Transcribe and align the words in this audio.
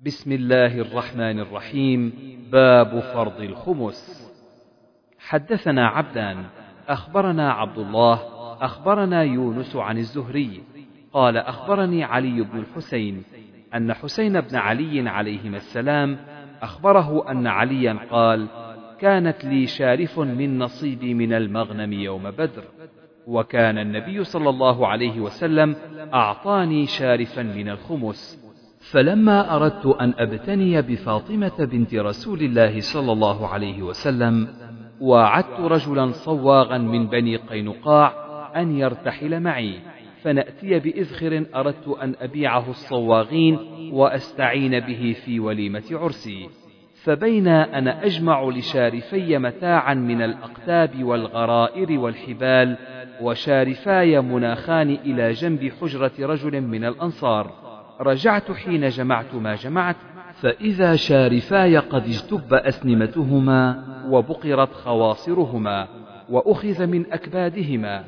بسم 0.00 0.32
الله 0.32 0.78
الرحمن 0.80 1.40
الرحيم. 1.40 2.12
باب 2.52 3.00
فرض 3.00 3.40
الخمس. 3.40 4.32
حدثنا 5.18 5.88
عبدان 5.88 6.44
أخبرنا 6.88 7.52
عبد 7.52 7.78
الله 7.78 8.20
أخبرنا 8.64 9.22
يونس 9.22 9.76
عن 9.76 9.98
الزهري. 9.98 10.62
قال 11.12 11.36
أخبرني 11.36 12.04
علي 12.04 12.42
بن 12.42 12.58
الحسين 12.58 13.22
أن 13.74 13.94
حسين 13.94 14.40
بن 14.40 14.56
علي 14.56 15.08
عليهما 15.08 15.56
السلام 15.56 16.18
أخبره 16.62 17.30
أن 17.30 17.46
عليا 17.46 17.98
قال 18.10 18.46
كانت 19.00 19.44
لي 19.44 19.66
شارف 19.66 20.18
من 20.18 20.58
نصيبي 20.58 21.14
من 21.14 21.32
المغنم 21.32 21.92
يوم 21.92 22.30
بدر 22.30 22.64
وكان 23.26 23.78
النبي 23.78 24.24
صلى 24.24 24.48
الله 24.50 24.86
عليه 24.86 25.20
وسلم 25.20 25.76
أعطاني 26.14 26.86
شارفا 26.86 27.42
من 27.42 27.68
الخمس. 27.68 28.45
فلما 28.90 29.56
أردت 29.56 29.86
أن 29.86 30.14
أبتني 30.18 30.82
بفاطمة 30.82 31.64
بنت 31.64 31.94
رسول 31.94 32.40
الله 32.40 32.80
صلى 32.80 33.12
الله 33.12 33.48
عليه 33.48 33.82
وسلم 33.82 34.48
وعدت 35.00 35.60
رجلا 35.60 36.10
صواغا 36.10 36.78
من 36.78 37.06
بني 37.06 37.36
قينقاع 37.36 38.12
أن 38.56 38.76
يرتحل 38.76 39.40
معي 39.40 39.74
فنأتي 40.22 40.78
بإذخر 40.78 41.44
أردت 41.54 41.88
أن 41.88 42.14
أبيعه 42.20 42.70
الصواغين 42.70 43.58
وأستعين 43.92 44.80
به 44.80 45.16
في 45.24 45.40
وليمة 45.40 45.84
عرسي. 45.90 46.48
فبين 47.04 47.48
أنا 47.48 48.04
أجمع 48.04 48.48
لشارفي 48.48 49.38
متاعا 49.38 49.94
من 49.94 50.22
الأقتاب 50.22 51.04
والغرائر 51.04 51.98
والحبال 51.98 52.76
وشارفاي 53.20 54.20
مناخان 54.20 54.90
إلى 54.90 55.32
جنب 55.32 55.72
حجرة 55.80 56.12
رجل 56.20 56.60
من 56.60 56.84
الأنصار. 56.84 57.65
رجعت 58.00 58.52
حين 58.52 58.88
جمعت 58.88 59.34
ما 59.34 59.54
جمعت. 59.54 59.96
فإذا 60.40 60.96
شارفاي 60.96 61.76
قد 61.78 62.04
اجتب 62.04 62.54
أسنمتهما 62.54 63.84
وبقرت 64.08 64.72
خواصرهما 64.72 65.88
وأخذ 66.28 66.86
من 66.86 67.12
أكبادهما. 67.12 68.04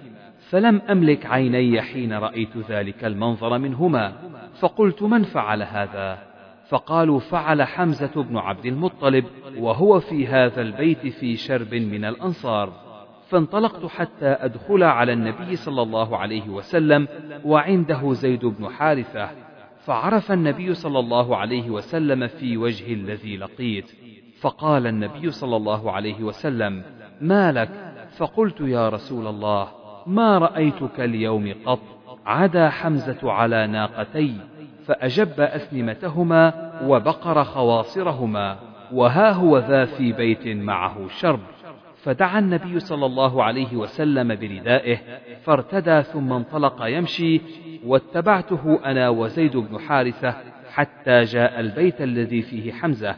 فلم 0.50 0.82
أملك 0.90 1.26
عيني 1.26 1.82
حين 1.82 2.12
رأيت 2.12 2.56
ذلك 2.68 3.04
المنظر 3.04 3.58
منهما. 3.58 4.12
فقلت 4.60 5.02
من 5.02 5.22
فعل 5.22 5.62
هذا؟ 5.62 6.18
فقالوا 6.68 7.18
فعل 7.18 7.62
حمزة 7.62 8.22
بن 8.22 8.36
عبد 8.36 8.66
المطلب 8.66 9.24
وهو 9.58 10.00
في 10.00 10.26
هذا 10.26 10.62
البيت 10.62 11.06
في 11.06 11.36
شرب 11.36 11.74
من 11.74 12.04
الأنصار. 12.04 12.72
فانطلقت 13.28 13.86
حتى 13.86 14.26
أدخل 14.26 14.82
على 14.82 15.12
النبي 15.12 15.56
صلى 15.56 15.82
الله 15.82 16.16
عليه 16.16 16.48
وسلم 16.48 17.08
وعنده 17.44 18.12
زيد 18.12 18.46
بن 18.46 18.68
حارثة. 18.68 19.47
فعرف 19.88 20.32
النبي 20.32 20.74
صلى 20.74 20.98
الله 20.98 21.36
عليه 21.36 21.70
وسلم 21.70 22.26
في 22.26 22.56
وجه 22.56 22.92
الذي 22.92 23.36
لقيت. 23.36 23.92
فقال 24.40 24.86
النبي 24.86 25.30
صلى 25.30 25.56
الله 25.56 25.92
عليه 25.92 26.22
وسلم 26.22 26.82
ما 27.20 27.52
لك؟ 27.52 27.70
فقلت 28.16 28.60
يا 28.60 28.88
رسول 28.88 29.26
الله 29.26 29.68
ما 30.06 30.38
رأيتك 30.38 31.00
اليوم 31.00 31.54
قط؟ 31.66 31.78
عدا 32.26 32.68
حمزة 32.68 33.32
على 33.32 33.66
ناقتي 33.66 34.34
فأجب 34.86 35.40
اسنمتهما 35.40 36.72
وبقر 36.86 37.44
خواصرهما 37.44 38.56
وها 38.92 39.32
هو 39.32 39.58
ذا 39.58 39.84
في 39.84 40.12
بيت 40.12 40.46
معه 40.48 41.08
شرب. 41.08 41.40
فدعا 42.02 42.38
النبي 42.38 42.80
صلى 42.80 43.06
الله 43.06 43.44
عليه 43.44 43.76
وسلم 43.76 44.28
بردائه 44.28 44.98
فارتدى 45.42 46.02
ثم 46.02 46.32
انطلق 46.32 46.82
يمشي 46.86 47.40
واتبعته 47.84 48.80
أنا 48.84 49.08
وزيد 49.08 49.56
بن 49.56 49.78
حارثة 49.78 50.34
حتى 50.70 51.22
جاء 51.22 51.60
البيت 51.60 52.02
الذي 52.02 52.42
فيه 52.42 52.72
حمزة 52.72 53.16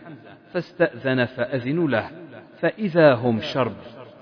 فاستأذن 0.52 1.24
فأذن 1.24 1.86
له 1.86 2.10
فإذا 2.58 3.14
هم 3.14 3.40
شرب 3.40 3.72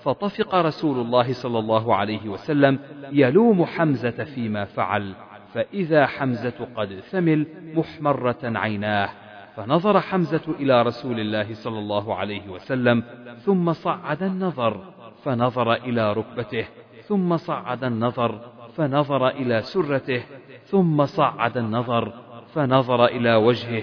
فطفق 0.02 0.54
رسول 0.54 1.00
الله 1.00 1.32
صلى 1.32 1.58
الله 1.58 1.94
عليه 1.94 2.28
وسلم 2.28 2.78
يلوم 3.12 3.64
حمزة 3.64 4.24
فيما 4.24 4.64
فعل 4.64 5.14
فإذا 5.54 6.06
حمزة 6.06 6.68
قد 6.76 7.00
ثمل 7.00 7.46
محمرة 7.74 8.38
عيناه. 8.42 9.10
فنظر 9.58 10.00
حمزة 10.00 10.54
إلى 10.60 10.82
رسول 10.82 11.20
الله 11.20 11.54
صلى 11.54 11.78
الله 11.78 12.14
عليه 12.14 12.48
وسلم 12.48 13.02
ثم 13.38 13.72
صعد 13.72 14.22
النظر 14.22 14.80
فنظر 15.24 15.74
إلى 15.74 16.12
ركبته 16.12 16.66
ثم 17.02 17.36
صعد 17.36 17.84
النظر 17.84 18.40
فنظر 18.76 19.28
إلى 19.28 19.62
سرته 19.62 20.22
ثم 20.64 21.04
صعد 21.04 21.56
النظر 21.56 22.12
فنظر 22.54 23.04
إلى 23.04 23.34
وجهه 23.34 23.82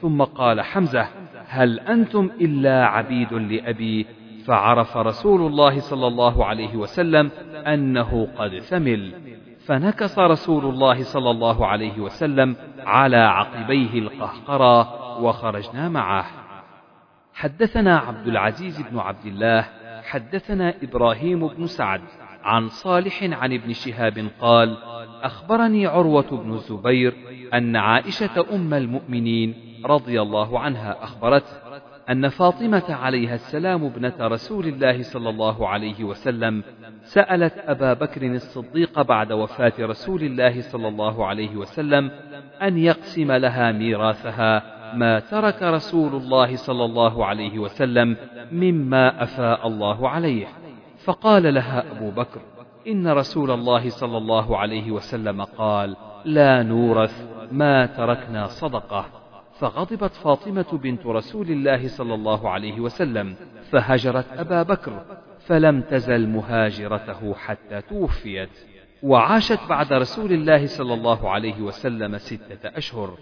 ثم 0.00 0.22
قال 0.22 0.60
حمزة 0.60 1.08
هل 1.48 1.80
أنتم 1.80 2.30
إلا 2.40 2.86
عبيد 2.86 3.32
لأبي؟ 3.32 4.06
فعرف 4.46 4.96
رسول 4.96 5.46
الله 5.46 5.80
صلى 5.80 6.06
الله 6.06 6.44
عليه 6.44 6.76
وسلم 6.76 7.30
أنه 7.66 8.28
قد 8.38 8.58
ثمل. 8.58 9.14
فنكص 9.66 10.18
رسول 10.18 10.64
الله 10.64 11.02
صلى 11.02 11.30
الله 11.30 11.66
عليه 11.66 11.98
وسلم 11.98 12.56
على 12.86 13.16
عقبيه 13.16 13.98
القهقرى 13.98 15.03
وخرجنا 15.20 15.88
معه. 15.88 16.26
حدثنا 17.34 17.98
عبد 17.98 18.26
العزيز 18.26 18.80
بن 18.80 18.98
عبد 18.98 19.26
الله 19.26 19.64
حدثنا 20.02 20.74
إبراهيم 20.82 21.48
بن 21.48 21.66
سعد 21.66 22.00
عن 22.42 22.68
صالح 22.68 23.22
عن 23.22 23.52
ابن 23.52 23.72
شهاب 23.72 24.28
قال 24.40 24.76
أخبرني 25.22 25.86
عروة 25.86 26.30
بن 26.30 26.52
الزبير 26.52 27.14
أن 27.54 27.76
عائشة 27.76 28.46
أم 28.52 28.74
المؤمنين 28.74 29.54
رضي 29.84 30.22
الله 30.22 30.60
عنها 30.60 31.04
أخبرته 31.04 31.64
أن 32.10 32.28
فاطمة 32.28 32.94
عليها 32.94 33.34
السلام 33.34 33.84
ابنة 33.84 34.14
رسول 34.20 34.66
الله 34.66 35.02
صلى 35.02 35.30
الله 35.30 35.68
عليه 35.68 36.04
وسلم 36.04 36.62
سألت 37.02 37.54
أبا 37.58 37.92
بكر 37.92 38.26
الصديق 38.26 39.02
بعد 39.02 39.32
وفاة 39.32 39.72
رسول 39.80 40.22
الله 40.22 40.60
صلى 40.60 40.88
الله 40.88 41.26
عليه 41.26 41.56
وسلم 41.56 42.10
أن 42.62 42.78
يقسم 42.78 43.32
لها 43.32 43.72
ميراثها 43.72 44.73
ما 44.96 45.20
ترك 45.20 45.62
رسول 45.62 46.14
الله 46.14 46.56
صلى 46.56 46.84
الله 46.84 47.26
عليه 47.26 47.58
وسلم 47.58 48.16
مما 48.52 49.22
أفاء 49.22 49.66
الله 49.66 50.08
عليه. 50.08 50.46
فقال 51.04 51.54
لها 51.54 51.92
أبو 51.92 52.10
بكر 52.10 52.40
إن 52.88 53.08
رسول 53.08 53.50
الله 53.50 53.88
صلى 53.88 54.18
الله 54.18 54.58
عليه 54.58 54.90
وسلم 54.90 55.42
قال 55.42 55.96
لا 56.24 56.62
نورث 56.62 57.28
ما 57.52 57.86
تركنا 57.86 58.46
صدقة. 58.46 59.06
فغضبت 59.58 60.12
فاطمة 60.12 60.78
بنت 60.82 61.06
رسول 61.06 61.50
الله 61.50 61.88
صلى 61.88 62.14
الله 62.14 62.50
عليه 62.50 62.80
وسلم 62.80 63.34
فهجرت 63.70 64.26
أبا 64.32 64.62
بكر 64.62 65.02
فلم 65.46 65.80
تزل 65.80 66.28
مهاجرته 66.28 67.34
حتى 67.34 67.80
توفيت. 67.80 68.50
وعاشت 69.02 69.60
بعد 69.68 69.92
رسول 69.92 70.32
الله 70.32 70.66
صلى 70.66 70.94
الله 70.94 71.30
عليه 71.30 71.60
وسلم 71.60 72.18
ستة 72.18 72.68
أشهر. 72.76 73.18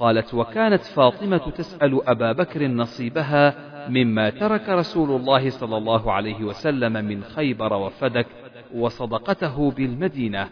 قالت 0.00 0.34
وكانت 0.34 0.82
فاطمة 0.82 1.50
تسأل 1.50 2.08
أبا 2.08 2.32
بكر 2.32 2.66
نصيبها 2.66 3.54
مما 3.88 4.30
ترك 4.30 4.68
رسول 4.68 5.10
الله 5.10 5.50
صلى 5.50 5.76
الله 5.76 6.12
عليه 6.12 6.44
وسلم 6.44 6.92
من 6.92 7.24
خيبر 7.24 7.72
وفدك 7.72 8.26
وصدقته 8.74 9.70
بالمدينة 9.70 10.48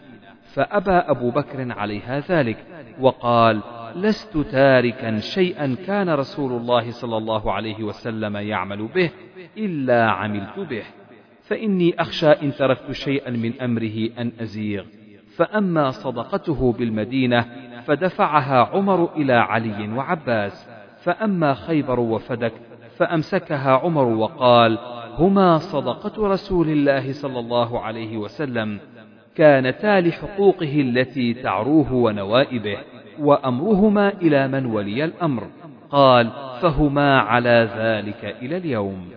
فأبى 0.53 0.91
أبو 0.91 1.31
بكر 1.31 1.71
عليها 1.71 2.19
ذلك 2.19 2.57
وقال 2.99 3.61
لست 3.95 4.37
تاركا 4.37 5.19
شيئا 5.19 5.75
كان 5.87 6.09
رسول 6.09 6.51
الله 6.51 6.91
صلى 6.91 7.17
الله 7.17 7.53
عليه 7.53 7.83
وسلم 7.83 8.37
يعمل 8.37 8.87
به 8.87 9.11
إلا 9.57 10.09
عملت 10.11 10.59
به 10.59 10.83
فإني 11.43 12.01
أخشى 12.01 12.31
إن 12.31 12.53
تركت 12.55 12.91
شيئا 12.91 13.31
من 13.31 13.61
أمره 13.61 14.09
أن 14.19 14.31
أزيغ 14.41 14.83
فأما 15.35 15.91
صدقته 15.91 16.71
بالمدينة 16.71 17.68
فدفعها 17.89 18.69
عمر 18.73 19.09
إلى 19.15 19.33
علي 19.33 19.91
وعباس 19.93 20.69
فأما 21.03 21.53
خيبر 21.53 21.99
وفدك 21.99 22.53
فأمسكها 22.97 23.71
عمر 23.71 24.05
وقال 24.05 24.77
هما 25.17 25.57
صدقة 25.57 26.27
رسول 26.27 26.69
الله 26.69 27.11
صلى 27.11 27.39
الله 27.39 27.79
عليه 27.79 28.17
وسلم 28.17 28.79
كانتا 29.35 30.01
لحقوقه 30.01 30.81
التي 30.81 31.33
تعروه 31.33 31.93
ونوائبه 31.93 32.77
وأمرهما 33.19 34.13
إلى 34.13 34.47
من 34.47 34.65
ولي 34.65 35.05
الأمر. 35.05 35.47
قال 35.89 36.31
فهما 36.61 37.19
على 37.19 37.69
ذلك 37.77 38.35
إلى 38.41 38.57
اليوم. 38.57 39.09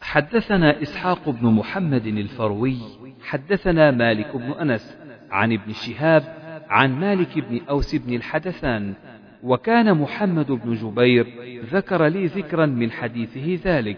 حدثنا 0.00 0.82
إسحاق 0.82 1.28
بن 1.28 1.46
محمد 1.48 2.06
الفروي 2.06 2.78
حدثنا 3.22 3.90
مالك 3.90 4.36
بن 4.36 4.52
أنس 4.52 4.98
عن 5.30 5.52
ابن 5.52 5.72
شهاب 5.72 6.41
عن 6.72 7.00
مالك 7.00 7.38
بن 7.38 7.60
أوس 7.70 7.94
بن 7.94 8.14
الحدثان 8.14 8.94
وكان 9.42 9.94
محمد 9.94 10.52
بن 10.52 10.74
جبير 10.74 11.26
ذكر 11.72 12.06
لي 12.06 12.26
ذكرا 12.26 12.66
من 12.66 12.90
حديثه 12.90 13.58
ذلك 13.64 13.96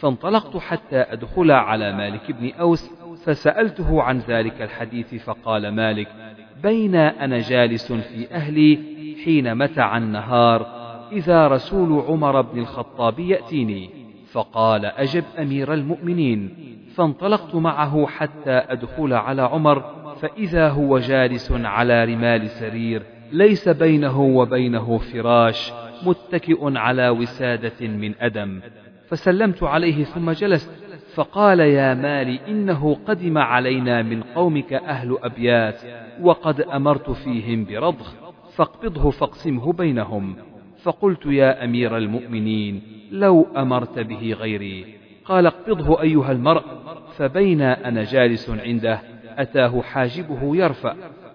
فانطلقت 0.00 0.56
حتى 0.56 0.96
أدخل 0.96 1.50
على 1.50 1.92
مالك 1.92 2.32
بن 2.32 2.50
أوس 2.50 2.90
فسألته 3.24 4.02
عن 4.02 4.18
ذلك 4.18 4.62
الحديث 4.62 5.14
فقال 5.14 5.68
مالك 5.68 6.08
بين 6.62 6.94
أنا 6.94 7.38
جالس 7.38 7.92
في 7.92 8.34
أهلي 8.34 8.78
حين 9.24 9.54
متع 9.54 9.96
النهار 9.96 10.82
إذا 11.12 11.48
رسول 11.48 12.00
عمر 12.08 12.40
بن 12.40 12.58
الخطاب 12.58 13.18
يأتيني 13.18 13.90
فقال 14.32 14.84
أجب 14.84 15.24
أمير 15.38 15.74
المؤمنين 15.74 16.54
فانطلقت 16.94 17.54
معه 17.54 18.06
حتى 18.06 18.50
أدخل 18.50 19.12
على 19.12 19.42
عمر 19.42 20.01
فإذا 20.22 20.68
هو 20.68 20.98
جالس 20.98 21.52
على 21.52 22.04
رمال 22.04 22.50
سرير 22.50 23.02
ليس 23.32 23.68
بينه 23.68 24.20
وبينه 24.20 24.98
فراش 24.98 25.72
متكئ 26.06 26.78
على 26.78 27.08
وسادة 27.08 27.88
من 27.88 28.14
أدم. 28.20 28.60
فسلمت 29.08 29.62
عليه 29.62 30.04
ثم 30.04 30.30
جلست 30.30 30.70
فقال 31.14 31.60
يا 31.60 31.94
مال 31.94 32.38
إنه 32.48 32.94
قدم 33.06 33.38
علينا 33.38 34.02
من 34.02 34.22
قومك 34.22 34.72
أهل 34.72 35.18
أبيات 35.22 35.80
وقد 36.20 36.60
أمرت 36.60 37.10
فيهم 37.10 37.64
برضخ 37.64 38.14
فاقبضه 38.54 39.10
فاقسمه 39.10 39.72
بينهم. 39.72 40.36
فقلت 40.82 41.26
يا 41.26 41.64
أمير 41.64 41.96
المؤمنين 41.96 42.82
لو 43.10 43.46
أمرت 43.56 43.98
به 43.98 44.36
غيري. 44.40 44.84
قال 45.24 45.46
اقبضه 45.46 46.02
أيها 46.02 46.32
المرء 46.32 46.62
فبين 47.16 47.62
أنا 47.62 48.04
جالس 48.04 48.50
عنده 48.50 49.00
أتاه 49.38 49.82
حاجبه 49.82 50.56
يرفع 50.56 50.94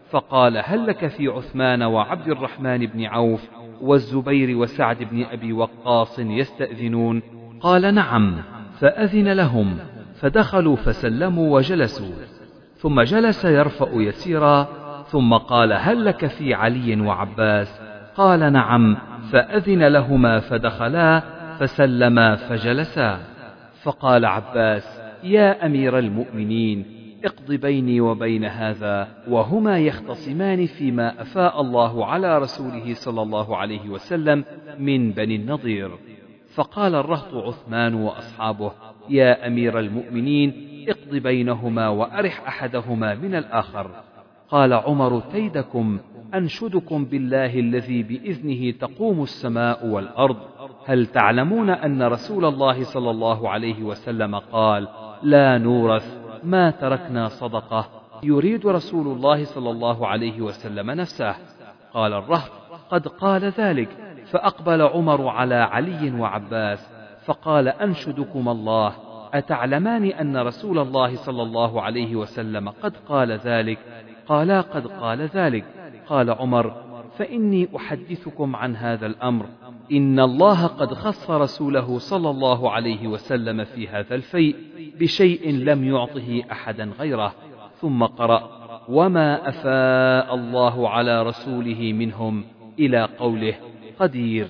فقال 0.10 0.62
هل 0.66 0.88
لك 0.88 1.08
في 1.08 1.28
عثمان 1.28 1.84
وعبد 1.84 2.28
الرحمن 2.28 2.86
بن 2.86 3.06
عوف 3.06 3.50
والزبير 3.82 4.58
وسعد 4.58 5.04
بن 5.04 5.24
أبي 5.24 5.54
وقاص 5.54 6.20
يستأذنون؟ 6.20 7.22
قال 7.62 7.96
نعم. 7.96 8.42
فأذن 8.80 9.28
لهم 9.28 9.78
فدخلوا 10.20 10.76
فسلموا 10.76 11.56
وجلسوا. 11.56 12.16
ثم 12.76 13.02
جلس 13.02 13.46
يرفأ 13.46 13.90
يسيرا 13.94 14.68
ثم 15.08 15.34
قال 15.34 15.74
هل 15.74 16.06
لك 16.06 16.26
في 16.26 16.54
علي 16.54 17.02
وعباس؟ 17.02 17.82
قال 18.16 18.54
نعم. 18.54 18.98
فأذن 19.32 19.84
لهما 19.84 20.40
فدخلا 20.40 21.22
فسلما 21.60 22.36
فجلسا. 22.36 23.20
فقال 23.84 24.26
عباس 24.26 25.02
يا 25.24 25.66
أمير 25.66 26.00
المؤمنين 26.00 26.97
اقض 27.24 27.52
بيني 27.52 28.02
وبين 28.02 28.46
هذا 28.46 29.08
وهما 29.30 29.80
يختصمان 29.80 30.66
فيما 30.66 31.22
أفاء 31.22 31.62
الله 31.62 32.06
على 32.06 32.38
رسوله 32.38 32.94
صلى 32.94 33.22
الله 33.22 33.58
عليه 33.58 33.90
وسلم 33.90 34.44
من 34.80 35.12
بني 35.12 35.36
النضير. 35.36 35.92
فقال 36.56 36.96
الرهط 36.96 37.34
عثمان 37.34 37.94
وأصحابه 37.94 38.72
يا 39.10 39.48
أمير 39.48 39.80
المؤمنين 39.80 40.68
اقض 40.90 41.16
بينهما 41.16 41.88
وأرح 41.88 42.48
أحدهما 42.48 43.16
من 43.16 43.36
الآخر. 43.36 43.92
قال 44.50 44.74
عمر 44.74 45.22
كيدكم 45.32 46.00
أنشدكم 46.34 47.06
بالله 47.06 47.60
الذي 47.60 48.04
بإذنه 48.04 48.72
تقوم 48.72 49.24
السماء 49.24 49.86
والأرض. 49.86 50.38
هل 50.86 51.06
تعلمون 51.06 51.70
أن 51.70 52.04
رسول 52.04 52.46
الله 52.46 52.84
صلى 52.84 53.10
الله 53.10 53.50
عليه 53.50 53.84
وسلم 53.84 54.36
قال 54.36 54.88
لا 55.24 55.58
نورث 55.58 56.17
ما 56.44 56.72
تركنا 56.72 57.28
صدقة. 57.28 57.90
يريد 58.24 58.68
رسول 58.68 59.08
الله 59.08 59.46
صلى 59.46 59.70
الله 59.70 60.08
عليه 60.08 60.42
وسلم 60.42 60.92
نفسه. 60.92 61.36
قال 61.94 62.14
الرهط 62.14 62.52
قد 62.90 63.08
قال 63.08 63.46
ذلك. 63.46 63.90
فأقبل 64.32 64.82
عمر 64.82 65.28
على 65.28 65.56
علي 65.56 66.12
وعباس 66.12 66.90
فقال 67.26 67.68
أنشدكم 67.68 68.50
الله. 68.50 68.94
أتعلمان 69.34 70.06
أن 70.06 70.38
رسول 70.38 70.80
الله 70.80 71.16
صلى 71.16 71.44
الله 71.44 71.82
عليه 71.82 72.16
وسلم 72.16 72.70
قد 72.70 72.94
قال 73.10 73.32
ذلك؟ 73.32 73.80
قالا 74.28 74.62
قد 74.62 74.88
قال 74.88 75.22
ذلك. 75.22 75.66
قال 76.08 76.30
عمر 76.30 76.74
فإني 77.18 77.68
أحدثكم 77.76 78.56
عن 78.56 78.76
هذا 78.76 79.06
الأمر. 79.06 79.46
إن 79.92 80.20
الله 80.20 80.68
قد 80.68 80.94
خص 80.94 81.32
رسوله 81.32 81.98
صلى 82.00 82.30
الله 82.30 82.72
عليه 82.72 83.08
وسلم 83.08 83.64
في 83.64 83.88
هذا 83.88 84.16
الفيء 84.16 84.56
بشيء 85.00 85.52
لم 85.52 85.84
يعطه 85.84 86.44
أحدا 86.52 86.92
غيره 87.00 87.34
ثم 87.82 88.04
قرأ 88.04 88.50
وما 88.90 89.50
أفاء 89.50 90.36
الله 90.36 90.90
على 90.90 91.24
رسوله 91.24 91.94
منهم 91.94 92.44
إلى 92.80 93.08
قوله 93.20 93.54
قدير. 94.00 94.48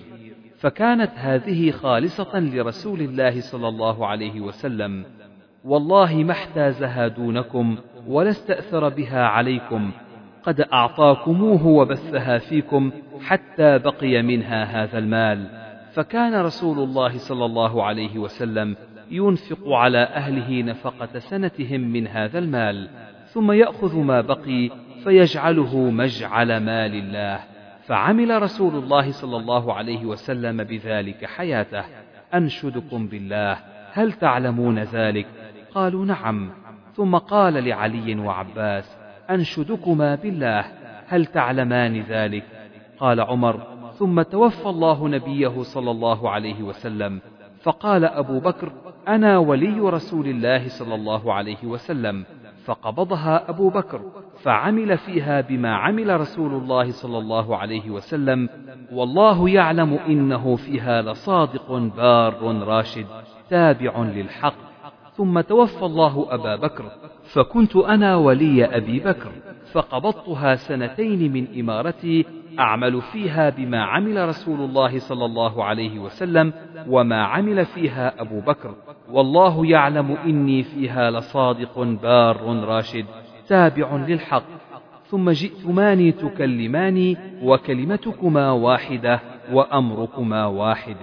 فكانت 0.58 1.12
هذه 1.16 1.72
خالصة 1.72 2.40
لرسول 2.40 3.02
الله 3.02 3.42
صلى 3.42 3.68
الله 3.68 4.08
عليه 4.08 4.42
وسلم 4.42 5.06
والله 5.64 6.16
ما 6.16 6.32
احتازها 6.32 7.08
دونكم 7.08 7.78
ولا 8.08 8.30
استأثر 8.30 8.90
بها 8.90 9.24
عليكم 9.24 9.92
قد 10.48 10.62
أعطاكموه 10.62 11.68
وبثها 11.68 12.38
فيكم 12.38 12.92
حتى 13.22 13.78
بقي 13.78 14.22
منها 14.22 14.64
هذا 14.64 14.98
المال. 14.98 15.48
فكان 15.94 16.42
رسول 16.42 16.80
الله 16.80 17.18
صلى 17.18 17.46
الله 17.46 17.84
عليه 17.84 18.18
وسلم 18.18 18.76
ينفق 19.12 19.70
على 19.70 20.04
أهله 20.04 20.62
نفقة 20.62 21.20
سنتهم 21.20 21.82
من 21.82 22.08
هذا 22.08 22.40
المال 22.40 22.90
ثم 23.28 23.52
يأخذ 23.52 23.98
ما 23.98 24.22
بقي 24.22 24.70
فيجعله 25.04 25.78
مجعل 25.78 26.48
مال 26.48 26.96
الله. 26.96 27.40
فعمل 27.86 28.42
رسول 28.42 28.76
الله 28.76 29.12
صلى 29.12 29.38
الله 29.38 29.74
عليه 29.74 30.06
وسلم 30.06 30.64
بذلك 30.64 31.26
حياته. 31.26 31.84
أنشدكم 32.34 33.08
بالله 33.08 33.58
هل 33.94 34.14
تعلمون 34.14 34.80
ذلك؟ 34.80 35.28
قالوا 35.76 36.06
نعم. 36.06 36.50
ثم 36.96 37.16
قال 37.16 37.54
لعلي 37.54 38.16
وعباس 38.16 38.98
أنشدكما 39.30 40.16
بالله 40.16 40.66
هل 41.08 41.26
تعلمان 41.26 42.02
ذلك؟ 42.02 42.44
قال 43.00 43.22
عمر 43.22 43.62
ثم 43.94 44.22
توفى 44.22 44.70
الله 44.70 45.08
نبيه 45.08 45.62
صلى 45.62 45.92
الله 45.92 46.30
عليه 46.30 46.64
وسلم 46.64 47.22
فقال 47.64 48.06
أبو 48.06 48.40
بكر 48.40 48.72
أنا 49.08 49.38
ولي 49.38 49.80
رسول 49.80 50.28
الله 50.28 50.68
صلى 50.68 50.96
الله 50.96 51.34
عليه 51.34 51.64
وسلم 51.64 52.26
فقبضها 52.66 53.50
أبو 53.50 53.70
بكر 53.70 54.02
فعمل 54.44 54.98
فيها 54.98 55.42
بما 55.42 55.76
عمل 55.76 56.20
رسول 56.20 56.54
الله 56.54 56.92
صلى 56.92 57.18
الله 57.18 57.58
عليه 57.58 57.90
وسلم 57.90 58.50
والله 58.92 59.50
يعلم 59.50 59.94
إنه 59.94 60.56
فيها 60.56 61.02
لصادق 61.02 61.72
بار 61.72 62.64
راشد 62.64 63.06
تابع 63.50 64.00
للحق. 64.00 64.67
ثم 65.18 65.42
توفى 65.42 65.86
الله 65.86 66.28
أبا 66.30 66.56
بكر 66.56 66.86
فكنت 67.24 67.76
أنا 67.76 68.16
ولي 68.16 68.66
أبي 68.66 69.00
بكر 69.00 69.32
فقبضتها 69.72 70.56
سنتين 70.56 71.34
من 71.34 71.60
إمارتي 71.60 72.26
أعمل 72.60 73.02
فيها 73.02 73.50
بما 73.50 73.84
عمل 73.84 74.28
رسول 74.28 74.62
الله 74.62 75.00
صلى 75.00 75.26
الله 75.26 75.64
عليه 75.64 76.00
وسلم 76.00 76.54
وما 76.88 77.24
عمل 77.24 77.66
فيها 77.66 78.22
أبو 78.22 78.40
بكر 78.40 78.76
والله 79.12 79.66
يعلم 79.66 80.12
إني 80.26 80.64
فيها 80.64 81.12
لصادق 81.12 81.80
بار 81.80 82.64
راشد 82.64 83.06
تابع 83.48 83.96
للحق 83.96 84.44
ثم 85.06 85.30
جئتماني 85.30 86.12
تكلماني 86.12 87.18
وكلمتكما 87.44 88.52
واحدة 88.52 89.20
وأمركما 89.52 90.46
واحد. 90.46 90.98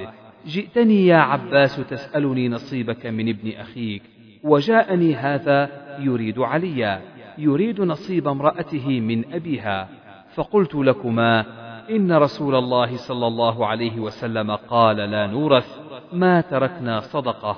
جئتني 0.47 1.07
يا 1.07 1.17
عباس 1.17 1.77
تسألني 1.77 2.49
نصيبك 2.49 3.07
من 3.07 3.29
ابن 3.29 3.53
أخيك 3.53 4.03
وجاءني 4.43 5.15
هذا 5.15 5.71
يريد 5.99 6.39
عليا 6.39 7.01
يريد 7.39 7.81
نصيب 7.81 8.29
امرأته 8.29 9.01
من 9.01 9.35
أبيها 9.35 9.89
فقلت 10.35 10.75
لكما 10.75 11.45
إن 11.91 12.13
رسول 12.13 12.55
الله 12.55 12.97
صلى 12.97 13.27
الله 13.27 13.67
عليه 13.67 14.01
وسلم 14.01 14.51
قال 14.51 14.97
لا 14.97 15.27
نورث 15.27 15.79
ما 16.13 16.41
تركنا 16.41 17.01
صدقة 17.01 17.57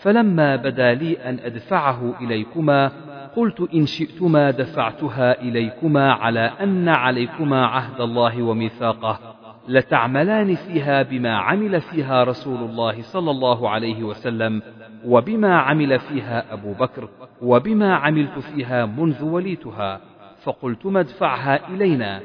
فلما 0.00 0.56
بدا 0.56 0.94
لي 0.94 1.16
أن 1.16 1.38
أدفعه 1.38 2.14
إليكما 2.20 2.92
قلت 3.36 3.68
إن 3.74 3.86
شئتما 3.86 4.50
دفعتها 4.50 5.40
إليكما 5.42 6.12
على 6.12 6.40
أن 6.40 6.88
عليكما 6.88 7.66
عهد 7.66 8.00
الله 8.00 8.42
وميثاقه. 8.42 9.18
لتعملان 9.68 10.54
فيها 10.54 11.02
بما 11.02 11.36
عمل 11.36 11.80
فيها 11.80 12.24
رسول 12.24 12.70
الله 12.70 13.02
صلى 13.02 13.30
الله 13.30 13.70
عليه 13.70 14.02
وسلم 14.02 14.62
وبما 15.04 15.58
عمل 15.58 15.98
فيها 15.98 16.52
أبو 16.52 16.72
بكر 16.72 17.08
وبما 17.42 17.94
عملت 17.94 18.38
فيها 18.38 18.86
منذ 18.86 19.24
وليتها. 19.24 20.00
فقلت 20.42 20.86
ادفعها 20.86 21.68
إلينا 21.68 22.20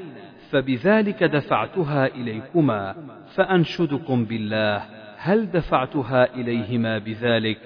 فبذلك 0.50 1.24
دفعتها 1.24 2.06
إليكما 2.06 2.96
فأنشدكم 3.36 4.26
بالله. 4.26 4.84
هل 5.18 5.52
دفعتها 5.52 6.36
إليهما 6.36 6.98
بذلك؟ 6.98 7.58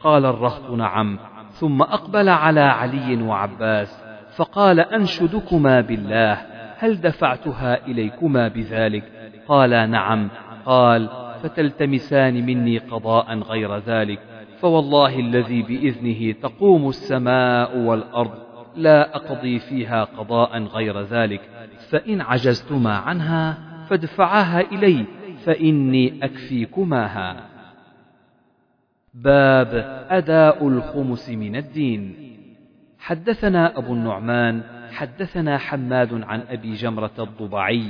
قال 0.00 0.26
الرهط 0.26 0.70
نعم. 0.70 1.18
ثم 1.50 1.82
أقبل 1.82 2.28
على 2.28 2.60
علي 2.60 3.22
وعباس 3.22 4.04
فقال 4.36 4.80
أنشدكما 4.80 5.80
بالله. 5.80 6.32
هل 6.78 7.00
دفعتها 7.00 7.86
إليكما 7.86 8.48
بذلك؟ 8.48 9.15
قالا 9.48 9.86
نعم. 9.86 10.28
قال 10.66 11.08
فتلتمسان 11.42 12.46
مني 12.46 12.78
قضاء 12.78 13.38
غير 13.38 13.78
ذلك. 13.78 14.20
فوالله 14.58 15.18
الذي 15.20 15.62
بإذنه 15.62 16.32
تقوم 16.32 16.88
السماء 16.88 17.78
والأرض 17.78 18.38
لا 18.76 19.16
أقضي 19.16 19.58
فيها 19.58 20.04
قضاء 20.04 20.62
غير 20.62 21.00
ذلك. 21.00 21.40
فإن 21.90 22.20
عجزتما 22.20 22.96
عنها 22.96 23.58
فادفعاها 23.90 24.60
إلي 24.60 25.04
فإني 25.44 26.24
أكفيكماها. 26.24 27.36
باب 29.14 30.04
أداء 30.10 30.68
الخمس 30.68 31.30
من 31.30 31.56
الدين. 31.56 32.26
حدثنا 32.98 33.78
أبو 33.78 33.92
النعمان 33.92 34.62
حدثنا 34.92 35.58
حماد 35.58 36.22
عن 36.22 36.40
أبي 36.48 36.74
جمرة 36.74 37.10
الضبعي 37.18 37.84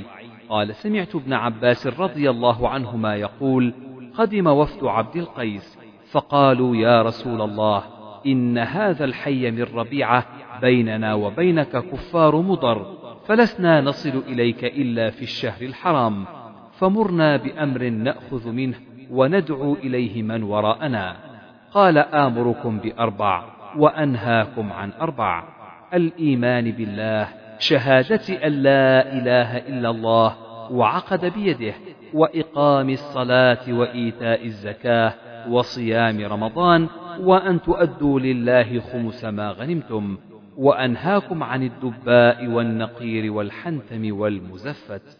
قال 0.49 0.75
سمعت 0.75 1.15
ابن 1.15 1.33
عباس 1.33 1.87
رضي 1.87 2.29
الله 2.29 2.69
عنهما 2.69 3.15
يقول 3.15 3.73
قدم 4.17 4.47
وفد 4.47 4.83
عبد 4.83 5.15
القيس 5.15 5.77
فقالوا 6.11 6.75
يا 6.75 7.01
رسول 7.01 7.41
الله 7.41 7.83
إن 8.25 8.57
هذا 8.57 9.05
الحي 9.05 9.51
من 9.51 9.63
ربيعة 9.63 10.25
بيننا 10.61 11.13
وبينك 11.13 11.77
كفار 11.77 12.35
مضر 12.35 12.97
فلسنا 13.27 13.81
نصل 13.81 14.23
إليك 14.27 14.65
إلا 14.65 15.09
في 15.09 15.21
الشهر 15.21 15.61
الحرام 15.61 16.25
فمرنا 16.79 17.37
بأمر 17.37 17.89
نأخذ 17.89 18.51
منه 18.51 18.75
وندعو 19.11 19.73
إليه 19.73 20.23
من 20.23 20.43
وراءنا 20.43 21.15
قال 21.71 21.97
آمركم 21.97 22.79
بأربع 22.79 23.43
وأنهاكم 23.77 24.71
عن 24.71 24.91
أربع 25.01 25.43
الإيمان 25.93 26.71
بالله 26.71 27.27
شهادة 27.59 28.47
أن 28.47 28.51
لا 28.51 29.13
إله 29.13 29.57
إلا 29.57 29.89
الله 29.89 30.35
وعقد 30.71 31.25
بيده 31.25 31.73
وإقام 32.13 32.89
الصلاة 32.89 33.73
وإيتاء 33.73 34.45
الزكاة 34.45 35.13
وصيام 35.49 36.25
رمضان 36.25 36.87
وأن 37.19 37.61
تؤدوا 37.61 38.19
لله 38.19 38.79
خمس 38.79 39.25
ما 39.25 39.51
غنمتم 39.51 40.17
وأنهاكم 40.57 41.43
عن 41.43 41.63
الدباء 41.63 42.47
والنقير 42.47 43.33
والحنثم 43.33 44.19
والمزفت. 44.19 45.17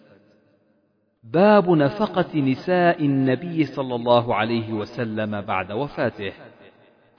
باب 1.24 1.70
نفقة 1.70 2.40
نساء 2.40 3.06
النبي 3.06 3.64
صلى 3.66 3.96
الله 3.96 4.36
عليه 4.36 4.74
وسلم 4.74 5.42
بعد 5.42 5.72
وفاته. 5.72 6.34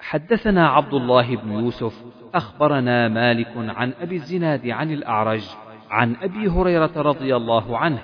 حدثنا 0.01 0.69
عبد 0.69 0.95
الله 0.95 1.37
بن 1.37 1.53
يوسف 1.53 2.05
أخبرنا 2.35 3.09
مالك 3.09 3.53
عن 3.57 3.93
أبي 4.01 4.17
الزناد 4.17 4.69
عن 4.69 4.93
الأعرج 4.93 5.45
عن 5.91 6.17
أبي 6.23 6.49
هريرة 6.49 6.93
رضي 6.97 7.37
الله 7.37 7.79
عنه 7.79 8.03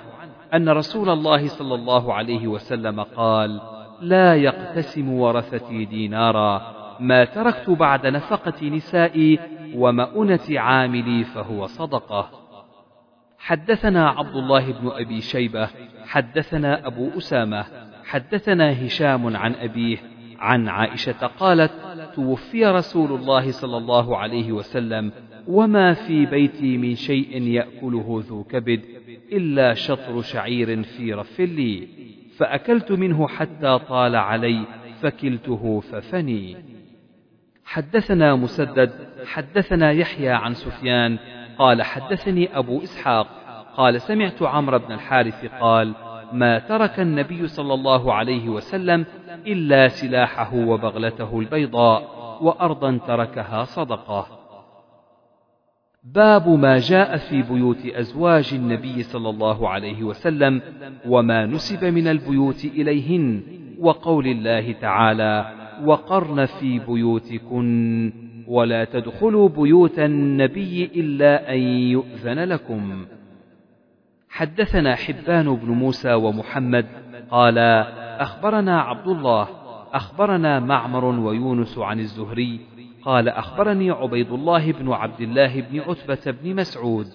أن 0.53 0.69
رسول 0.69 1.09
الله 1.09 1.47
صلى 1.47 1.75
الله 1.75 2.13
عليه 2.13 2.47
وسلم 2.47 3.01
قال 3.01 3.61
لا 4.01 4.35
يقتسم 4.35 5.13
ورثتي 5.13 5.85
دينارا 5.85 6.75
ما 6.99 7.25
تركت 7.25 7.69
بعد 7.69 8.07
نفقة 8.07 8.69
نسائي 8.69 9.39
ومؤنة 9.75 10.39
عاملي 10.49 11.23
فهو 11.23 11.65
صدقة. 11.65 12.29
حدثنا 13.37 14.09
عبد 14.09 14.35
الله 14.35 14.71
بن 14.71 14.91
أبي 14.91 15.21
شيبة 15.21 15.69
حدثنا 16.05 16.87
أبو 16.87 17.09
أسامة 17.17 17.65
حدثنا 18.05 18.85
هشام 18.85 19.37
عن 19.37 19.55
أبيه 19.55 19.97
عن 20.39 20.67
عائشة 20.67 21.27
قالت 21.27 21.71
توفي 22.15 22.65
رسول 22.65 23.11
الله 23.11 23.51
صلى 23.51 23.77
الله 23.77 24.17
عليه 24.17 24.51
وسلم 24.51 25.11
وما 25.47 25.93
في 25.93 26.25
بيتي 26.25 26.77
من 26.77 26.95
شيء 26.95 27.41
يأكله 27.41 28.23
ذو 28.27 28.43
كبد 28.43 28.81
إلا 29.31 29.73
شطر 29.73 30.21
شعير 30.21 30.83
في 30.83 31.13
رف 31.13 31.39
لي 31.39 31.87
فأكلت 32.37 32.91
منه 32.91 33.27
حتى 33.27 33.79
طال 33.87 34.15
علي 34.15 34.65
فكلته 35.01 35.79
ففني. 35.79 36.57
حدثنا 37.65 38.35
مسدد 38.35 38.91
حدثنا 39.25 39.91
يحيى 39.91 40.29
عن 40.29 40.53
سفيان 40.53 41.17
قال 41.57 41.81
حدثني 41.83 42.57
أبو 42.57 42.83
إسحاق 42.83 43.27
قال 43.77 44.01
سمعت 44.01 44.41
عمرو 44.41 44.79
بن 44.79 44.91
الحارث 44.91 45.45
قال 45.45 45.95
ما 46.33 46.59
ترك 46.59 46.99
النبي 46.99 47.47
صلى 47.47 47.73
الله 47.73 48.13
عليه 48.13 48.49
وسلم 48.49 49.05
إلا 49.47 49.87
سلاحه 49.87 50.55
وبغلته 50.55 51.39
البيضاء 51.39 52.15
وأرضا 52.41 52.99
تركها 53.07 53.63
صدقة. 53.63 54.27
باب 56.03 56.49
ما 56.49 56.79
جاء 56.79 57.17
في 57.17 57.41
بيوت 57.41 57.85
أزواج 57.85 58.53
النبي 58.53 59.03
صلى 59.03 59.29
الله 59.29 59.69
عليه 59.69 60.03
وسلم 60.03 60.61
وما 61.07 61.45
نسب 61.45 61.85
من 61.85 62.07
البيوت 62.07 62.65
إليهن 62.65 63.43
وقول 63.79 64.27
الله 64.27 64.71
تعالى 64.71 65.51
وقرن 65.85 66.45
في 66.45 66.79
بيوتكن 66.79 68.13
ولا 68.47 68.83
تدخلوا 68.83 69.49
بيوت 69.49 69.99
النبي 69.99 70.85
إلا 70.95 71.53
أن 71.53 71.59
يؤذن 71.59 72.39
لكم. 72.39 73.05
حدثنا 74.35 74.95
حبان 74.95 75.55
بن 75.55 75.71
موسى 75.71 76.13
ومحمد 76.13 76.85
قال 77.31 77.57
أخبرنا 78.19 78.81
عبد 78.81 79.07
الله 79.07 79.47
أخبرنا 79.93 80.59
معمر 80.59 81.05
ويونس 81.05 81.77
عن 81.77 81.99
الزهري 81.99 82.59
قال 83.03 83.29
أخبرني 83.29 83.91
عبيد 83.91 84.31
الله 84.31 84.71
بن 84.71 84.91
عبد 84.91 85.21
الله 85.21 85.61
بن 85.61 85.79
عتبة 85.79 86.31
بن 86.43 86.55
مسعود 86.55 87.07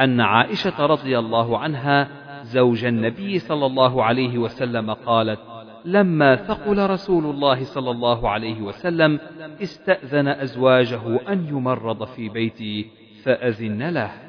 أن 0.00 0.20
عائشة 0.20 0.86
رضي 0.86 1.18
الله 1.18 1.58
عنها 1.58 2.08
زوج 2.42 2.84
النبي 2.84 3.38
صلى 3.38 3.66
الله 3.66 4.04
عليه 4.04 4.38
وسلم 4.38 4.90
قالت 4.90 5.40
لما 5.84 6.36
ثقل 6.36 6.90
رسول 6.90 7.24
الله 7.24 7.64
صلى 7.64 7.90
الله 7.90 8.30
عليه 8.30 8.62
وسلم 8.62 9.20
استأذن 9.62 10.28
أزواجه 10.28 11.32
أن 11.32 11.48
يمرض 11.48 12.04
في 12.04 12.28
بيتي 12.28 12.86
فأذن 13.22 13.90
له. 13.90 14.23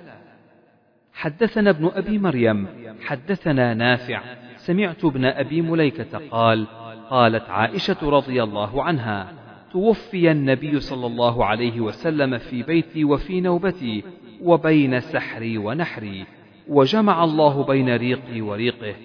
حدثنا 1.16 1.70
ابن 1.70 1.92
أبي 1.96 2.20
مريم 2.20 2.68
حدثنا 3.06 3.74
نافع 3.74 4.22
سمعت 4.56 5.06
ابن 5.06 5.26
أبي 5.26 5.62
مليكة 5.62 6.18
قال 6.32 6.68
قالت 7.10 7.50
عائشة 7.50 7.98
رضي 8.04 8.44
الله 8.44 8.84
عنها 8.84 9.34
توفي 9.72 10.32
النبي 10.32 10.80
صلى 10.80 11.08
الله 11.08 11.46
عليه 11.46 11.80
وسلم 11.80 12.38
في 12.38 12.64
بيتي 12.64 13.04
وفي 13.04 13.42
نوبتي 13.42 14.04
وبين 14.42 15.00
سحري 15.00 15.58
ونحري 15.58 16.26
وجمع 16.68 17.24
الله 17.24 17.64
بين 17.64 17.96
ريقي 17.96 18.42
وريقه. 18.42 18.96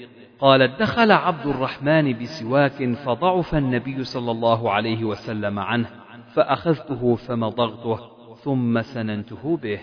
قالت 0.41 0.81
دخل 0.81 1.13
عبد 1.13 1.47
الرحمن 1.47 2.19
بسواك 2.19 2.93
فضعف 2.95 3.55
النبي 3.55 4.05
صلى 4.05 4.31
الله 4.31 4.71
عليه 4.71 5.05
وسلم 5.05 5.59
عنه 5.59 5.89
فأخذته 6.35 7.15
فمضغته 7.17 7.99
ثم 8.43 8.83
سننته 8.83 9.57
به. 9.57 9.81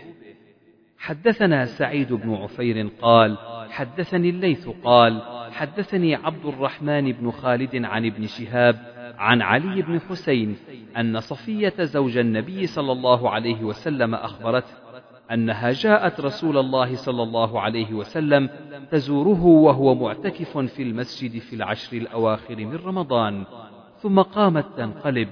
حدثنا 1.00 1.66
سعيد 1.66 2.13
بن 2.13 2.34
عفير 2.34 2.89
قال 3.01 3.38
حدثني 3.70 4.30
الليث 4.30 4.70
قال 4.84 5.22
حدثني 5.51 6.16
عبد 6.16 6.46
الرحمن 6.46 7.12
بن 7.12 7.32
خالد 7.32 7.86
عن 7.86 8.06
ابن 8.06 8.27
شهاب 8.27 8.98
عن 9.18 9.42
علي 9.42 9.82
بن 9.82 10.00
حسين 10.00 10.58
أن 10.98 11.20
صفية 11.20 11.74
زوج 11.80 12.18
النبي 12.18 12.68
صلى 12.68 12.92
الله 12.92 13.30
عليه 13.30 13.63
وسلم 13.63 14.16
أخبرته 14.16 14.74
أنها 15.32 15.72
جاءت 15.72 16.20
رسول 16.20 16.58
الله 16.58 16.96
صلى 16.96 17.24
الله 17.24 17.62
عليه 17.62 17.94
وسلم 17.94 18.50
تزوره 18.92 19.46
وهو 19.46 19.96
معتكف 19.96 20.58
في 20.58 20.84
المسجد 20.84 21.39
في 21.42 21.56
العشر 21.56 21.98
الأواخر 21.98 22.56
من 22.56 22.75
رمضان 22.75 23.44
ثم 24.01 24.22
قامت 24.22 24.66
تنقلب 24.77 25.30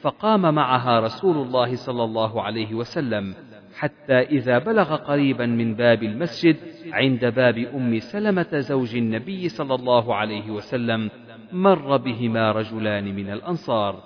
فقام 0.00 0.54
معها 0.54 1.00
رسول 1.00 1.36
الله 1.36 1.76
صلى 1.76 2.04
الله 2.04 2.42
عليه 2.42 2.74
وسلم 2.74 3.34
حتى 3.78 4.20
إذا 4.20 4.58
بلغ 4.58 4.96
قريبا 4.96 5.46
من 5.46 5.74
باب 5.74 6.02
المسجد 6.02 6.56
عند 6.92 7.24
باب 7.24 7.58
أم 7.58 7.98
سلمة 7.98 8.58
زوج 8.58 8.96
النبي 8.96 9.48
صلى 9.48 9.74
الله 9.74 10.14
عليه 10.14 10.50
وسلم 10.50 11.10
مر 11.52 11.96
بهما 11.96 12.52
رجلان 12.52 13.14
من 13.14 13.30
الأنصار 13.32 13.96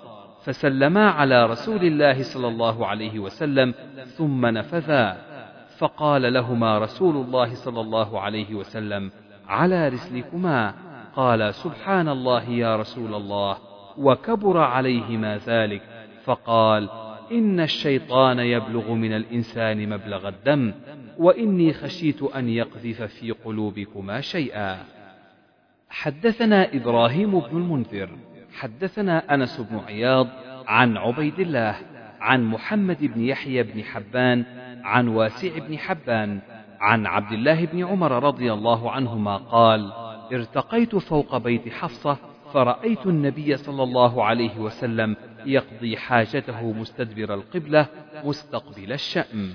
فسلما 0.43 1.09
على 1.09 1.45
رسول 1.45 1.85
الله 1.85 2.23
صلى 2.23 2.47
الله 2.47 2.87
عليه 2.87 3.19
وسلم 3.19 3.73
ثم 4.05 4.45
نفذا 4.45 5.17
فقال 5.77 6.33
لهما 6.33 6.77
رسول 6.77 7.15
الله 7.15 7.53
صلى 7.53 7.81
الله 7.81 8.19
عليه 8.19 8.55
وسلم 8.55 9.11
على 9.47 9.89
رسلكما؟ 9.89 10.73
قال 11.15 11.53
سبحان 11.53 12.09
الله 12.09 12.49
يا 12.49 12.75
رسول 12.75 13.15
الله. 13.15 13.57
وكبر 13.97 14.57
عليهما 14.57 15.37
ذلك 15.37 15.81
فقال 16.23 16.89
إن 17.31 17.59
الشيطان 17.59 18.39
يبلغ 18.39 18.93
من 18.93 19.13
الإنسان 19.13 19.89
مبلغ 19.89 20.27
الدم 20.27 20.73
وإني 21.17 21.73
خشيت 21.73 22.23
أن 22.23 22.49
يقذف 22.49 23.01
في 23.01 23.31
قلوبكما 23.31 24.21
شيئا. 24.21 24.77
حدثنا 25.89 26.73
إبراهيم 26.73 27.39
بن 27.39 27.57
المنذر 27.57 28.09
حدثنا 28.53 29.33
أنس 29.33 29.61
بن 29.61 29.79
عياض 29.87 30.27
عن 30.67 30.97
عبيد 30.97 31.39
الله 31.39 31.75
عن 32.19 32.43
محمد 32.43 32.97
بن 33.05 33.21
يحيى 33.21 33.63
بن 33.63 33.83
حبان 33.83 34.45
عن 34.83 35.07
واسع 35.07 35.57
بن 35.57 35.77
حبان 35.77 36.39
عن 36.79 37.05
عبد 37.05 37.31
الله 37.31 37.65
بن 37.65 37.85
عمر 37.85 38.23
رضي 38.23 38.53
الله 38.53 38.91
عنهما 38.91 39.37
قال 39.37 39.91
ارتقيت 40.33 40.95
فوق 40.95 41.37
بيت 41.37 41.69
حفصة 41.69 42.17
فرأيت 42.53 43.07
النبي 43.07 43.57
صلى 43.57 43.83
الله 43.83 44.23
عليه 44.23 44.59
وسلم 44.59 45.15
يقضي 45.45 45.97
حاجته 45.97 46.71
مستدبر 46.71 47.33
القبلة 47.33 47.85
مستقبل 48.23 48.91
الشأم 48.93 49.53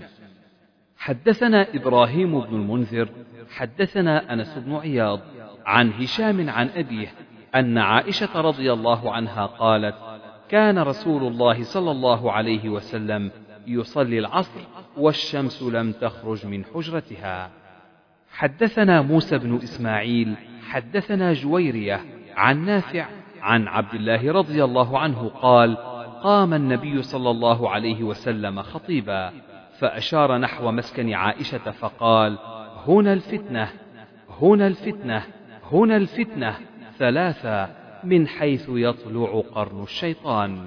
حدثنا 0.97 1.67
إبراهيم 1.75 2.41
بن 2.41 2.57
المنذر 2.57 3.09
حدثنا 3.51 4.33
أنس 4.33 4.59
بن 4.59 4.77
عياض 4.77 5.21
عن 5.67 5.93
هشام 5.93 6.51
عن 6.51 6.69
أبيه 6.77 7.13
أن 7.55 7.79
عائشة 7.79 8.41
رضي 8.41 8.73
الله 8.73 9.13
عنها 9.13 9.47
قالت 9.47 9.95
كان 10.49 10.79
رسول 10.79 11.27
الله 11.27 11.63
صلى 11.63 11.91
الله 11.91 12.33
عليه 12.33 12.69
وسلم 12.69 13.31
يصلي 13.67 14.19
العصر 14.19 14.61
والشمس 14.97 15.63
لم 15.63 15.93
تخرج 15.93 16.47
من 16.47 16.65
حجرتها. 16.65 17.51
حدثنا 18.31 19.03
موسى 19.03 19.39
بن 19.39 19.57
إسماعيل 19.57 20.35
حدثنا 20.69 21.33
جويرية 21.33 22.01
عن 22.37 22.65
نافع 22.65 23.07
عن 23.43 23.69
عبد 23.69 23.95
الله 23.95 24.33
رضي 24.33 24.65
الله 24.65 24.99
عنه 24.99 25.29
قال 25.29 25.77
قام 26.23 26.55
النبي 26.55 27.03
صلى 27.03 27.31
الله 27.31 27.71
عليه 27.71 28.03
وسلم 28.03 28.63
خطيبا 28.63 29.33
فأشار 29.79 30.39
نحو 30.39 30.71
مسكن 30.71 31.15
عائشة 31.15 31.71
فقال 31.71 32.39
هنا 32.87 33.13
الفتنة 33.13 33.69
هنا 34.41 34.67
الفتنة 34.67 35.23
هنا 35.73 35.97
الفتنة 35.97 36.55
ثلاثة 36.99 37.69
من 38.05 38.29
حيث 38.29 38.67
يطلع 38.69 39.43
قرن 39.55 39.83
الشيطان. 39.83 40.67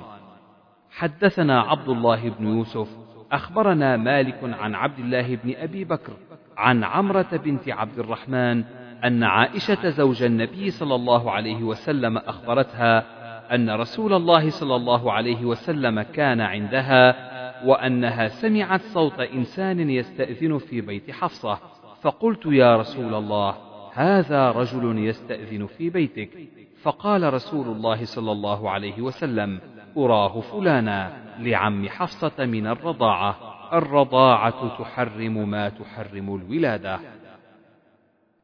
حدثنا 0.91 1.61
عبد 1.61 1.89
الله 1.89 2.29
بن 2.29 2.47
يوسف 2.47 2.87
أخبرنا 3.31 3.97
مالك 3.97 4.39
عن 4.43 4.75
عبد 4.75 4.99
الله 4.99 5.35
بن 5.35 5.55
أبي 5.55 5.83
بكر 5.83 6.13
عن 6.57 6.83
عمرة 6.83 7.27
بنت 7.45 7.69
عبد 7.69 7.99
الرحمن 7.99 8.63
أن 9.05 9.23
عائشة 9.23 9.89
زوج 9.89 10.23
النبي 10.23 10.71
صلى 10.71 10.95
الله 10.95 11.31
عليه 11.31 11.63
وسلم 11.63 12.17
أخبرتها 12.17 13.03
أن 13.55 13.69
رسول 13.69 14.13
الله 14.13 14.49
صلى 14.49 14.75
الله 14.75 15.11
عليه 15.11 15.45
وسلم 15.45 16.01
كان 16.01 16.41
عندها 16.41 17.15
وأنها 17.65 18.27
سمعت 18.27 18.81
صوت 18.81 19.19
إنسان 19.19 19.89
يستأذن 19.89 20.57
في 20.57 20.81
بيت 20.81 21.11
حفصة. 21.11 21.59
فقلت 22.01 22.45
يا 22.45 22.77
رسول 22.77 23.13
الله 23.13 23.55
هذا 23.93 24.51
رجل 24.51 24.97
يستأذن 24.97 25.65
في 25.65 25.89
بيتك. 25.89 26.29
فقال 26.81 27.33
رسول 27.33 27.67
الله 27.67 28.05
صلى 28.05 28.31
الله 28.31 28.69
عليه 28.69 29.01
وسلم 29.01 29.59
أراه 29.97 30.41
فلانا 30.41 31.11
لعم 31.39 31.89
حفصة 31.89 32.45
من 32.45 32.67
الرضاعة. 32.67 33.37
الرضاعة 33.73 34.77
تحرم 34.77 35.49
ما 35.49 35.69
تحرم 35.69 36.35
الولادة. 36.35 36.99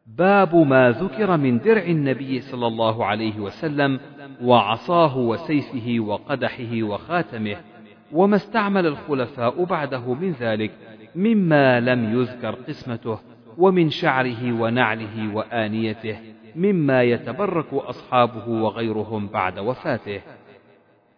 باب 0.08 0.56
ما 0.56 0.92
ذكر 0.92 1.38
من 1.38 1.60
درع 1.60 1.84
النبي 1.84 2.42
صلى 2.42 2.68
الله 2.68 3.06
عليه 3.06 3.40
وسلم 3.40 4.00
وعصاه 4.42 5.18
وسيفه 5.18 5.96
وقدحه 6.00 6.84
وخاتمه 6.84 7.58
وما 8.12 8.36
استعمل 8.36 8.86
الخلفاء 8.88 9.64
بعده 9.64 10.14
من 10.14 10.32
ذلك 10.32 10.72
مما 11.16 11.80
لم 11.80 12.20
يذكر 12.20 12.56
قسمته 12.56 13.20
ومن 13.58 13.90
شعره 13.90 14.62
ونعله 14.62 15.36
وآنيته 15.36 16.18
مما 16.56 17.04
يتبرك 17.04 17.74
أصحابه 17.74 18.48
وغيرهم 18.48 19.28
بعد 19.28 19.60
وفاته. 19.60 20.22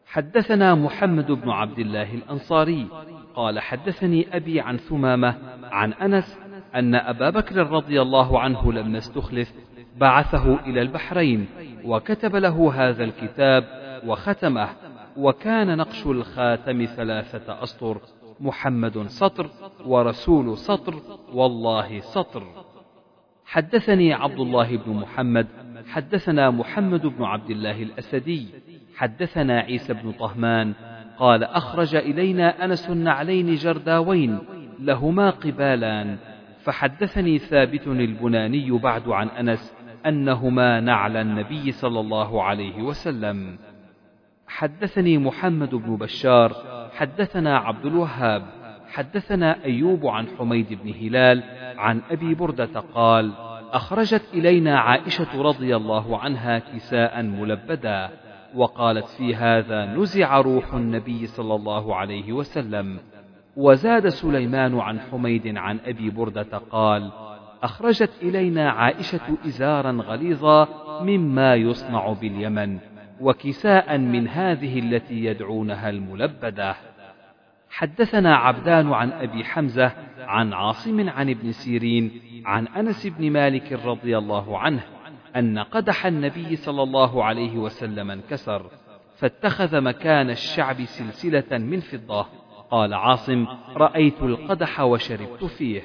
حدثنا 0.06 0.75
محمد 0.75 1.32
بن 1.32 1.50
عبد 1.50 1.80
الله 1.80 2.13
الأنصاري 2.13 2.88
قال 3.36 3.60
حدثني 3.60 4.36
أبي 4.36 4.60
عن 4.60 4.77
ثمامة 4.77 5.36
عن 5.63 5.94
أنس 5.94 6.39
أن 6.75 6.96
أبا 6.96 7.29
بكر 7.29 7.55
رضي 7.55 8.01
الله 8.01 8.39
عنه 8.39 8.74
لما 8.74 8.98
استخلف 8.98 9.53
بعثه 9.98 10.60
إلى 10.60 10.82
البحرين 10.82 11.48
وكتب 11.86 12.36
له 12.36 12.74
هذا 12.75 13.03
الكتاب 13.03 13.63
وختمه 14.08 14.70
وكان 15.17 15.77
نقش 15.77 16.05
الخاتم 16.05 16.86
ثلاثة 16.86 17.63
أسطر 17.63 17.98
محمد 18.39 19.08
سطر 19.08 19.50
ورسول 19.86 20.58
سطر 20.58 20.96
والله 21.34 22.00
سطر. 22.00 22.44
حدثني 23.46 24.13
عبد 24.13 24.39
الله 24.39 24.77
بن 24.77 24.94
محمد 24.94 25.48
حدثنا 25.88 26.51
محمد 26.51 27.05
بن 27.05 27.24
عبد 27.24 27.50
الله 27.50 27.84
الأسدي 27.84 28.48
حدثنا 28.96 29.60
عيسى 29.60 29.94
بن 29.94 30.12
طهمان 30.12 30.73
قال 31.17 31.43
أخرج 31.43 31.95
إلينا 31.95 32.65
أنس 32.65 32.89
النعلين 32.89 33.56
جرداوين 33.56 34.39
لهما 34.80 35.30
قبالان. 35.30 36.17
فحدثني 36.65 37.38
ثابت 37.38 37.88
البناني 37.88 38.71
بعد 38.71 39.10
عن 39.10 39.28
أنس 39.28 39.73
أنهما 40.06 40.80
نعل 40.80 41.17
النبي 41.17 41.71
صلى 41.71 41.99
الله 41.99 42.43
عليه 42.43 42.82
وسلم. 42.82 43.58
حدثني 44.47 45.17
محمد 45.17 45.75
بن 45.75 45.95
بشار 45.95 46.54
حدثنا 46.95 47.58
عبد 47.58 47.86
الوهاب 47.86 48.43
حدثنا 48.93 49.63
أيوب 49.65 50.08
عن 50.08 50.28
حميد 50.39 50.73
بن 50.84 50.93
هلال 50.93 51.43
عن 51.78 52.01
أبي 52.12 52.36
بردة 52.36 52.80
قال 52.93 53.32
أخرجت 53.71 54.23
إلينا 54.34 54.80
عائشة 54.80 55.41
رضي 55.41 55.75
الله 55.75 56.19
عنها 56.19 56.60
كساء 56.60 57.21
ملبدا 57.21 58.10
وقالت 58.56 59.08
في 59.08 59.36
هذا 59.36 59.86
نزع 59.86 60.41
روح 60.41 60.73
النبي 60.73 61.28
صلى 61.28 61.56
الله 61.56 61.95
عليه 61.95 62.34
وسلم. 62.34 62.99
وزاد 63.56 64.08
سليمان 64.08 64.80
عن 64.80 65.00
حميد 65.00 65.58
عن 65.58 65.80
أبي 65.86 66.10
بردة 66.10 66.58
قال 66.72 67.12
أخرجت 67.63 68.12
إلينا 68.22 68.70
عائشة 68.70 69.38
إزارا 69.48 69.91
غليظا 69.91 70.68
مما 71.04 71.56
يصنع 71.56 72.13
باليمن 72.13 72.80
وكساء 73.22 73.98
من 73.98 74.28
هذه 74.28 74.80
التي 74.80 75.26
يدعونها 75.26 75.89
الملبدة. 75.89 76.76
حدثنا 77.70 78.36
عبدان 78.36 78.94
عن 78.94 79.12
أبي 79.12 79.44
حمزة 79.44 79.91
عن 80.20 80.54
عاصم 80.54 81.10
عن 81.10 81.30
ابن 81.30 81.52
سيرين 81.52 82.22
عن 82.46 82.68
أنس 82.68 83.08
بن 83.08 83.32
مالك 83.32 83.74
رضي 83.86 84.18
الله 84.18 84.60
عنه 84.60 84.84
أن 85.36 85.60
قدح 85.60 86.06
النبي 86.06 86.56
صلى 86.56 86.84
الله 86.84 87.24
عليه 87.24 87.58
وسلم 87.58 88.12
انكسر 88.12 88.65
فاتخذ 89.18 89.82
مكان 89.82 90.30
الشعب 90.30 90.84
سلسلة 90.84 91.58
من 91.58 91.80
فضة. 91.80 92.26
قال 92.71 92.93
عاصم 92.93 93.45
رأيت 93.75 94.21
القدح 94.21 94.80
وشربت 94.80 95.45
فيه. 95.45 95.82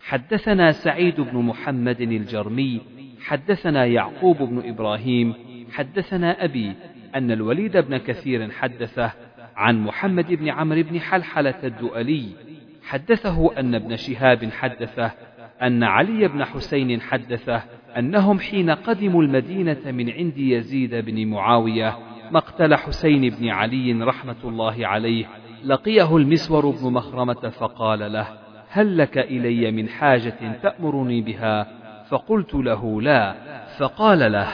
حدثنا 0.00 0.72
سعيد 0.72 1.20
بن 1.20 1.38
محمد 1.38 2.00
الجرمي 2.00 2.80
حدثنا 3.20 3.84
يعقوب 3.84 4.36
بن 4.36 4.68
إبراهيم 4.68 5.34
حدثنا 5.72 6.44
أبي 6.44 6.72
أن 7.14 7.30
الوليد 7.30 7.76
بن 7.76 7.96
كثير 7.96 8.50
حدثه 8.50 9.12
عن 9.56 9.80
محمد 9.80 10.32
بن 10.32 10.48
عمرو 10.48 10.82
بن 10.82 11.00
حلحلة 11.00 11.58
الدؤلي. 11.64 12.28
حدثه 12.82 13.60
أن 13.60 13.74
ابن 13.74 13.96
شهاب 13.96 14.50
حدثه 14.50 15.12
أن 15.62 15.84
علي 15.84 16.28
بن 16.28 16.44
حسين 16.44 17.00
حدثه 17.00 17.62
أنهم 17.98 18.38
حين 18.38 18.70
قدموا 18.70 19.22
المدينة 19.22 19.90
من 19.90 20.10
عند 20.10 20.38
يزيد 20.38 20.94
بن 20.94 21.26
معاوية 21.26 21.98
مقتل 22.30 22.74
حسين 22.74 23.30
بن 23.30 23.48
علي 23.48 23.92
رحمة 23.92 24.36
الله 24.44 24.86
عليه 24.86 25.26
لقيه 25.64 26.16
المسور 26.16 26.70
بن 26.70 26.92
مخرمة 26.92 27.48
فقال 27.58 28.12
له 28.12 28.26
هل 28.70 28.98
لك 28.98 29.18
إلي 29.18 29.70
من 29.70 29.88
حاجة 29.88 30.58
تأمرني 30.62 31.20
بها؟ 31.20 31.66
فقلت 32.08 32.54
له 32.54 33.02
لا. 33.02 33.34
فقال 33.78 34.32
له 34.32 34.48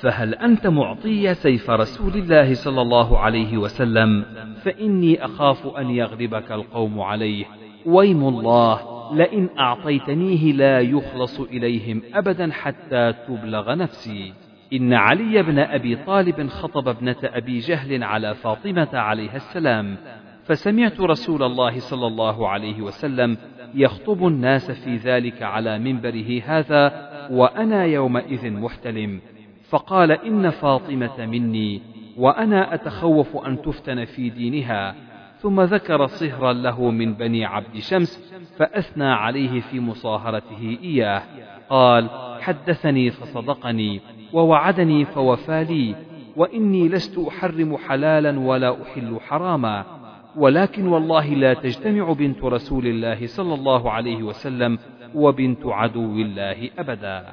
فهل 0.00 0.34
أنت 0.34 0.66
معطي 0.66 1.34
سيف 1.34 1.70
رسول 1.70 2.14
الله 2.14 2.54
صلى 2.54 2.82
الله 2.82 3.18
عليه 3.18 3.58
وسلم؟ 3.58 4.24
فإني 4.62 5.24
أخاف 5.24 5.66
أن 5.66 5.90
يغلبك 5.90 6.52
القوم 6.52 7.00
عليه. 7.00 7.44
ويم 7.86 8.28
الله 8.28 8.80
لئن 9.14 9.48
أعطيتنيه 9.58 10.52
لا 10.52 10.80
يخلص 10.80 11.40
إليهم 11.40 12.02
أبدا 12.14 12.52
حتى 12.52 13.12
تبلغ 13.28 13.74
نفسي. 13.74 14.32
إن 14.72 14.92
علي 14.92 15.42
بن 15.42 15.58
أبي 15.58 15.96
طالب 15.96 16.48
خطب 16.48 16.88
ابنة 16.88 17.16
أبي 17.24 17.58
جهل 17.58 18.04
على 18.04 18.34
فاطمة 18.34 18.88
عليها 18.92 19.36
السلام. 19.36 19.96
فسمعت 20.44 21.00
رسول 21.00 21.42
الله 21.42 21.78
صلى 21.78 22.06
الله 22.06 22.48
عليه 22.48 22.82
وسلم 22.82 23.36
يخطب 23.74 24.26
الناس 24.26 24.70
في 24.70 24.96
ذلك 24.96 25.42
على 25.42 25.78
منبره 25.78 26.42
هذا 26.44 27.10
وأنا 27.30 27.84
يومئذ 27.84 28.50
محتلم. 28.50 29.20
فقال 29.68 30.12
إن 30.12 30.50
فاطمة 30.50 31.26
مني 31.26 31.82
وأنا 32.16 32.74
أتخوف 32.74 33.36
أن 33.46 33.62
تفتن 33.62 34.04
في 34.04 34.30
دينها. 34.30 34.94
ثم 35.38 35.60
ذكر 35.60 36.06
صهرا 36.06 36.52
له 36.52 36.90
من 36.90 37.14
بني 37.14 37.44
عبد 37.44 37.78
شمس 37.78 38.34
فأثنى 38.58 39.04
عليه 39.04 39.60
في 39.60 39.80
مصاهرته 39.80 40.78
إياه. 40.82 41.22
قال 41.68 42.10
حدثني 42.40 43.10
فصدقني 43.10 44.00
ووعدني 44.32 45.04
فوفى 45.04 45.64
لي 45.64 45.94
وإني 46.36 46.88
لست 46.88 47.18
أحرم 47.18 47.76
حلالا 47.76 48.40
ولا 48.40 48.82
أحل 48.82 49.20
حراما. 49.20 50.03
ولكن 50.36 50.88
والله 50.88 51.26
لا 51.28 51.54
تجتمع 51.54 52.12
بنت 52.12 52.44
رسول 52.44 52.86
الله 52.86 53.26
صلى 53.26 53.54
الله 53.54 53.90
عليه 53.90 54.22
وسلم 54.22 54.78
وبنت 55.14 55.66
عدو 55.66 56.14
الله 56.14 56.70
أبدا. 56.78 57.26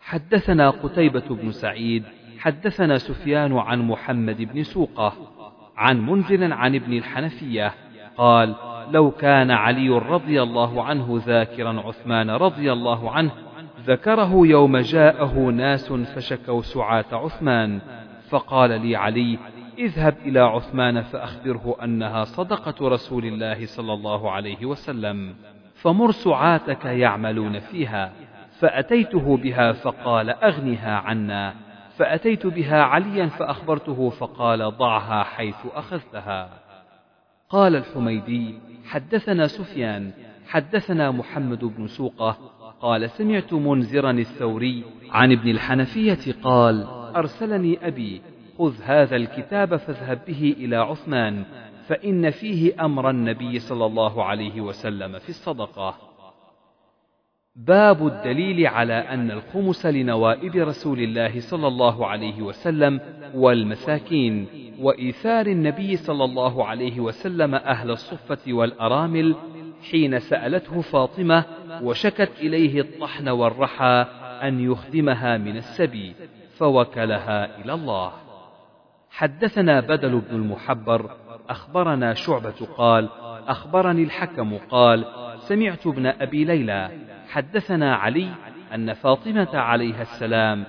حدثنا 0.00 0.70
قتيبة 0.70 1.24
بن 1.30 1.50
سعيد 1.50 2.04
حدثنا 2.38 2.98
سفيان 2.98 3.56
عن 3.58 3.82
محمد 3.82 4.42
بن 4.42 4.62
سوقة 4.62 5.12
عن 5.76 6.06
منذر 6.06 6.52
عن 6.52 6.74
ابن 6.74 6.92
الحنفية 6.92 7.74
قال 8.16 8.54
لو 8.90 9.10
كان 9.10 9.50
علي 9.50 9.88
رضي 9.88 10.42
الله 10.42 10.84
عنه 10.84 11.22
ذاكرا 11.26 11.80
عثمان 11.80 12.30
رضي 12.30 12.72
الله 12.72 13.10
عنه 13.10 13.30
ذكره 13.86 14.46
يوم 14.46 14.76
جاءه 14.76 15.38
ناس 15.38 15.92
فشكوا 15.92 16.62
سعاة 16.62 17.04
عثمان 17.12 17.80
فقال 18.30 18.80
لي 18.86 18.96
علي 18.96 19.38
اذهب 19.80 20.16
إلى 20.24 20.40
عثمان 20.40 21.02
فأخبره 21.02 21.76
أنها 21.84 22.24
صدقة 22.24 22.88
رسول 22.88 23.24
الله 23.24 23.66
صلى 23.66 23.92
الله 23.92 24.30
عليه 24.30 24.66
وسلم. 24.66 25.34
فمر 25.74 26.10
سعاتك 26.10 26.84
يعملون 26.84 27.58
فيها. 27.58 28.12
فأتيته 28.58 29.36
بها 29.36 29.72
فقال 29.72 30.30
أغنها 30.30 30.96
عنا. 30.96 31.54
فأتيت 31.96 32.46
بها 32.46 32.82
عليا 32.82 33.26
فأخبرته 33.26 34.10
فقال 34.10 34.76
ضعها 34.76 35.22
حيث 35.22 35.66
أخذتها. 35.74 36.48
قال 37.48 37.76
الحميدي 37.76 38.54
حدثنا 38.86 39.46
سفيان 39.46 40.10
حدثنا 40.48 41.10
محمد 41.10 41.64
بن 41.64 41.86
سوقة. 41.86 42.38
قال 42.80 43.10
سمعت 43.10 43.52
منذرا 43.52 44.10
الثوري 44.10 44.84
عن 45.10 45.32
ابن 45.32 45.50
الحنفية 45.50 46.34
قال 46.42 46.86
أرسلني 47.16 47.86
أبي. 47.86 48.22
خذ 48.60 48.74
هذا 48.82 49.16
الكتاب 49.16 49.76
فاذهب 49.76 50.20
به 50.28 50.54
إلى 50.58 50.76
عثمان 50.76 51.44
فإن 51.86 52.30
فيه 52.30 52.84
أمر 52.84 53.10
النبي 53.10 53.58
صلى 53.58 53.86
الله 53.86 54.24
عليه 54.24 54.60
وسلم 54.60 55.18
في 55.18 55.28
الصدقة. 55.28 55.94
باب 57.56 58.06
الدليل 58.06 58.66
على 58.66 58.92
أن 58.92 59.30
الخمس 59.30 59.86
لنوائب 59.86 60.56
رسول 60.56 60.98
الله 61.00 61.40
صلى 61.40 61.68
الله 61.68 62.06
عليه 62.06 62.42
وسلم 62.42 63.00
والمساكين 63.34 64.46
وإيثار 64.80 65.46
النبي 65.46 65.96
صلى 65.96 66.24
الله 66.24 66.66
عليه 66.66 67.00
وسلم 67.00 67.54
أهل 67.54 67.90
الصفة 67.90 68.52
والأرامل 68.52 69.34
حين 69.90 70.18
سألته 70.18 70.80
فاطمة 70.80 71.44
وشكت 71.82 72.30
إليه 72.40 72.80
الطحن 72.80 73.28
والرحى 73.28 74.06
أن 74.42 74.60
يخدمها 74.60 75.36
من 75.36 75.56
السبي 75.56 76.14
فوكلها 76.58 77.60
إلى 77.64 77.74
الله. 77.74 78.29
حدثنا 79.10 79.80
بدل 79.80 80.20
بن 80.20 80.36
المحبر 80.36 81.10
أخبرنا 81.48 82.14
شعبة 82.14 82.66
قال 82.76 83.08
أخبرني 83.48 84.02
الحكم 84.02 84.58
قال 84.70 85.04
سمعت 85.38 85.86
ابن 85.86 86.06
أبي 86.06 86.44
ليلى 86.44 86.90
حدثنا 87.28 87.94
علي 87.94 88.28
أن 88.74 88.92
فاطمة 88.92 89.58
عليها 89.58 90.02
السلام 90.02 90.64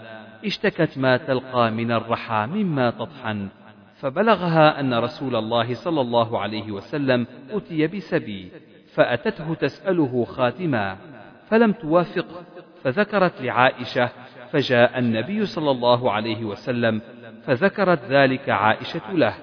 اشتكت 0.45 0.97
ما 0.97 1.17
تلقى 1.17 1.71
من 1.71 1.91
الرحى 1.91 2.47
مما 2.51 2.89
تطحن 2.89 3.47
فبلغها 3.95 4.79
أن 4.79 4.93
رسول 4.93 5.35
الله 5.35 5.73
صلى 5.73 6.01
الله 6.01 6.39
عليه 6.39 6.71
وسلم 6.71 7.27
أتي 7.51 7.87
بسبي 7.87 8.51
فأتته 8.93 9.53
تسأله 9.53 10.25
خاتما 10.25 10.97
فلم 11.49 11.71
توافق 11.71 12.25
فذكرت 12.83 13.41
لعائشة 13.41 14.09
فجاء 14.51 14.99
النبي 14.99 15.45
صلى 15.45 15.71
الله 15.71 16.11
عليه 16.11 16.45
وسلم 16.45 17.01
فذكرت 17.45 17.99
ذلك 18.09 18.49
عائشة 18.49 19.11
له 19.11 19.33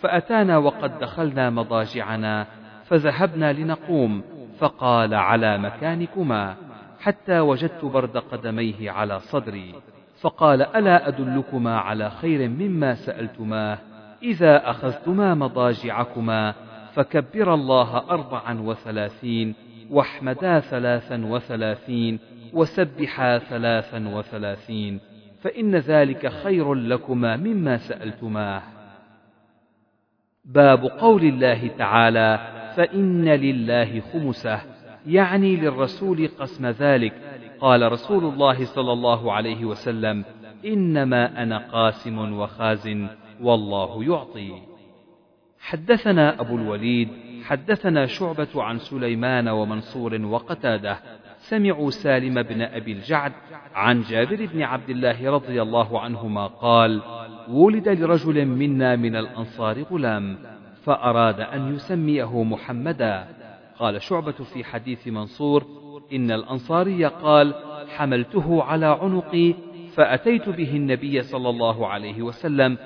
فأتانا 0.00 0.58
وقد 0.58 0.98
دخلنا 0.98 1.50
مضاجعنا 1.50 2.46
فذهبنا 2.84 3.52
لنقوم 3.52 4.22
فقال 4.58 5.14
على 5.14 5.58
مكانكما 5.58 6.56
حتى 7.00 7.40
وجدت 7.40 7.84
برد 7.84 8.16
قدميه 8.16 8.90
على 8.90 9.20
صدري 9.20 9.74
فقال 10.20 10.62
ألا 10.62 11.08
أدلكما 11.08 11.78
على 11.78 12.10
خير 12.10 12.48
مما 12.48 12.94
سألتماه 12.94 13.78
إذا 14.22 14.70
أخذتما 14.70 15.34
مضاجعكما 15.34 16.54
فكبر 16.94 17.54
الله 17.54 18.10
أربعا 18.10 18.60
وثلاثين 18.60 19.54
واحمدا 19.90 20.60
ثلاثا 20.60 21.26
وثلاثين 21.26 22.18
وسبحا 22.52 23.38
ثلاثا 23.38 24.08
وثلاثين 24.08 25.00
فإن 25.44 25.76
ذلك 25.76 26.28
خير 26.28 26.74
لكما 26.74 27.36
مما 27.36 27.76
سألتماه 27.76 28.62
باب 30.44 30.84
قول 30.84 31.24
الله 31.24 31.68
تعالى 31.68 32.38
فإن 32.76 33.28
لله 33.28 34.00
خمسة 34.00 34.60
يعني 35.06 35.56
للرسول 35.56 36.28
قسم 36.38 36.66
ذلك. 36.66 37.12
قال 37.60 37.92
رسول 37.92 38.24
الله 38.24 38.64
صلى 38.64 38.92
الله 38.92 39.32
عليه 39.32 39.64
وسلم 39.64 40.24
إنما 40.64 41.42
أنا 41.42 41.58
قاسم 41.58 42.38
وخاز 42.38 42.96
والله 43.40 44.04
يعطي. 44.04 44.52
حدثنا 45.60 46.40
أبو 46.40 46.56
الوليد 46.56 47.08
حدثنا 47.44 48.06
شعبة 48.06 48.62
عن 48.62 48.78
سليمان 48.78 49.48
ومنصور 49.48 50.22
وقتاده 50.26 50.98
سمعوا 51.48 51.90
سالم 51.90 52.42
بن 52.42 52.62
أبي 52.62 52.92
الجعد 52.92 53.32
عن 53.74 54.02
جابر 54.02 54.46
بن 54.46 54.62
عبد 54.62 54.90
الله 54.90 55.30
رضي 55.30 55.62
الله 55.62 56.00
عنهما 56.00 56.46
قال 56.46 57.02
ولد 57.48 57.88
لرجل 57.88 58.46
منا 58.46 58.96
من 58.96 59.16
الأنصار 59.16 59.82
غلام 59.82 60.38
فأراد 60.84 61.40
أن 61.40 61.74
يسميه 61.74 62.42
محمدا. 62.42 63.24
قال 63.78 64.02
شعبة 64.02 64.32
في 64.32 64.64
حديث 64.64 65.08
منصور 65.08 65.64
إن 66.12 66.30
الأنصاري 66.30 67.04
قال 67.04 67.54
حملته 67.96 68.62
على 68.62 68.86
عنقي 68.86 69.54
فأتيت 69.94 70.48
به 70.48 70.76
النبي 70.76 71.22
صلى 71.22 71.50
الله 71.50 71.86
عليه 71.86 72.22
وسلم 72.22 72.78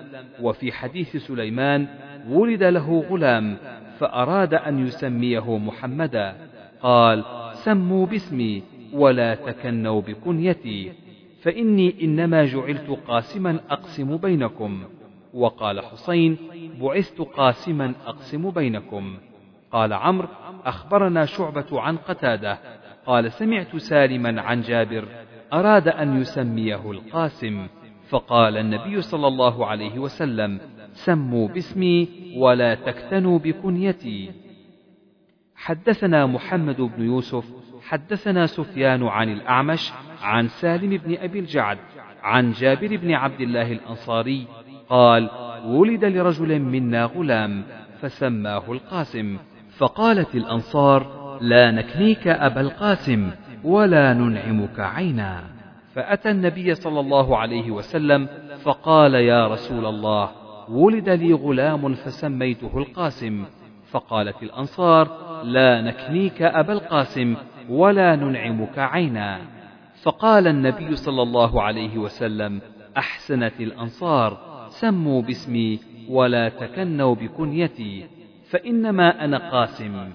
وفي 0.43 0.73
حديث 0.73 1.17
سليمان 1.17 1.89
ولد 2.29 2.63
له 2.63 3.05
غلام 3.11 3.57
فأراد 3.99 4.55
أن 4.55 4.87
يسميه 4.87 5.59
محمدا. 5.59 6.35
قال 6.83 7.25
سموا 7.65 8.07
باسمي 8.07 8.63
ولا 8.93 9.35
تكنوا 9.35 10.01
بكنيتي 10.01 10.93
فإني 11.43 11.95
إنما 12.03 12.45
جعلت 12.45 12.91
قاسما 13.09 13.61
أقسم 13.71 14.17
بينكم. 14.17 14.83
وقال 15.35 15.81
حسين 15.81 16.37
بعثت 16.81 17.21
قاسما 17.21 17.95
أقسم 18.07 18.51
بينكم. 18.51 19.17
قال 19.73 19.93
عمرو 19.93 20.29
أخبرنا 20.65 21.25
شعبة 21.25 21.81
عن 21.81 21.97
قتادة. 21.97 22.59
قال 23.07 23.33
سمعت 23.33 23.77
سالما 23.77 24.41
عن 24.41 24.61
جابر 24.61 25.05
أراد 25.53 25.89
أن 25.89 26.21
يسميه 26.21 26.91
القاسم. 26.91 27.67
فقال 28.09 28.57
النبي 28.57 29.03
صلى 29.03 29.27
الله 29.27 29.67
عليه 29.67 29.99
وسلم 29.99 30.61
سموا 30.93 31.49
باسمي 31.49 32.09
ولا 32.37 32.75
تكتنوا 32.75 33.39
بكنيتي. 33.39 34.31
حدثنا 35.59 36.27
محمد 36.27 36.81
بن 36.81 37.05
يوسف 37.05 37.45
حدثنا 37.89 38.47
سفيان 38.47 39.07
عن 39.07 39.33
الأعمش 39.33 39.93
عن 40.23 40.49
سالم 40.49 40.97
بن 40.97 41.17
أبي 41.17 41.39
الجعد 41.39 41.79
عن 42.23 42.53
جابر 42.53 42.97
بن 42.97 43.13
عبد 43.13 43.41
الله 43.41 43.73
الأنصاري 43.73 44.47
قال 44.89 45.31
ولد 45.65 46.05
لرجل 46.05 46.59
منا 46.59 47.05
غلام 47.05 47.65
فسماه 48.01 48.73
القاسم 48.73 49.39
فقالت 49.77 50.35
الأنصار 50.35 51.07
لا 51.41 51.71
نكنيك 51.71 52.29
أبا 52.29 52.61
القاسم 52.61 53.31
ولا 53.65 54.15
ننعمك 54.15 54.81
عينا. 54.81 55.45
فأتى 55.95 56.31
النبي 56.31 56.75
صلى 56.75 57.01
الله 57.01 57.37
عليه 57.37 57.71
وسلم 57.71 58.29
فقال 58.63 59.15
يا 59.15 59.49
رسول 59.49 59.87
الله 59.87 60.31
ولد 60.69 61.09
لي 61.09 61.33
غلام 61.33 61.95
فسميته 61.95 62.79
القاسم. 62.79 63.45
فقالت 63.91 64.43
الأنصار 64.43 65.28
لا 65.45 65.81
نكنيك 65.81 66.43
أبا 66.43 66.73
القاسم 66.73 67.37
ولا 67.69 68.17
ننعمك 68.17 68.79
عينا. 68.79 69.41
فقال 70.03 70.47
النبي 70.47 70.97
صلى 70.97 71.23
الله 71.23 71.63
عليه 71.63 71.99
وسلم 71.99 72.61
أحسنت 72.97 73.61
الأنصار 73.61 74.39
سموا 74.69 75.23
باسمي 75.23 75.81
ولا 76.09 76.49
تكنوا 76.49 77.15
بكنيتي 77.15 78.07
فإنما 78.51 79.25
أنا 79.25 79.51
قاسم. 79.51 80.13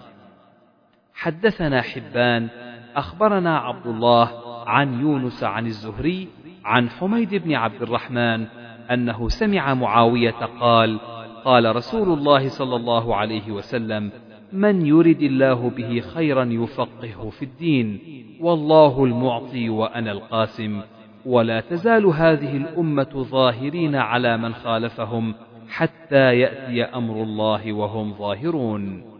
حدثنا 1.13 1.81
حبان 1.81 2.49
أخبرنا 2.95 3.57
عبد 3.57 3.87
الله 3.87 4.29
عن 4.67 5.01
يونس 5.01 5.43
عن 5.43 5.65
الزهري 5.65 6.27
عن 6.65 6.89
حميد 6.89 7.35
بن 7.35 7.53
عبد 7.53 7.81
الرحمن 7.81 8.45
أنه 8.91 9.29
سمع 9.29 9.73
معاوية 9.73 10.45
قال 10.59 10.99
قال 11.45 11.75
رسول 11.75 12.17
الله 12.17 12.47
صلى 12.47 12.75
الله 12.75 13.15
عليه 13.15 13.51
وسلم 13.51 14.11
من 14.53 14.85
يرد 14.85 15.21
الله 15.21 15.69
به 15.69 15.99
خيرا 15.99 16.45
يفقهه 16.45 17.29
في 17.29 17.45
الدين. 17.45 17.99
والله 18.41 19.03
المعطي 19.03 19.69
وأنا 19.69 20.11
القاسم. 20.11 20.81
ولا 21.25 21.59
تزال 21.59 22.05
هذه 22.05 22.57
الأمة 22.57 23.11
ظاهرين 23.13 23.95
على 23.95 24.37
من 24.37 24.53
خالفهم 24.53 25.35
حتى 25.69 26.39
يأتي 26.39 26.83
أمر 26.83 27.23
الله 27.23 27.73
وهم 27.73 28.13
ظاهرون. 28.13 29.13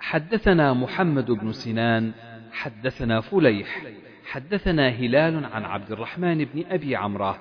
حدثنا 0.00 0.74
محمد 0.74 1.30
بن 1.30 1.52
سنان 1.52 2.12
حدثنا 2.52 3.20
فليح 3.20 3.82
حدثنا 4.24 4.88
هلال 4.88 5.44
عن 5.44 5.64
عبد 5.64 5.92
الرحمن 5.92 6.44
بن 6.44 6.64
أبي 6.70 6.96
عمرة 6.96 7.38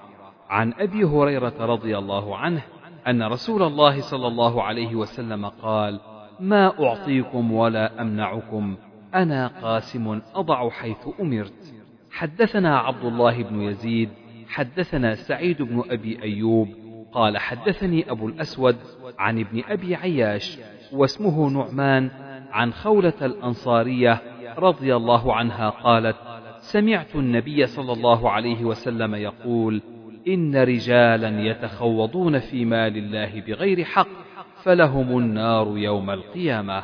عن 0.50 0.74
أبي 0.74 1.04
هريرة 1.04 1.54
رضي 1.60 1.98
الله 1.98 2.38
عنه 2.38 2.62
أن 3.08 3.24
رسول 3.24 3.64
الله 3.64 4.02
صلى 4.02 4.28
الله 4.28 4.64
عليه 4.64 4.96
وسلم 4.96 5.46
قال 5.46 6.00
ما 6.40 6.84
أعطيكم 6.86 7.52
ولا 7.52 8.02
أمنعكم. 8.02 8.78
أنا 9.16 9.48
قاسم 9.48 10.22
أضع 10.36 10.70
حيث 10.70 11.08
أمرت. 11.20 11.74
حدثنا 12.12 12.80
عبد 12.80 13.06
الله 13.06 13.44
بن 13.44 13.62
يزيد 13.62 14.10
حدثنا 14.48 15.16
سعيد 15.16 15.62
بن 15.62 15.84
أبي 15.90 16.24
أيوب. 16.24 16.68
قال 17.12 17.38
حدثني 17.38 18.12
أبو 18.12 18.28
الأسود 18.28 18.76
عن 19.20 19.40
ابن 19.40 19.64
أبي 19.70 19.96
عياش 19.96 20.60
واسمه 20.94 21.50
نعمان 21.50 22.12
عن 22.52 22.74
خولة 22.74 23.14
الأنصارية 23.22 24.22
رضي 24.58 24.96
الله 24.96 25.36
عنها 25.36 25.70
قالت 25.70 26.16
سمعت 26.60 27.16
النبي 27.16 27.66
صلى 27.66 27.94
الله 27.94 28.30
عليه 28.30 28.64
وسلم 28.64 29.16
يقول 29.16 29.82
إن 30.28 30.56
رجالا 30.56 31.42
يتخوضون 31.42 32.40
في 32.40 32.66
مال 32.66 32.98
الله 32.98 33.42
بغير 33.42 33.84
حق 33.84 34.08
فلهم 34.64 35.18
النار 35.18 35.78
يوم 35.78 36.10
القيامة. 36.10 36.84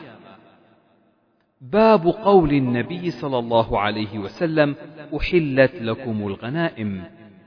باب 1.61 2.07
قول 2.07 2.51
النبي 2.51 3.11
صلى 3.11 3.39
الله 3.39 3.79
عليه 3.79 4.19
وسلم 4.19 4.75
أحلت 5.17 5.81
لكم 5.81 6.27
الغنائم. 6.27 7.03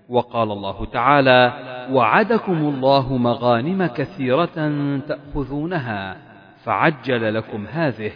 وقال 0.08 0.52
الله 0.52 0.84
تعالى 0.84 1.52
وعدكم 1.92 2.58
الله 2.58 3.16
مغانم 3.16 3.86
كثيرة 3.86 4.72
تأخذونها 4.98 6.16
فعجل 6.64 7.34
لكم 7.34 7.66
هذه 7.66 8.12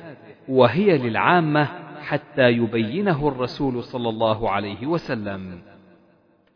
وهي 0.48 0.98
للعامة 0.98 1.68
حتى 2.00 2.48
يبينه 2.50 3.28
الرسول 3.28 3.82
صلى 3.82 4.08
الله 4.08 4.50
عليه 4.50 4.86
وسلم. 4.86 5.71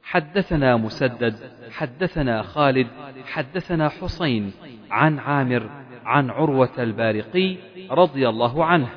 حدثنا 0.06 0.76
مسدد 0.76 1.34
حدثنا 1.70 2.42
خالد 2.42 2.86
حدثنا 3.26 3.88
حسين 3.88 4.52
عن 4.90 5.18
عامر 5.18 5.70
عن 6.04 6.30
عروة 6.30 6.70
البارقي 6.78 7.56
رضي 7.90 8.28
الله 8.28 8.64
عنه 8.64 8.88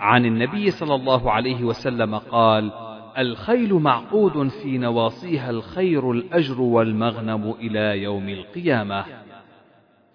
عن 0.00 0.24
النبي 0.24 0.70
صلى 0.70 0.94
الله 0.94 1.32
عليه 1.32 1.64
وسلم 1.64 2.14
قال 2.14 2.72
الخيل 3.18 3.74
معقود 3.74 4.48
في 4.48 4.78
نواصيها 4.78 5.50
الخير 5.50 6.10
الأجر 6.10 6.60
والمغنم 6.60 7.50
إلى 7.50 8.02
يوم 8.02 8.28
القيامة. 8.28 9.04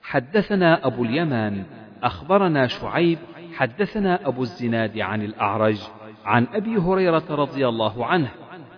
حدثنا 0.01 0.87
أبو 0.87 1.03
اليمان 1.03 1.63
أخبرنا 2.03 2.67
شعيب 2.67 3.19
حدثنا 3.55 4.27
أبو 4.27 4.41
الزناد 4.41 4.99
عن 4.99 5.21
الأعرج 5.21 5.81
عن 6.25 6.47
أبي 6.53 6.77
هريرة 6.77 7.23
رضي 7.29 7.67
الله 7.67 8.05
عنه 8.05 8.31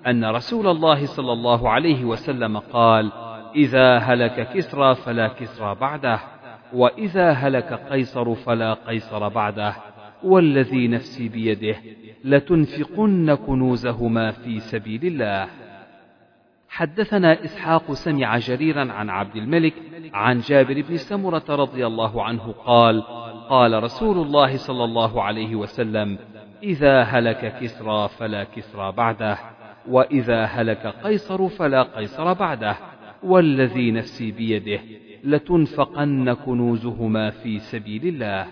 أن 0.07 0.25
رسول 0.25 0.67
الله 0.67 1.05
صلى 1.05 1.33
الله 1.33 1.69
عليه 1.69 2.05
وسلم 2.05 2.57
قال 2.57 3.11
إذا 3.55 3.97
هلك 3.97 4.49
كسرى 4.53 4.95
فلا 4.95 5.27
كسرى 5.27 5.75
بعده 5.75 6.19
وإذا 6.73 7.31
هلك 7.31 7.73
قيصر 7.73 8.35
فلا 8.35 8.73
قيصر 8.73 9.27
بعده 9.29 9.75
والذي 10.23 10.87
نفسي 10.87 11.29
بيده 11.29 11.75
لتنفقن 12.23 13.35
كنوزهما 13.35 14.31
في 14.31 14.59
سبيل 14.59 15.05
الله. 15.05 15.47
حدثنا 16.69 17.43
إسحاق 17.43 17.91
سمع 17.91 18.37
جريرا 18.37 18.91
عن 18.91 19.09
عبد 19.09 19.35
الملك 19.35 19.73
عن 20.13 20.39
جابر 20.39 20.81
بن 20.81 20.97
سمرة 20.97 21.43
رضي 21.49 21.87
الله 21.87 22.23
عنه 22.23 22.55
قال 22.65 23.03
قال 23.49 23.83
رسول 23.83 24.17
الله 24.17 24.57
صلى 24.57 24.83
الله 24.83 25.23
عليه 25.23 25.55
وسلم 25.55 26.17
إذا 26.63 27.01
هلك 27.01 27.59
كسرى 27.61 28.07
فلا 28.07 28.43
كسرى 28.43 28.91
بعده. 28.91 29.52
وإذا 29.89 30.43
هلك 30.45 30.93
قيصر 31.03 31.47
فلا 31.47 31.83
قيصر 31.83 32.33
بعده 32.33 32.75
والذي 33.23 33.91
نفسي 33.91 34.31
بيده 34.31 34.79
لتنفقن 35.23 36.33
كنوزهما 36.33 37.29
في 37.29 37.59
سبيل 37.59 38.07
الله. 38.07 38.47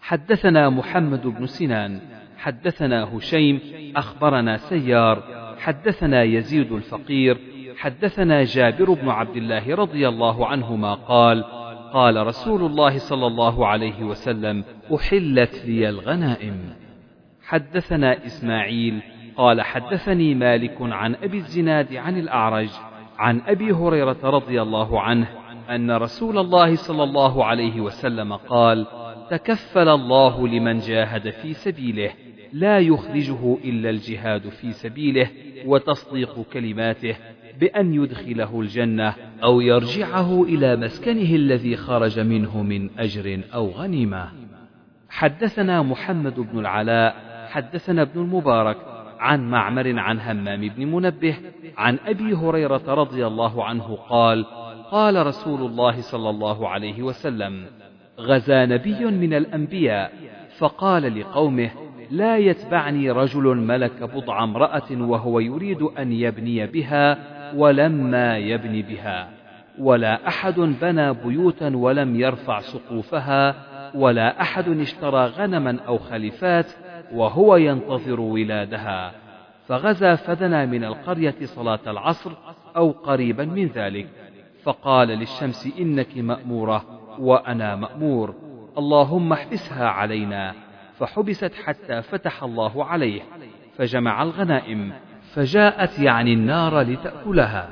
حدثنا 0.00 0.70
محمد 0.70 1.26
بن 1.26 1.46
سنان 1.46 2.00
حدثنا 2.38 3.16
هشيم 3.16 3.60
أخبرنا 3.96 4.56
سيار 4.56 5.22
حدثنا 5.58 6.22
يزيد 6.22 6.72
الفقير 6.72 7.38
حدثنا 7.76 8.44
جابر 8.44 8.92
بن 8.92 9.08
عبد 9.08 9.36
الله 9.36 9.74
رضي 9.74 10.08
الله 10.08 10.46
عنهما 10.46 10.94
قال 10.94 11.44
قال 11.92 12.26
رسول 12.26 12.62
الله 12.66 12.98
صلى 12.98 13.26
الله 13.26 13.66
عليه 13.66 14.02
وسلم 14.02 14.64
أحلت 14.94 15.64
لي 15.64 15.88
الغنائم. 15.88 16.74
حدثنا 17.42 18.26
إسماعيل 18.26 19.02
قال 19.36 19.62
حدثني 19.62 20.34
مالك 20.34 20.76
عن 20.80 21.14
أبي 21.14 21.36
الزناد 21.36 21.94
عن 21.94 22.18
الأعرج 22.18 22.70
عن 23.18 23.40
أبي 23.46 23.72
هريرة 23.72 24.16
رضي 24.24 24.62
الله 24.62 25.00
عنه 25.00 25.28
أن 25.70 25.90
رسول 25.90 26.38
الله 26.38 26.74
صلى 26.74 27.02
الله 27.02 27.44
عليه 27.44 27.80
وسلم 27.80 28.32
قال 28.32 28.86
تكفل 29.30 29.88
الله 29.88 30.48
لمن 30.48 30.78
جاهد 30.78 31.30
في 31.30 31.52
سبيله 31.52 32.10
لا 32.52 32.78
يخرجه 32.78 33.56
إلا 33.64 33.90
الجهاد 33.90 34.48
في 34.48 34.72
سبيله 34.72 35.30
وتصديق 35.66 36.42
كلماته 36.52 37.16
بأن 37.60 37.94
يدخله 37.94 38.60
الجنة 38.60 39.14
أو 39.42 39.60
يرجعه 39.60 40.42
إلى 40.42 40.76
مسكنه 40.76 41.34
الذي 41.34 41.76
خرج 41.76 42.20
منه 42.20 42.62
من 42.62 42.90
أجر 42.98 43.40
أو 43.54 43.70
غنيمة. 43.70 44.28
حدثنا 45.08 45.82
محمد 45.82 46.40
بن 46.40 46.58
العلاء، 46.58 47.16
حدثنا 47.50 48.02
ابن 48.02 48.20
المبارك 48.20 48.93
عن 49.24 49.50
معمر 49.50 49.98
عن 49.98 50.20
همام 50.20 50.68
بن 50.68 50.86
منبه 50.86 51.36
عن 51.76 51.98
أبي 52.06 52.34
هريرة 52.34 52.82
رضي 52.94 53.26
الله 53.26 53.64
عنه 53.64 53.98
قال: 54.08 54.44
قال 54.90 55.26
رسول 55.26 55.60
الله 55.60 56.00
صلى 56.00 56.30
الله 56.30 56.68
عليه 56.68 57.02
وسلم: 57.02 57.64
غزا 58.20 58.66
نبي 58.66 59.04
من 59.04 59.34
الأنبياء. 59.34 60.12
فقال 60.58 61.20
لقومه: 61.20 61.70
لا 62.10 62.36
يتبعني 62.36 63.10
رجل 63.10 63.56
ملك 63.56 64.02
بضع 64.02 64.44
امرأة 64.44 64.90
وهو 64.90 65.40
يريد 65.40 65.82
أن 65.82 66.12
يبني 66.12 66.66
بها 66.66 67.18
ولما 67.56 68.38
يبني 68.38 68.82
بها 68.82 69.28
ولا 69.78 70.28
أحد 70.28 70.60
بنى 70.60 71.12
بيوتا 71.12 71.76
ولم 71.76 72.20
يرفع 72.20 72.60
سقوفها 72.60 73.54
ولا 73.94 74.40
أحد 74.40 74.68
اشترى 74.68 75.26
غنما 75.26 75.78
أو 75.88 75.98
خلفات 75.98 76.66
وهو 77.14 77.56
ينتظر 77.56 78.20
ولادها. 78.20 79.12
فغزا 79.66 80.14
فدنا 80.14 80.66
من 80.66 80.84
القرية 80.84 81.34
صلاة 81.44 81.80
العصر 81.86 82.30
أو 82.76 82.90
قريبا 82.90 83.44
من 83.44 83.66
ذلك. 83.66 84.06
فقال 84.62 85.08
للشمس 85.08 85.68
إنك 85.78 86.16
مأمورة 86.16 86.84
وأنا 87.18 87.76
مأمور. 87.76 88.34
اللهم 88.78 89.32
احبسها 89.32 89.86
علينا. 89.88 90.54
فحبست 90.98 91.52
حتى 91.64 92.02
فتح 92.02 92.42
الله 92.42 92.84
عليه. 92.84 93.22
فجمع 93.76 94.22
الغنائم. 94.22 94.92
فجاءت 95.34 95.98
يعني 95.98 96.32
النار 96.32 96.80
لتأكلها. 96.80 97.68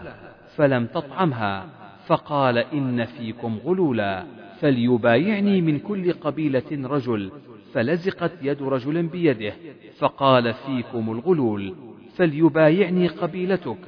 فلم 0.56 0.86
تطعمها. 0.86 1.66
فقال 2.06 2.58
إن 2.58 3.04
فيكم 3.04 3.58
غلولا. 3.64 4.24
فليبايعني 4.60 5.60
من 5.60 5.78
كل 5.78 6.12
قبيلة 6.12 6.64
رجل. 6.72 7.32
فلزقت 7.72 8.32
يد 8.42 8.62
رجل 8.62 9.02
بيده 9.02 9.52
فقال 9.98 10.54
فيكم 10.54 11.12
الغلول 11.12 11.74
فليبايعني 12.14 13.08
قبيلتك. 13.08 13.78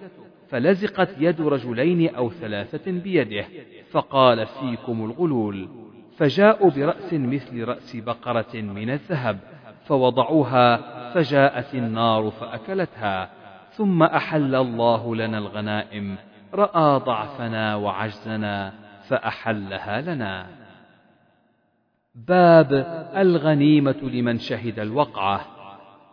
فلزقت 0.49 1.09
يد 1.18 1.40
رجلين 1.40 2.14
أو 2.14 2.31
ثلاثة 2.31 2.92
بيده 2.92 3.44
فقال 3.90 4.47
فيكم 4.47 5.05
الغلول. 5.05 5.68
فجاءوا 6.16 6.70
برأس 6.70 7.12
مثل 7.14 7.64
رأس 7.64 7.97
بقرة 7.97 8.55
من 8.55 8.90
الذهب 8.90 9.38
فوضعوها 9.85 10.77
فجاءت 11.12 11.75
النار 11.75 12.31
فأكلتها. 12.31 13.31
ثم 13.70 14.03
أحل 14.03 14.55
الله 14.55 15.16
لنا 15.16 15.38
الغنائم 15.38 16.16
رأى 16.55 17.01
ضعفنا 17.01 17.77
وعجزنا 17.77 18.73
فأحلها 19.09 20.01
لنا. 20.01 20.63
باب 22.14 22.72
الغنيمة 23.16 23.96
لمن 24.03 24.38
شهد 24.38 24.79
الوقعة 24.79 25.46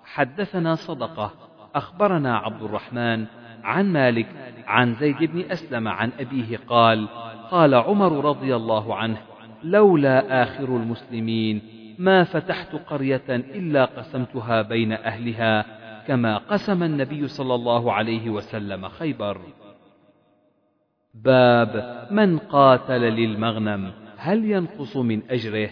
حدثنا 0.03 0.75
صدقة 0.75 1.31
أخبرنا 1.75 2.37
عبد 2.37 2.63
الرحمن 2.63 3.25
عن 3.63 3.93
مالك 3.93 4.27
عن 4.67 4.93
زيد 4.93 5.17
بن 5.23 5.51
أسلم 5.51 5.87
عن 5.87 6.11
أبيه 6.19 6.59
قال 6.67 7.07
قال 7.51 7.75
عمر 7.75 8.25
رضي 8.25 8.55
الله 8.55 8.95
عنه 8.95 9.17
لولا 9.63 10.43
آخر 10.43 10.63
المسلمين 10.63 11.61
ما 11.99 12.23
فتحت 12.23 12.75
قرية 12.75 13.29
إلا 13.29 13.85
قسمتها 13.85 14.61
بين 14.61 14.91
أهلها 14.91 15.65
كما 16.07 16.37
قسم 16.37 16.83
النبي 16.83 17.27
صلى 17.27 17.55
الله 17.55 17.93
عليه 17.93 18.29
وسلم 18.29 18.87
خيبر. 18.87 19.41
باب 21.13 22.07
من 22.11 22.37
قاتل 22.37 23.01
للمغنم 23.01 23.91
هل 24.17 24.45
ينقص 24.45 24.97
من 24.97 25.21
أجره؟ 25.29 25.69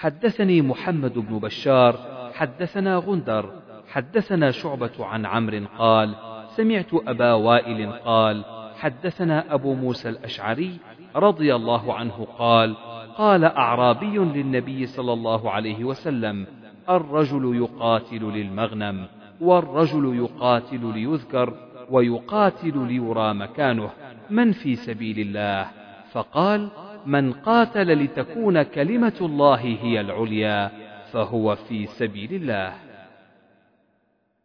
حدثني 0.00 0.62
محمد 0.62 1.18
بن 1.18 1.38
بشار 1.38 1.98
حدثنا 2.34 2.96
غندر 2.96 3.50
حدثنا 3.92 4.50
شعبة 4.50 5.06
عن 5.06 5.26
عمرو 5.26 5.60
قال: 5.78 6.14
سمعت 6.56 6.94
أبا 6.94 7.32
وائل 7.32 7.92
قال: 7.92 8.44
حدثنا 8.78 9.54
أبو 9.54 9.74
موسى 9.74 10.08
الأشعري 10.08 10.78
رضي 11.16 11.54
الله 11.54 11.94
عنه 11.94 12.26
قال 12.38 12.76
قال 13.16 13.44
أعرابي 13.44 14.18
للنبي 14.18 14.86
صلى 14.86 15.12
الله 15.12 15.50
عليه 15.50 15.84
وسلم 15.84 16.46
الرجل 16.88 17.56
يقاتل 17.56 18.22
للمغنم 18.22 19.06
والرجل 19.40 20.16
يقاتل 20.16 20.92
ليذكر 20.94 21.54
ويقاتل 21.90 22.86
ليرى 22.86 23.34
مكانه 23.34 23.90
من 24.30 24.52
في 24.52 24.76
سبيل 24.76 25.18
الله؟ 25.18 25.66
فقال 26.12 26.68
من 27.06 27.32
قاتل 27.32 28.04
لتكون 28.04 28.62
كلمة 28.62 29.18
الله 29.20 29.60
هي 29.60 30.00
العليا 30.00 30.70
فهو 31.12 31.54
في 31.54 31.86
سبيل 31.86 32.34
الله. 32.34 32.72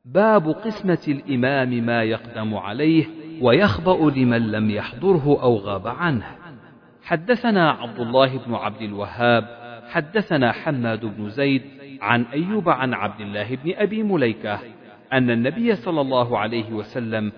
باب 0.06 0.50
قسمة 0.50 1.04
الإمام 1.08 1.70
ما 1.70 2.04
يقدم 2.04 2.56
عليه 2.56 3.06
ويخبأ 3.42 4.12
لمن 4.16 4.52
لم 4.52 4.70
يحضره 4.70 5.42
أو 5.42 5.56
غاب 5.58 5.88
عنه. 5.88 6.26
حدثنا 7.04 7.72
عبد 7.72 8.00
الله 8.00 8.38
بن 8.38 8.54
عبد 8.54 8.82
الوهاب 8.82 9.44
حدثنا 9.90 10.52
حماد 10.52 11.06
بن 11.06 11.30
زيد 11.30 11.62
عن 12.02 12.24
أيوب 12.24 12.70
عن 12.70 12.94
عبد 12.94 13.22
الله 13.22 13.56
بن 13.56 13.74
أبي 13.76 14.04
مليكة 14.04 14.60
أن 15.14 15.30
النبي 15.30 15.76
صلى 15.76 16.02
الله 16.02 16.38
عليه 16.38 16.74
وسلم 16.74 17.32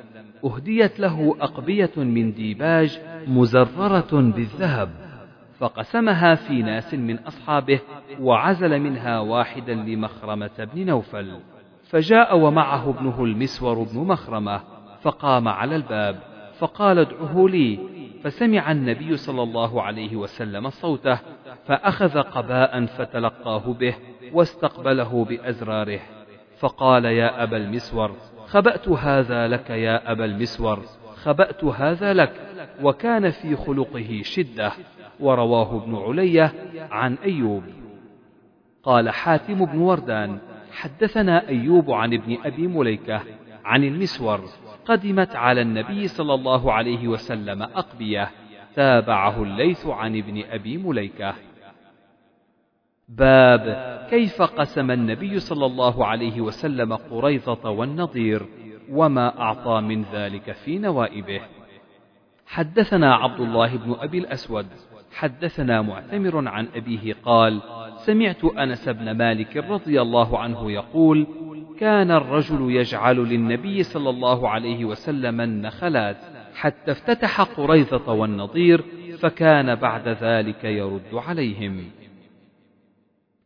أهديت 0.45 0.99
له 0.99 1.35
أقبية 1.41 1.91
من 1.97 2.33
ديباج 2.33 2.99
مزررة 3.27 4.09
بالذهب. 4.11 4.89
فقسمها 5.59 6.35
في 6.35 6.61
ناس 6.61 6.93
من 6.93 7.19
أصحابه 7.19 7.79
وعزل 8.19 8.79
منها 8.79 9.19
واحدا 9.19 9.73
لمخرمة 9.73 10.69
بن 10.73 10.85
نوفل. 10.85 11.39
فجاء 11.89 12.37
ومعه 12.37 12.89
ابنه 12.89 13.23
المسور 13.23 13.83
بن 13.83 13.99
مخرمة 13.99 14.61
فقام 15.01 15.47
على 15.47 15.75
الباب 15.75 16.19
فقال 16.57 16.99
ادعه 16.99 17.47
لي. 17.47 17.79
فسمع 18.23 18.71
النبي 18.71 19.17
صلى 19.17 19.43
الله 19.43 19.81
عليه 19.81 20.15
وسلم 20.15 20.69
صوته 20.69 21.19
فأخذ 21.65 22.21
قباء 22.21 22.85
فتلقاه 22.85 23.73
به 23.73 23.95
واستقبله 24.33 25.25
بأزراره. 25.25 25.99
فقال 26.59 27.05
يا 27.05 27.43
أبا 27.43 27.57
المسور 27.57 28.11
خبأت 28.47 28.89
هذا 28.89 29.47
لك 29.47 29.69
يا 29.69 30.11
أبا 30.11 30.25
المسور 30.25 30.79
خبأت 31.23 31.63
هذا 31.63 32.13
لك 32.13 32.33
وكان 32.83 33.29
في 33.29 33.55
خلقه 33.55 34.21
شدة. 34.23 34.71
ورواه 35.19 35.83
ابن 35.83 35.95
علية 35.95 36.53
عن 36.91 37.15
أيوب. 37.23 37.63
قال 38.83 39.09
حاتم 39.09 39.65
بن 39.65 39.77
وردان 39.77 40.39
حدثنا 40.71 41.47
أيوب 41.47 41.91
عن 41.91 42.13
ابن 42.13 42.37
أبي 42.45 42.67
مليكة 42.67 43.21
عن 43.65 43.83
المسور 43.83 44.41
قدمت 44.85 45.35
على 45.35 45.61
النبي 45.61 46.07
صلى 46.07 46.33
الله 46.33 46.73
عليه 46.73 47.07
وسلم 47.07 47.61
أقبية 47.63 48.31
تابعه 48.75 49.43
الليث 49.43 49.85
عن 49.85 50.17
ابن 50.17 50.43
أبي 50.51 50.77
مليكة. 50.77 51.33
باب 53.09 53.65
كيف 54.09 54.41
قسم 54.41 54.91
النبي 54.91 55.39
صلى 55.39 55.65
الله 55.65 56.05
عليه 56.05 56.41
وسلم 56.41 56.93
قريظة 56.93 57.69
والنضير 57.69 58.45
وما 58.91 59.41
أعطى 59.41 59.81
من 59.81 60.05
ذلك 60.13 60.51
في 60.51 60.77
نوائبه. 60.77 61.41
حدثنا 62.45 63.15
عبد 63.15 63.39
الله 63.39 63.77
بن 63.77 63.95
أبي 63.99 64.17
الأسود 64.17 64.67
حدثنا 65.11 65.81
معتمر 65.81 66.47
عن 66.47 66.67
أبيه 66.75 67.15
قال 67.23 67.61
سمعت 67.97 68.45
أنس 68.45 68.89
بن 68.89 69.11
مالك 69.11 69.57
رضي 69.57 70.01
الله 70.01 70.39
عنه 70.39 70.71
يقول 70.71 71.27
كان 71.79 72.11
الرجل 72.11 72.71
يجعل 72.71 73.15
للنبي 73.15 73.83
صلى 73.83 74.09
الله 74.09 74.49
عليه 74.49 74.85
وسلم 74.85 75.41
النخلات 75.41 76.17
حتى 76.55 76.91
افتتح 76.91 77.41
قريظة 77.41 78.13
والنضير 78.13 78.83
فكان 79.19 79.75
بعد 79.75 80.07
ذلك 80.07 80.63
يرد 80.63 81.13
عليهم. 81.13 81.83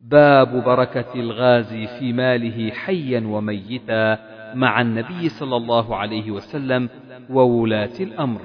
باب 0.00 0.64
بركة 0.64 1.14
الغازي 1.14 1.86
في 1.86 2.12
ماله 2.12 2.70
حيا 2.70 3.26
وميتا 3.26 4.18
مع 4.54 4.80
النبي 4.80 5.28
صلى 5.28 5.56
الله 5.56 5.96
عليه 5.96 6.30
وسلم 6.30 6.88
وولاة 7.30 8.00
الأمر. 8.00 8.40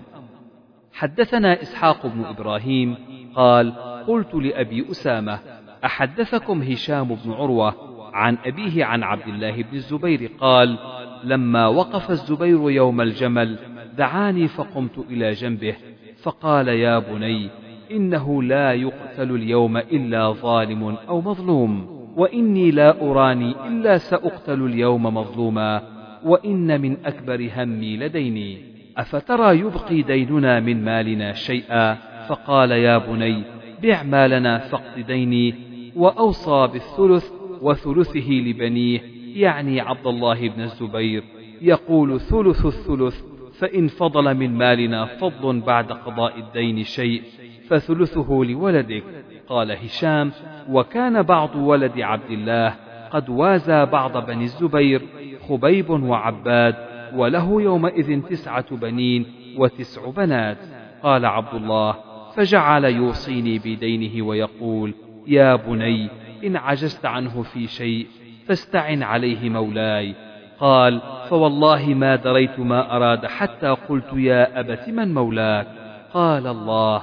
حدثنا 0.94 1.62
إسحاق 1.62 2.08
بن 2.08 2.26
إبراهيم 2.26 2.96
قال 3.40 3.74
قلت 4.08 4.36
لأبي 4.36 4.92
أسامة 4.92 5.40
أحدثكم 5.86 6.62
هشام 6.62 7.08
بن 7.26 7.32
عروة 7.32 7.76
عن 8.14 8.38
أبيه 8.46 8.86
عن 8.86 9.04
عبد 9.04 9.28
الله 9.28 9.64
بن 9.64 9.76
الزبير؟ 9.76 10.32
قال 10.40 10.78
لما 11.24 11.68
وقف 11.68 12.12
الزبير 12.12 12.72
يوم 12.72 13.02
الجمل 13.02 13.60
دعاني 13.98 14.48
فقمت 14.48 14.98
إلى 15.10 15.32
جنبه 15.32 15.76
فقال 16.22 16.68
يا 16.68 17.00
بني 17.00 17.50
إنه 17.92 18.44
لا 18.44 18.74
يقتل 18.74 19.32
اليوم 19.32 19.78
إلا 19.78 20.32
ظالم 20.32 20.98
أو 21.10 21.22
مظلوم 21.22 22.00
وإني 22.16 22.72
لا 22.72 23.02
أراني 23.02 23.56
إلا 23.68 23.98
سأقتل 23.98 24.62
اليوم 24.62 25.04
مظلوما 25.04 25.82
وإن 26.24 26.82
من 26.82 26.98
أكبر 27.06 27.50
همي 27.56 27.98
لديني 27.98 28.58
أفترى 28.98 29.60
يبقي 29.60 30.02
ديننا 30.02 30.60
من 30.60 30.86
مالنا 30.86 31.34
شيئا؟ 31.34 32.09
فقال 32.30 32.72
يا 32.72 32.98
بني 32.98 33.44
بع 33.84 34.04
مالنا 34.04 34.58
فاقض 34.58 35.00
ديني 35.08 35.56
وأوصى 35.96 36.70
بالثلث 36.74 37.32
وثلثه 37.62 38.32
لبنيه 38.32 39.02
يعني 39.36 39.82
عبد 39.82 40.08
الله 40.08 40.50
بن 40.50 40.62
الزبير. 40.62 41.24
يقول 41.62 42.20
ثلث 42.20 42.66
الثلث 42.66 43.22
فإن 43.60 43.88
فضل 43.88 44.36
من 44.36 44.58
مالنا 44.58 45.06
فضل 45.06 45.60
بعد 45.60 45.92
قضاء 45.92 46.40
الدين 46.40 46.84
شيء 46.84 47.22
فثلثه 47.68 48.28
لولدك. 48.30 49.04
قال 49.48 49.72
هشام 49.72 50.32
وكان 50.70 51.22
بعض 51.22 51.56
ولد 51.56 52.00
عبد 52.00 52.32
الله 52.32 52.76
قد 53.12 53.30
وازى 53.30 53.86
بعض 53.86 54.26
بني 54.26 54.44
الزبير 54.44 55.02
خبيب 55.48 55.90
وعباد 55.90 56.76
وله 57.16 57.62
يومئذ 57.62 58.22
تسعة 58.22 58.76
بنين 58.76 59.26
وتسع 59.58 60.10
بنات. 60.10 60.58
قال 61.04 61.26
عبد 61.26 61.54
الله 61.54 62.09
فجعل 62.40 62.86
يوصيني 62.86 63.60
بدينه 63.60 64.26
ويقول 64.26 64.94
يا 65.28 65.56
بني 65.56 66.10
إن 66.44 66.56
عجزت 66.56 67.06
عنه 67.06 67.42
في 67.42 67.68
شيء 67.68 68.08
فاستعن 68.48 69.04
عليه 69.04 69.50
مولاي. 69.50 70.16
قال 70.60 71.02
فوالله 71.30 71.94
ما 71.94 72.16
دريت 72.16 72.60
ما 72.60 72.96
أراد 72.96 73.26
حتى 73.26 73.68
قلت 73.68 74.14
يا 74.14 74.60
أبت 74.60 74.90
من 74.90 75.14
مولاك؟ 75.14 75.68
قال 76.14 76.48
الله 76.48 76.98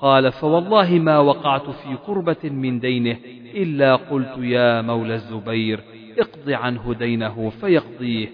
قال 0.00 0.32
فوالله 0.32 0.90
ما 0.90 1.18
وقعت 1.18 1.70
في 1.70 1.94
قربة 2.06 2.50
من 2.50 2.80
دينه 2.80 3.16
إلا 3.54 3.96
قلت 3.96 4.38
يا 4.38 4.82
مولى 4.82 5.14
الزبير 5.14 5.80
اقض 6.18 6.50
عنه 6.50 6.94
دينه 6.98 7.50
فيقضيه. 7.60 8.28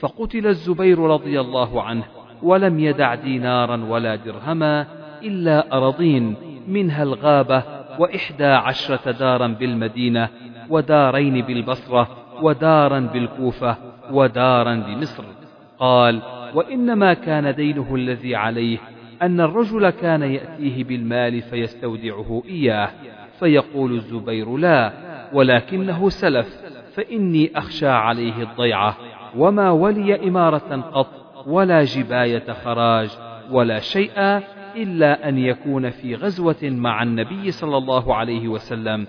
فقتل 0.00 0.46
الزبير 0.46 0.98
رضي 0.98 1.40
الله 1.40 1.82
عنه 1.82 2.04
ولم 2.42 2.80
يدع 2.80 3.14
دينارا 3.14 3.84
ولا 3.84 4.16
درهما 4.16 5.03
إلا 5.24 5.76
أرضين 5.76 6.34
منها 6.68 7.02
الغابة 7.02 7.62
وإحدى 7.98 8.44
عشرة 8.44 9.10
دارا 9.10 9.46
بالمدينة 9.46 10.28
ودارين 10.70 11.40
بالبصرة 11.40 12.08
ودارا 12.42 13.00
بالكوفة 13.00 13.76
ودارا 14.10 14.74
بمصر. 14.74 15.24
قال 15.78 16.22
وإنما 16.54 17.14
كان 17.14 17.54
دينه 17.54 17.94
الذي 17.94 18.36
عليه 18.36 18.78
أن 19.22 19.40
الرجل 19.40 19.90
كان 19.90 20.22
يأتيه 20.22 20.84
بالمال 20.84 21.42
فيستودعه 21.42 22.42
إياه. 22.48 22.90
فيقول 23.40 23.92
الزبير 23.92 24.56
لا 24.56 24.92
ولكنه 25.32 26.08
سلف 26.08 26.64
فإني 26.94 27.50
أخشى 27.56 27.88
عليه 27.88 28.42
الضيعة 28.42 28.96
وما 29.36 29.70
ولي 29.70 30.28
إمارة 30.28 30.90
قط 30.92 31.06
ولا 31.46 31.84
جباية 31.84 32.52
خراج 32.64 33.10
ولا 33.50 33.78
شيئا 33.78 34.42
إلا 34.76 35.28
أن 35.28 35.38
يكون 35.38 35.90
في 35.90 36.14
غزوة 36.14 36.56
مع 36.62 37.02
النبي 37.02 37.50
صلى 37.50 37.76
الله 37.76 38.14
عليه 38.14 38.48
وسلم 38.48 39.06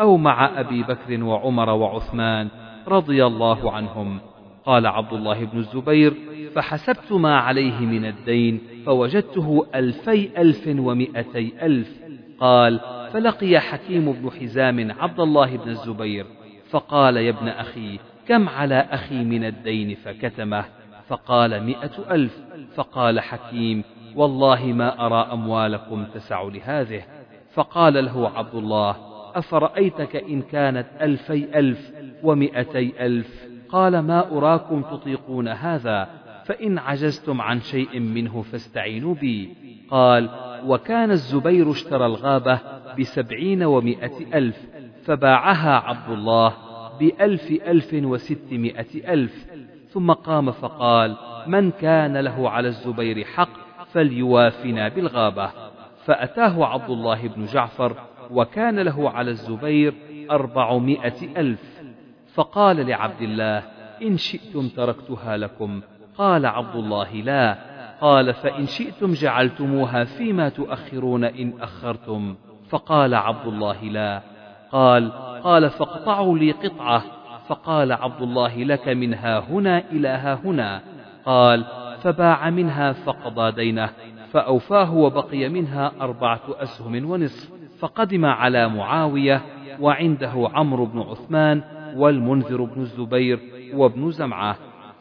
أو 0.00 0.16
مع 0.16 0.60
أبي 0.60 0.82
بكر 0.82 1.24
وعمر 1.24 1.70
وعثمان 1.70 2.48
رضي 2.88 3.26
الله 3.26 3.72
عنهم. 3.72 4.20
قال 4.64 4.86
عبد 4.86 5.12
الله 5.12 5.44
بن 5.44 5.58
الزبير 5.58 6.14
فحسبت 6.54 7.12
ما 7.12 7.36
عليه 7.36 7.80
من 7.80 8.04
الدين 8.04 8.60
فوجدته 8.86 9.66
ألفي 9.74 10.40
ألف 10.40 10.66
ومئتي 10.66 11.52
ألف. 11.62 12.02
قال 12.40 12.80
فلقي 13.12 13.60
حكيم 13.60 14.12
بن 14.12 14.30
حزام 14.30 14.92
عبد 15.00 15.20
الله 15.20 15.56
بن 15.56 15.70
الزبير 15.70 16.26
فقال 16.70 17.16
يا 17.16 17.30
ابن 17.30 17.48
أخي 17.48 17.98
كم 18.28 18.48
على 18.48 18.88
أخي 18.90 19.24
من 19.24 19.44
الدين 19.44 19.94
فكتمه؟ 19.94 20.64
فقال 21.08 21.62
مئة 21.62 21.90
ألف. 22.10 22.38
فقال 22.74 23.20
حكيم 23.20 23.84
والله 24.18 24.66
ما 24.66 25.06
أرى 25.06 25.32
أموالكم 25.32 26.04
تسع 26.04 26.42
لهذه. 26.42 27.02
فقال 27.52 28.04
له 28.04 28.28
عبد 28.28 28.54
الله 28.54 28.96
أفرأيتك 29.34 30.16
إن 30.16 30.42
كانت 30.42 30.86
ألفي 31.00 31.58
ألف 31.58 31.92
ومئتي 32.22 33.06
ألف؟ 33.06 33.48
قال 33.68 33.98
ما 33.98 34.38
أراكم 34.38 34.82
تطيقون 34.82 35.48
هذا 35.48 36.08
فإن 36.44 36.78
عجزتم 36.78 37.40
عن 37.40 37.60
شيء 37.60 38.00
منه 38.00 38.42
فاستعينوا 38.42 39.14
بي. 39.14 39.54
قال 39.90 40.30
وكان 40.66 41.10
الزبير 41.10 41.70
اشترى 41.70 42.06
الغابة 42.06 42.60
بسبعين 42.98 43.62
ومائة 43.62 44.38
ألف 44.38 44.56
فباعها 45.04 45.74
عبد 45.74 46.10
الله 46.12 46.54
بألف 47.00 47.50
ألف 47.50 47.94
وستمائة 47.94 49.12
ألف. 49.12 49.46
ثم 49.88 50.12
قام 50.12 50.50
فقال 50.50 51.16
من 51.46 51.70
كان 51.70 52.16
له 52.16 52.50
على 52.50 52.68
الزبير 52.68 53.24
حق 53.24 53.67
فليوافنا 53.92 54.88
بالغابة. 54.88 55.50
فأتاه 56.04 56.64
عبد 56.64 56.90
الله 56.90 57.28
بن 57.28 57.44
جعفر 57.44 57.92
وكان 58.30 58.80
له 58.80 59.10
على 59.10 59.30
الزبير 59.30 59.94
أربعمائة 60.30 61.40
ألف. 61.40 61.82
فقال 62.34 62.86
لعبد 62.86 63.22
الله 63.22 63.62
إن 64.02 64.16
شئتم 64.16 64.68
تركتها 64.68 65.36
لكم. 65.36 65.80
قال 66.18 66.46
عبد 66.46 66.76
الله 66.76 67.14
لا. 67.14 67.58
قال 68.00 68.34
فإن 68.34 68.66
شئتم 68.66 69.12
جعلتموها 69.12 70.04
فيما 70.04 70.48
تؤخرون 70.48 71.24
إن 71.24 71.52
أخرتم. 71.60 72.36
فقال 72.68 73.14
عبد 73.14 73.46
الله 73.46 73.84
لا. 73.84 74.22
قال 74.72 75.12
قال 75.42 75.70
فاقطعوا 75.70 76.38
لي 76.38 76.50
قطعة. 76.50 77.02
فقال 77.48 77.92
عبد 77.92 78.22
الله 78.22 78.64
لك 78.64 78.88
منها 78.88 79.38
هنا 79.38 79.78
إلى 79.92 80.08
ها 80.08 80.34
هنا. 80.34 80.82
قال 81.24 81.64
فباع 82.02 82.50
منها 82.50 82.92
فقضى 82.92 83.52
دينه 83.52 83.90
فأوفاه 84.32 84.94
وبقي 84.94 85.48
منها 85.48 85.92
أربعة 86.00 86.42
أسهم 86.48 87.10
ونصف 87.10 87.50
فقدم 87.78 88.24
على 88.24 88.68
معاوية 88.68 89.42
وعنده 89.80 90.50
عمرو 90.54 90.86
بن 90.86 91.00
عثمان 91.00 91.62
والمنذر 91.96 92.62
بن 92.62 92.80
الزبير 92.80 93.40
وابن 93.74 94.10
زمعة 94.10 94.56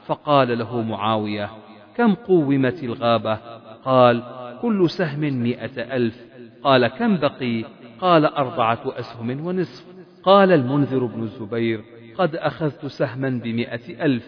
فقال 0.05 0.59
له 0.59 0.81
معاوية 0.81 1.49
كم 1.95 2.13
قومت 2.13 2.83
الغابة؟ 2.83 3.39
قال 3.85 4.23
كل 4.61 4.89
سهم 4.89 5.19
مئة 5.19 5.95
ألف. 5.95 6.27
قال 6.63 6.87
كم 6.87 7.17
بقي؟ 7.17 7.63
قال 8.01 8.25
أربعة 8.25 8.79
أسهم 8.85 9.45
ونصف. 9.45 9.85
قال 10.23 10.51
المنذر 10.51 11.05
بن 11.05 11.23
الزبير 11.23 11.83
قد 12.17 12.35
أخذت 12.35 12.85
سهما 12.85 13.29
بمئة 13.29 14.05
ألف. 14.05 14.27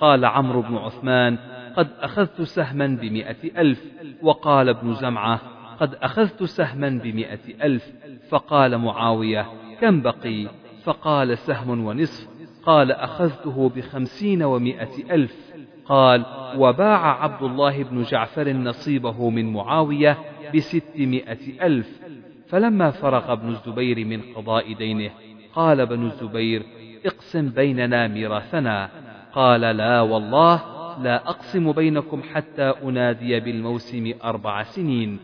قال 0.00 0.24
عمرو 0.24 0.62
بن 0.62 0.76
عثمان 0.76 1.38
قد 1.76 1.88
أخذت 2.00 2.42
سهما 2.42 2.86
بمئة 2.86 3.60
ألف 3.60 3.84
وقال 4.22 4.68
ابن 4.68 4.94
زمعة 4.94 5.40
قد 5.80 5.94
أخذت 5.94 6.42
سهما 6.42 6.88
بمئة 6.88 7.64
ألف 7.64 7.92
فقال 8.28 8.78
معاوية 8.78 9.46
كم 9.80 10.00
بقي؟ 10.00 10.46
فقال 10.84 11.38
سهم 11.38 11.84
ونصف 11.84 12.28
قال 12.66 12.92
أخذته 12.92 13.68
بخمسين 13.68 14.42
ومائة 14.42 15.14
ألف. 15.14 15.50
قال 15.84 16.24
وباع 16.56 17.22
عبد 17.22 17.42
الله 17.42 17.82
بن 17.82 18.02
جعفر 18.02 18.52
نصيبه 18.52 19.30
من 19.30 19.52
معاوية 19.52 20.18
بستمائة 20.54 21.66
ألف. 21.66 22.00
فلما 22.48 22.90
فرغ 22.90 23.32
ابن 23.32 23.48
الزبير 23.48 24.04
من 24.04 24.22
قضاء 24.22 24.72
دينه 24.72 25.10
قال 25.54 25.80
ابن 25.80 26.06
الزبير 26.06 26.62
اقسم 27.06 27.48
بيننا 27.48 28.08
ميراثنا. 28.08 28.90
قال 29.32 29.60
لا 29.60 30.00
والله 30.00 30.79
لا 31.02 31.28
أقسم 31.28 31.72
بينكم 31.72 32.22
حتى 32.34 32.72
أنادي 32.84 33.40
بالموسم 33.40 34.12
أربع 34.24 34.62
سنين. 34.62 35.18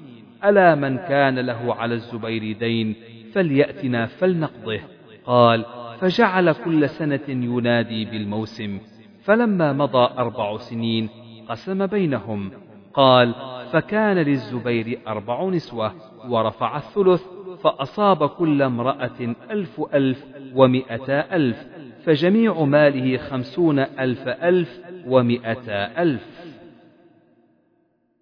ألا 0.44 0.74
من 0.74 0.96
كان 0.96 1.38
له 1.38 1.74
على 1.74 1.94
الزبير 1.94 2.56
دين 2.58 2.94
فليأتنا 3.32 4.06
فلنقضه. 4.06 4.80
قال 5.24 5.64
فجعل 6.00 6.52
كل 6.52 6.88
سنة 6.88 7.26
ينادي 7.28 8.04
بالموسم. 8.04 8.78
فلما 9.22 9.72
مضى 9.72 10.08
أربع 10.18 10.56
سنين 10.56 11.08
قسم 11.48 11.86
بينهم. 11.86 12.50
قال 12.94 13.34
فكان 13.72 14.16
للزبير 14.16 14.98
أربع 15.08 15.48
نسوة 15.48 15.92
ورفع 16.28 16.76
الثلث 16.76 17.22
فأصاب 17.62 18.28
كل 18.28 18.62
امرأة 18.62 19.34
ألف 19.50 19.80
ألف 19.94 20.24
ومئتا 20.54 21.36
ألف. 21.36 21.66
فجميع 22.07 22.64
ماله 22.64 23.16
خمسون 23.16 23.78
ألف 23.78 24.28
ألف 24.28 24.80
ومئتا 25.07 26.02
ألف. 26.02 26.46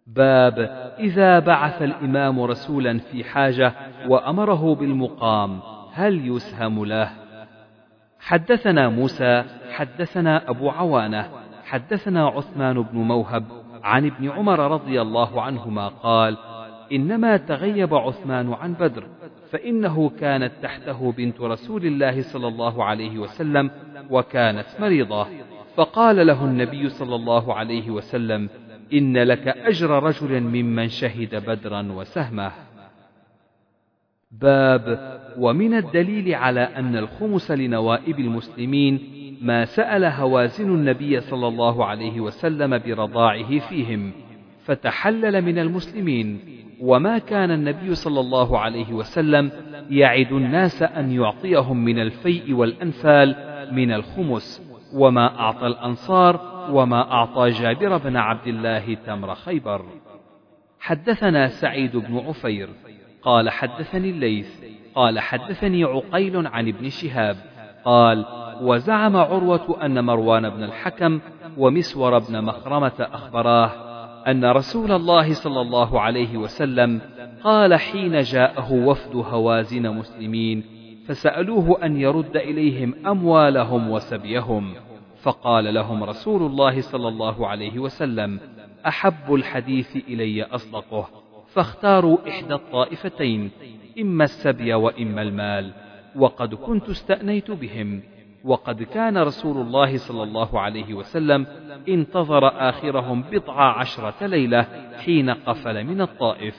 باب 0.07 0.59
إذا 0.99 1.39
بعث 1.39 1.83
الإمام 1.83 2.41
رسولا 2.41 2.99
في 2.99 3.25
حاجة 3.25 3.73
وأمره 4.09 4.75
بالمقام 4.75 5.61
هل 5.93 6.29
يسهم 6.29 6.85
له؟ 6.85 7.11
حدثنا 8.21 8.89
موسى 8.89 9.45
حدثنا 9.73 10.51
أبو 10.51 10.71
عوانة 10.71 11.29
حدثنا 11.65 12.29
عثمان 12.29 12.83
بن 12.83 12.99
موهب 12.99 13.45
عن 13.83 14.07
ابن 14.07 14.31
عمر 14.31 14.73
رضي 14.73 15.03
الله 15.03 15.43
عنهما 15.43 15.89
قال 15.89 16.37
إنما 16.93 17.37
تغيب 17.37 17.95
عثمان 17.95 18.53
عن 18.53 18.73
بدر 18.73 19.07
فإنه 19.51 20.09
كانت 20.09 20.53
تحته 20.63 21.13
بنت 21.13 21.41
رسول 21.41 21.87
الله 21.87 22.23
صلى 22.23 22.49
الله 22.49 22.85
عليه 22.85 23.19
وسلم 23.19 23.71
وكانت 24.11 24.67
مريضة. 24.81 25.27
فقال 25.77 26.27
له 26.27 26.45
النبي 26.45 26.89
صلى 26.89 27.15
الله 27.15 27.55
عليه 27.55 27.91
وسلم 27.91 28.49
إن 28.93 29.19
لك 29.19 29.49
أجر 29.49 30.03
رجل 30.03 30.41
ممن 30.41 30.89
شهد 30.89 31.35
بدرا 31.47 31.93
وسهمه. 31.93 32.53
باب 34.33 35.15
ومن 35.39 35.75
الدليل 35.75 36.35
على 36.35 36.61
أن 36.61 36.97
الخمس 36.97 37.51
لنوائب 37.51 38.19
المسلمين 38.21 39.01
ما 39.43 39.65
سأل 39.65 40.05
هوازن 40.05 40.75
النبي 40.75 41.21
صلى 41.21 41.49
الله 41.49 41.85
عليه 41.85 42.21
وسلم 42.21 42.79
برضاعه 42.79 43.59
فيهم 43.59 44.13
فتحلل 44.65 45.43
من 45.43 45.59
المسلمين. 45.59 46.41
وما 46.85 47.19
كان 47.19 47.51
النبي 47.51 47.95
صلى 47.95 48.21
الله 48.21 48.59
عليه 48.59 48.93
وسلم 48.93 49.51
يعد 49.91 50.33
الناس 50.33 50.83
أن 50.83 51.13
يعطيهم 51.13 51.85
من 51.85 51.99
الفيء 51.99 52.53
والأنفال 52.53 53.37
من 53.73 53.93
الخمس 53.93 54.63
وما 54.95 55.41
أعطى 55.41 55.67
الأنصار 55.67 56.41
وما 56.71 57.13
أعطى 57.13 57.51
جابر 57.51 57.97
بن 57.97 58.17
عبد 58.17 58.47
الله 58.47 58.95
تمر 59.07 59.35
خيبر. 59.35 59.85
حدثنا 60.81 61.49
سعيد 61.49 61.97
بن 61.97 62.19
عفير 62.19 62.69
قال 63.23 63.51
حدثني 63.51 64.11
الليث 64.11 64.65
قال 64.95 65.21
حدثني 65.21 65.85
عقيل 65.85 66.47
عن 66.47 66.69
ابن 66.69 66.89
شهاب 66.89 67.37
قال 67.85 68.25
وزعم 68.61 69.17
عروة 69.17 69.85
أن 69.85 70.05
مروان 70.05 70.51
بن 70.51 70.65
الحكم 70.65 71.21
ومسور 71.59 72.19
بن 72.19 72.45
مخرمة 72.45 72.93
أخبراه 73.01 73.94
أن 74.29 74.45
رسول 74.45 74.93
الله 74.93 75.35
صلى 75.35 75.61
الله 75.61 76.01
عليه 76.01 76.37
وسلم 76.37 77.01
قال 77.43 77.75
حين 77.75 78.21
جاءه 78.21 78.73
وفد 78.73 79.17
هوازن 79.17 79.91
مسلمين 79.91 80.65
فسألوه 81.07 81.85
أن 81.85 81.97
يرد 81.97 82.37
إليهم 82.37 82.95
أموالهم 83.07 83.91
وسبيهم. 83.91 84.75
فقال 85.23 85.75
لهم 85.75 86.05
رسول 86.05 86.43
الله 86.43 86.81
صلى 86.81 87.09
الله 87.09 87.47
عليه 87.47 87.79
وسلم 87.79 88.41
أحب 88.87 89.35
الحديث 89.35 89.97
إلي 89.97 90.43
أصدقه 90.43 91.09
فاختاروا 91.49 92.29
إحدى 92.29 92.55
الطائفتين 92.55 93.51
إما 94.01 94.25
السبي 94.25 94.75
وإما 94.75 95.23
المال 95.23 95.73
وقد 96.17 96.55
كنت 96.55 96.89
استأنيت 96.89 97.51
بهم. 97.51 98.03
وقد 98.45 98.83
كان 98.83 99.19
رسول 99.19 99.57
الله 99.57 99.97
صلى 99.97 100.23
الله 100.23 100.61
عليه 100.61 100.95
وسلم 100.95 101.47
انتظر 101.89 102.69
آخرهم 102.69 103.23
بضع 103.23 103.79
عشرة 103.79 104.27
ليلة 104.27 104.67
حين 105.05 105.31
قفل 105.31 105.85
من 105.85 106.01
الطائف. 106.01 106.55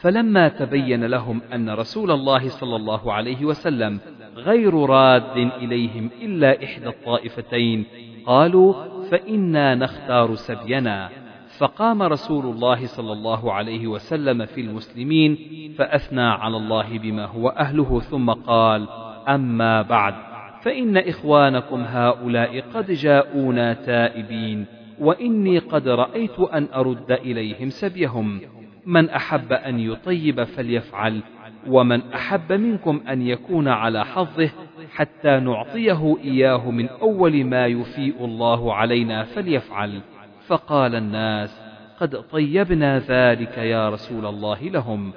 فلما 0.00 0.48
تبين 0.48 1.04
لهم 1.04 1.40
أن 1.54 1.70
رسول 1.70 2.10
الله 2.10 2.48
صلى 2.48 2.76
الله 2.76 3.12
عليه 3.12 3.44
وسلم 3.44 4.00
غير 4.36 4.74
راد 4.74 5.36
إليهم 5.36 6.10
إلا 6.22 6.64
إحدى 6.64 6.88
الطائفتين 6.88 7.86
قالوا 8.26 8.74
فإنا 9.10 9.74
نختار 9.74 10.34
سبينا. 10.34 11.10
فقام 11.58 12.02
رسول 12.02 12.44
الله 12.44 12.86
صلى 12.86 13.12
الله 13.12 13.52
عليه 13.52 13.86
وسلم 13.86 14.46
في 14.46 14.60
المسلمين 14.60 15.38
فأثنى 15.78 16.22
على 16.22 16.56
الله 16.56 16.98
بما 16.98 17.26
هو 17.26 17.48
أهله 17.48 18.00
ثم 18.00 18.30
قال 18.30 18.88
أما 19.28 19.82
بعد 19.82 20.33
فإن 20.64 20.96
إخوانكم 20.96 21.80
هؤلاء 21.80 22.60
قد 22.60 22.90
جاءونا 22.90 23.72
تائبين 23.72 24.66
وإني 25.00 25.58
قد 25.58 25.88
رأيت 25.88 26.40
أن 26.40 26.68
أرد 26.74 27.12
إليهم 27.12 27.70
سبيهم. 27.70 28.40
من 28.86 29.10
أحب 29.10 29.52
أن 29.52 29.80
يطيب 29.80 30.44
فليفعل 30.44 31.22
ومن 31.66 32.12
أحب 32.12 32.52
منكم 32.52 33.00
أن 33.08 33.22
يكون 33.22 33.68
على 33.68 34.04
حظه 34.04 34.50
حتى 34.90 35.40
نعطيه 35.40 36.16
إياه 36.24 36.70
من 36.70 36.88
أول 36.88 37.44
ما 37.44 37.66
يفيء 37.66 38.24
الله 38.24 38.74
علينا 38.74 39.22
فليفعل. 39.22 40.00
فقال 40.46 40.94
الناس 40.94 41.60
قد 42.00 42.16
طيبنا 42.16 42.98
ذلك 42.98 43.58
يا 43.58 43.88
رسول 43.88 44.26
الله 44.26 44.62
لهم. 44.62 45.12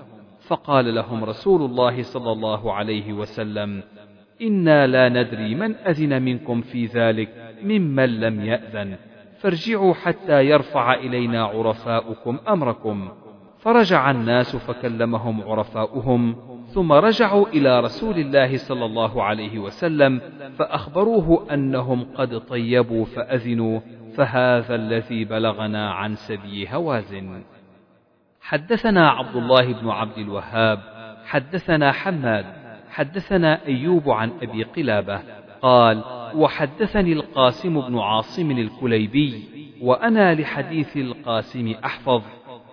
فقال 0.48 0.96
لهم 0.96 1.24
رسول 1.24 1.62
الله 1.62 2.04
صلى 2.04 2.32
الله 2.32 2.74
عليه 2.74 3.14
وسلم 3.14 3.84
إنا 4.42 4.88
لا 4.88 5.10
ندري 5.10 5.56
من 5.56 5.76
أذن 5.76 6.22
منكم 6.22 6.62
في 6.62 6.86
ذلك 6.86 7.30
ممن 7.64 8.20
لم 8.20 8.46
يأذن. 8.46 8.96
فارجعوا 9.40 9.94
حتى 9.94 10.46
يرفع 10.46 10.94
إلينا 10.94 11.44
عرفاؤكم 11.44 12.40
أمركم. 12.48 13.10
فرجع 13.60 14.12
الناس 14.12 14.56
فكلمهم 14.56 15.42
عرفاؤهم 15.42 16.36
ثم 16.68 16.92
رجعوا 16.92 17.48
إلى 17.48 17.80
رسول 17.80 18.20
الله 18.20 18.58
صلى 18.58 18.86
الله 18.86 19.24
عليه 19.24 19.60
وسلم 19.60 20.22
فأخبروه 20.58 21.54
أنهم 21.54 22.08
قد 22.16 22.38
طيبوا 22.38 23.06
فأذنوا 23.06 23.80
فهذا 24.16 24.76
الذي 24.76 25.26
بلغنا 25.26 25.92
عن 25.92 26.16
سبي 26.16 26.68
هوازن. 26.70 27.44
حدثنا 28.42 29.10
عبد 29.10 29.36
الله 29.36 29.74
بن 29.74 29.90
عبد 29.90 30.18
الوهاب 30.18 30.80
حدثنا 31.26 31.92
حماد 31.92 32.46
حدثنا 32.98 33.66
أيوب 33.68 34.10
عن 34.10 34.32
أبي 34.42 34.64
قلابة 34.64 35.20
قال 35.62 36.04
وحدثني 36.36 37.14
القاسم 37.14 37.82
بن 37.82 38.00
عاصم 38.00 38.52
الكليبي 38.52 39.44
وأنا 39.82 40.34
لحديث 40.36 40.98
القاسم 40.98 41.74
أحفظ. 41.86 42.22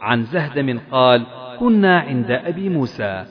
عن 0.00 0.22
زهدم 0.22 0.80
قال 0.90 1.26
كنا 1.60 2.00
عند 2.00 2.30
أبي 2.30 2.68
موسى 2.68 3.24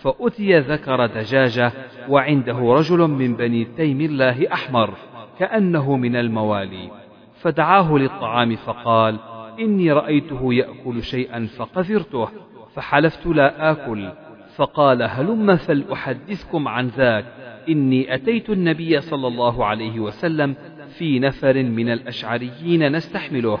فأتي 0.00 0.58
ذكر 0.58 1.06
دجاجة 1.06 1.72
وعنده 2.08 2.58
رجل 2.58 2.98
من 2.98 3.36
بني 3.36 3.64
تيم 3.64 4.00
الله 4.00 4.52
أحمر 4.52 4.94
كأنه 5.38 5.96
من 5.96 6.16
الموالي. 6.16 6.90
فدعاه 7.40 7.92
للطعام 7.92 8.56
فقال 8.56 9.18
إني 9.60 9.92
رأيته 9.92 10.54
يأكل 10.54 11.02
شيئا 11.02 11.46
فقذرته 11.46 12.28
فحلفت 12.74 13.26
لا 13.26 13.70
آكل. 13.70 14.08
فقال 14.58 15.02
هلم 15.02 15.56
فلأحدثكم 15.56 16.68
عن 16.68 16.86
ذاك؟ 16.88 17.24
إني 17.68 18.14
أتيت 18.14 18.50
النبي 18.50 19.00
صلى 19.00 19.26
الله 19.26 19.64
عليه 19.64 20.00
وسلم 20.00 20.54
في 20.88 21.18
نفر 21.18 21.62
من 21.62 21.92
الأشعريين 21.92 22.92
نستحمله. 22.92 23.58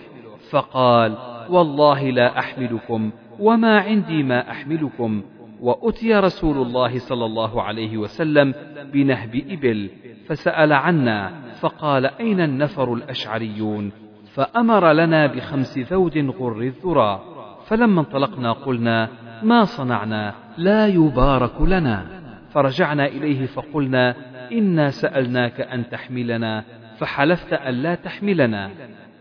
فقال 0.50 1.16
والله 1.50 2.10
لا 2.10 2.38
أحملكم 2.38 3.10
وما 3.38 3.80
عندي 3.80 4.22
ما 4.22 4.50
أحملكم. 4.50 5.22
وأتي 5.60 6.14
رسول 6.14 6.66
الله 6.66 6.98
صلى 6.98 7.24
الله 7.24 7.62
عليه 7.62 7.96
وسلم 7.96 8.54
بنهب 8.92 9.42
إبل 9.50 9.90
فسأل 10.26 10.72
عنا 10.72 11.32
فقال 11.60 12.06
أين 12.06 12.40
النفر 12.40 12.94
الأشعريون؟ 12.94 13.92
فأمر 14.34 14.92
لنا 14.92 15.26
بخمس 15.26 15.78
ذود 15.78 16.18
غر 16.18 16.60
الذرى. 16.60 17.37
فلما 17.68 18.00
انطلقنا 18.00 18.52
قلنا 18.52 19.08
ما 19.42 19.64
صنعنا؟ 19.64 20.34
لا 20.56 20.86
يبارك 20.86 21.60
لنا. 21.60 22.06
فرجعنا 22.50 23.06
إليه 23.06 23.46
فقلنا 23.46 24.14
إنا 24.52 24.90
سألناك 24.90 25.60
أن 25.60 25.90
تحملنا. 25.90 26.64
فحلفت 26.98 27.52
أن 27.52 27.74
لا 27.74 27.94
تحملنا. 27.94 28.70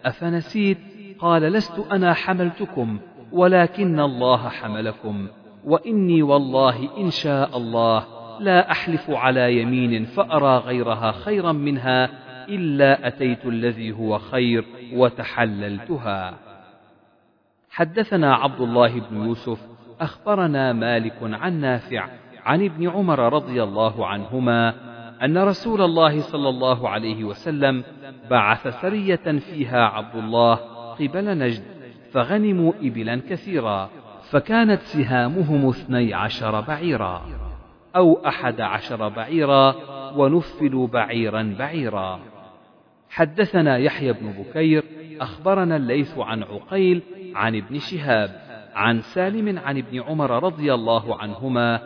أفنسيت؟ 0.06 0.78
قال 1.20 1.42
لست 1.42 1.80
أنا 1.92 2.14
حملتكم 2.14 3.00
ولكن 3.32 4.00
الله 4.00 4.50
حملكم. 4.50 5.28
وإني 5.64 6.24
والله 6.24 6.98
إن 6.98 7.10
شاء 7.10 7.58
الله 7.58 8.06
لا 8.40 8.72
أحلف 8.72 9.10
على 9.10 9.62
يمين 9.62 10.06
فأرى 10.06 10.58
غيرها 10.58 11.12
خيرا 11.12 11.52
منها 11.52 12.10
إلا 12.50 13.08
أتيت 13.08 13.46
الذي 13.46 13.92
هو 13.92 14.18
خير 14.18 14.66
وتحللتها. 14.94 16.47
حدثنا 17.78 18.36
عبد 18.36 18.62
الله 18.62 19.00
بن 19.00 19.26
يوسف 19.26 19.60
أخبرنا 20.02 20.74
مالك 20.74 21.18
عن 21.22 21.62
نافع 21.62 22.08
عن 22.46 22.66
ابن 22.66 22.90
عمر 22.90 23.34
رضي 23.34 23.64
الله 23.64 24.08
عنهما 24.08 24.74
أن 25.24 25.38
رسول 25.38 25.82
الله 25.82 26.22
صلى 26.22 26.50
الله 26.50 26.90
عليه 26.90 27.24
وسلم 27.24 27.84
بعث 28.30 28.68
سرية 28.82 29.40
فيها 29.40 29.82
عبد 29.86 30.16
الله 30.16 30.56
قبل 31.00 31.38
نجد 31.38 31.64
فغنموا 32.12 32.74
إبلا 32.82 33.22
كثيرا 33.30 33.90
فكانت 34.30 34.82
سهامهم 34.82 35.70
اثني 35.70 36.14
عشر 36.14 36.62
بعيرا 36.62 37.26
أو 37.96 38.28
أحد 38.28 38.62
عشر 38.62 39.10
بعيرا 39.10 39.76
ونفلوا 40.16 40.88
بعيرا 40.88 41.56
بعيرا. 41.60 42.20
حدثنا 43.10 43.78
يحيى 43.78 44.14
بن 44.14 44.32
بكير 44.32 44.84
أخبرنا 45.22 45.76
الليث 45.76 46.18
عن 46.18 46.44
عقيل 46.44 47.02
عن 47.38 47.56
ابن 47.56 47.80
شهاب 47.80 48.30
عن 48.76 49.02
سالم 49.02 49.60
عن 49.60 49.78
ابن 49.78 50.02
عمر 50.02 50.44
رضي 50.44 50.74
الله 50.74 51.16
عنهما 51.16 51.82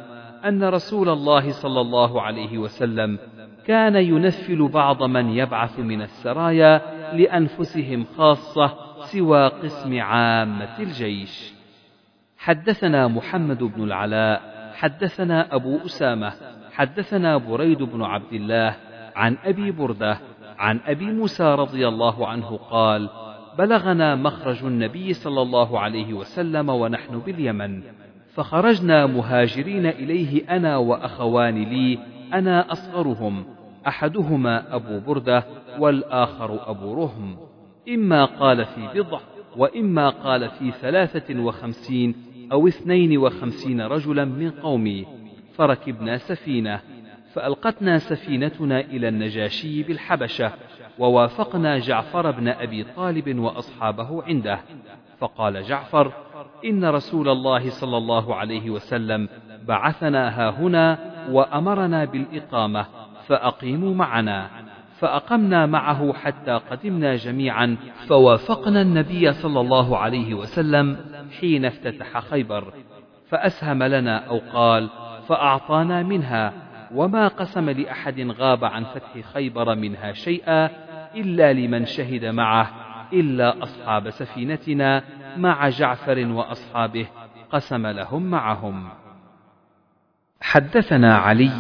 أن 0.48 0.64
رسول 0.64 1.10
الله 1.10 1.52
صلى 1.52 1.82
الله 1.82 2.22
عليه 2.22 2.58
وسلم 2.58 3.20
كان 3.66 3.96
ينفل 3.96 4.68
بعض 4.68 5.04
من 5.04 5.30
يبعث 5.30 5.80
من 5.80 6.02
السرايا 6.02 6.82
لأنفسهم 7.14 8.06
خاصة 8.18 8.78
سوى 9.02 9.48
قسم 9.48 10.02
عامة 10.02 10.80
الجيش. 10.80 11.54
حدثنا 12.38 13.08
محمد 13.08 13.64
بن 13.64 13.84
العلاء، 13.84 14.42
حدثنا 14.74 15.56
أبو 15.56 15.78
أسامة، 15.86 16.34
حدثنا 16.72 17.38
بريد 17.38 17.84
بن 17.84 18.04
عبد 18.04 18.34
الله 18.34 18.76
عن 19.16 19.38
أبي 19.44 19.72
بردة 19.72 20.18
عن 20.58 20.80
أبي 20.86 21.06
موسى 21.06 21.44
رضي 21.44 21.88
الله 21.88 22.28
عنه 22.28 22.58
قال: 22.58 23.10
بلغنا 23.58 24.16
مخرج 24.16 24.66
النبي 24.66 25.14
صلى 25.14 25.42
الله 25.42 25.80
عليه 25.80 26.14
وسلم 26.14 26.70
ونحن 26.70 27.20
باليمن 27.20 27.84
فخرجنا 28.34 29.06
مهاجرين 29.06 29.86
إليه 29.86 30.56
أنا 30.56 30.78
وأخوان 30.78 31.64
لي 31.64 32.00
أنا 32.34 32.72
أصغرهم 32.72 33.46
أحدهما 33.88 34.76
أبو 34.76 35.00
بردة 35.00 35.44
والآخر 35.80 36.70
أبو 36.70 36.94
رهم. 36.94 37.38
إما 37.90 38.26
قال 38.26 38.66
في 38.66 38.88
بضع 38.96 39.20
وإما 39.58 40.10
قال 40.10 40.50
في 40.50 40.72
ثلاثة 40.72 41.40
وخمسين 41.40 42.16
أو 42.52 42.68
اثنين 42.68 43.18
وخمسين 43.18 43.82
رجلا 43.82 44.26
من 44.26 44.52
قومي. 44.52 45.06
فركبنا 45.54 46.18
سفينة 46.18 46.80
فألقتنا 47.34 47.98
سفينتنا 47.98 48.80
إلى 48.80 49.08
النجاشي 49.08 49.84
بالحبشة. 49.84 50.52
ووافقنا 51.00 51.78
جعفر 51.78 52.32
بن 52.32 52.48
أبي 52.48 52.84
طالب 52.84 53.40
وأصحابه 53.40 54.24
عنده. 54.24 54.60
فقال 55.20 55.64
جعفر 55.64 56.12
إن 56.66 56.86
رسول 56.86 57.30
الله 57.30 57.70
صلى 57.70 57.98
الله 57.98 58.36
عليه 58.36 58.70
وسلم 58.70 59.30
بعثنا 59.68 60.30
ها 60.30 60.50
هنا 60.50 61.00
وأمرنا 61.30 62.06
بالإقامة 62.06 62.86
فأقيموا 63.28 63.96
معنا. 63.96 64.50
فأقمنا 65.00 65.66
معه 65.66 66.14
حتى 66.14 66.52
قدمنا 66.52 67.16
جميعا 67.16 67.78
فوافقنا 68.08 68.82
النبي 68.82 69.34
صلى 69.34 69.62
الله 69.62 69.98
عليه 69.98 70.34
وسلم 70.34 70.98
حين 71.40 71.66
افتتح 71.66 72.20
خيبر. 72.20 72.74
فأسهم 73.30 73.84
لنا 73.84 74.18
أو 74.18 74.42
قال 74.54 74.90
فأعطانا 75.28 76.04
منها 76.04 76.54
وما 76.96 77.28
قسم 77.28 77.70
لأحد 77.70 78.20
غاب 78.20 78.66
عن 78.66 78.84
فتح 78.84 79.34
خيبر 79.34 79.76
منها 79.76 80.14
شيئا 80.14 80.70
إلا 81.16 81.54
لمن 81.54 81.86
شهد 81.86 82.26
معه 82.26 82.70
إلا 83.14 83.64
أصحاب 83.64 84.10
سفينتنا 84.10 85.04
مع 85.38 85.70
جعفر 85.70 86.28
وأصحابه 86.28 87.08
قسم 87.52 87.88
لهم 87.88 88.24
معهم. 88.24 88.90
حدثنا 90.42 91.18
علي 91.18 91.52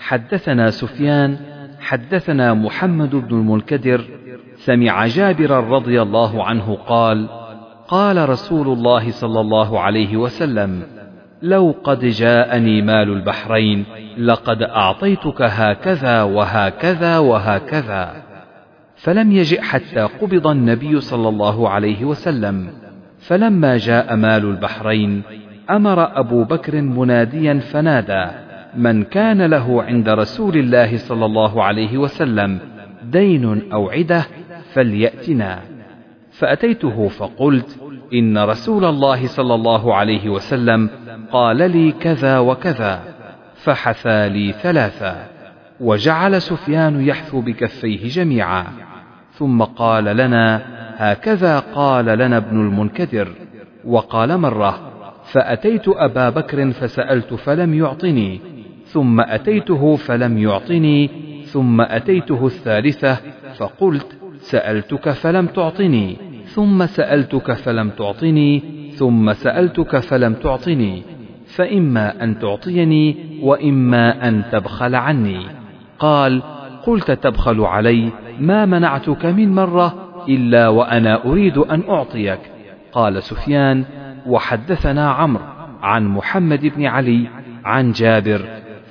حدثنا 0.00 0.70
سفيان 0.70 1.38
حدثنا 1.80 2.54
محمد 2.54 3.10
بن 3.10 3.36
المنكدر 3.36 4.04
سمع 4.54 5.06
جابرا 5.06 5.60
رضي 5.60 6.02
الله 6.02 6.44
عنه 6.44 6.74
قال 6.74 7.28
قال 7.88 8.28
رسول 8.28 8.68
الله 8.68 9.10
صلى 9.10 9.40
الله 9.40 9.80
عليه 9.80 10.16
وسلم 10.16 10.97
لو 11.42 11.74
قد 11.84 12.04
جاءني 12.04 12.82
مال 12.82 13.12
البحرين 13.12 13.84
لقد 14.18 14.62
أعطيتك 14.62 15.42
هكذا 15.42 16.22
وهكذا 16.22 17.18
وهكذا. 17.18 18.12
فلم 18.96 19.32
يجئ 19.32 19.60
حتى 19.60 20.00
قبض 20.00 20.46
النبي 20.46 21.00
صلى 21.00 21.28
الله 21.28 21.68
عليه 21.68 22.04
وسلم. 22.04 22.68
فلما 23.18 23.76
جاء 23.76 24.16
مال 24.16 24.44
البحرين 24.44 25.22
أمر 25.70 26.18
أبو 26.18 26.44
بكر 26.44 26.82
مناديا 26.82 27.54
فنادى 27.54 28.26
من 28.76 29.02
كان 29.02 29.42
له 29.42 29.82
عند 29.82 30.08
رسول 30.08 30.56
الله 30.56 30.96
صلى 30.96 31.26
الله 31.26 31.64
عليه 31.64 31.98
وسلم 31.98 32.58
دين 33.04 33.72
أو 33.72 33.90
عدة 33.90 34.26
فليأتنا. 34.72 35.58
فأتيته 36.30 37.08
فقلت 37.08 37.87
إن 38.14 38.38
رسول 38.38 38.84
الله 38.84 39.26
صلى 39.26 39.54
الله 39.54 39.94
عليه 39.94 40.28
وسلم 40.28 40.90
قال 41.32 41.56
لي 41.70 41.92
كذا 41.92 42.38
وكذا 42.38 43.02
فحثى 43.54 44.28
لي 44.28 44.52
ثلاثا 44.52 45.26
وجعل 45.80 46.42
سفيان 46.42 47.00
يحثو 47.00 47.40
بكفيه 47.40 48.08
جميعا 48.08 48.64
ثم 49.32 49.62
قال 49.62 50.04
لنا 50.04 50.62
هكذا 50.96 51.58
قال 51.58 52.04
لنا 52.04 52.36
ابن 52.36 52.60
المنكدر 52.60 53.28
وقال 53.84 54.38
مرة 54.38 54.92
فأتيت 55.32 55.88
أبا 55.88 56.30
بكر 56.30 56.70
فسألت 56.70 57.34
فلم 57.34 57.74
يعطني 57.74 58.40
ثم 58.84 59.20
أتيته 59.20 59.96
فلم 59.96 60.38
يعطني 60.38 61.10
ثم 61.44 61.80
أتيته 61.80 62.46
الثالثة 62.46 63.18
فقلت 63.56 64.18
سألتك 64.38 65.10
فلم 65.10 65.46
تعطني 65.46 66.16
ثم 66.54 66.86
سألتك 66.86 67.52
فلم 67.52 67.90
تعطني 67.90 68.62
ثم 68.94 69.32
سألتك 69.32 69.98
فلم 69.98 70.34
تعطني 70.34 71.02
فإما 71.46 72.24
أن 72.24 72.38
تعطيني 72.38 73.16
وإما 73.42 74.28
أن 74.28 74.42
تبخل 74.52 74.94
عني. 74.94 75.46
قال 75.98 76.42
قلت 76.86 77.10
تبخل 77.10 77.60
علي 77.60 78.10
ما 78.40 78.66
منعتك 78.66 79.26
من 79.26 79.54
مرة 79.54 79.94
إلا 80.28 80.68
وأنا 80.68 81.24
أريد 81.24 81.58
أن 81.58 81.82
أعطيك. 81.88 82.40
قال 82.92 83.22
سفيان 83.22 83.84
وحدثنا 84.26 85.10
عمرو 85.10 85.44
عن 85.82 86.06
محمد 86.08 86.66
بن 86.66 86.86
علي 86.86 87.28
عن 87.64 87.92
جابر 87.92 88.40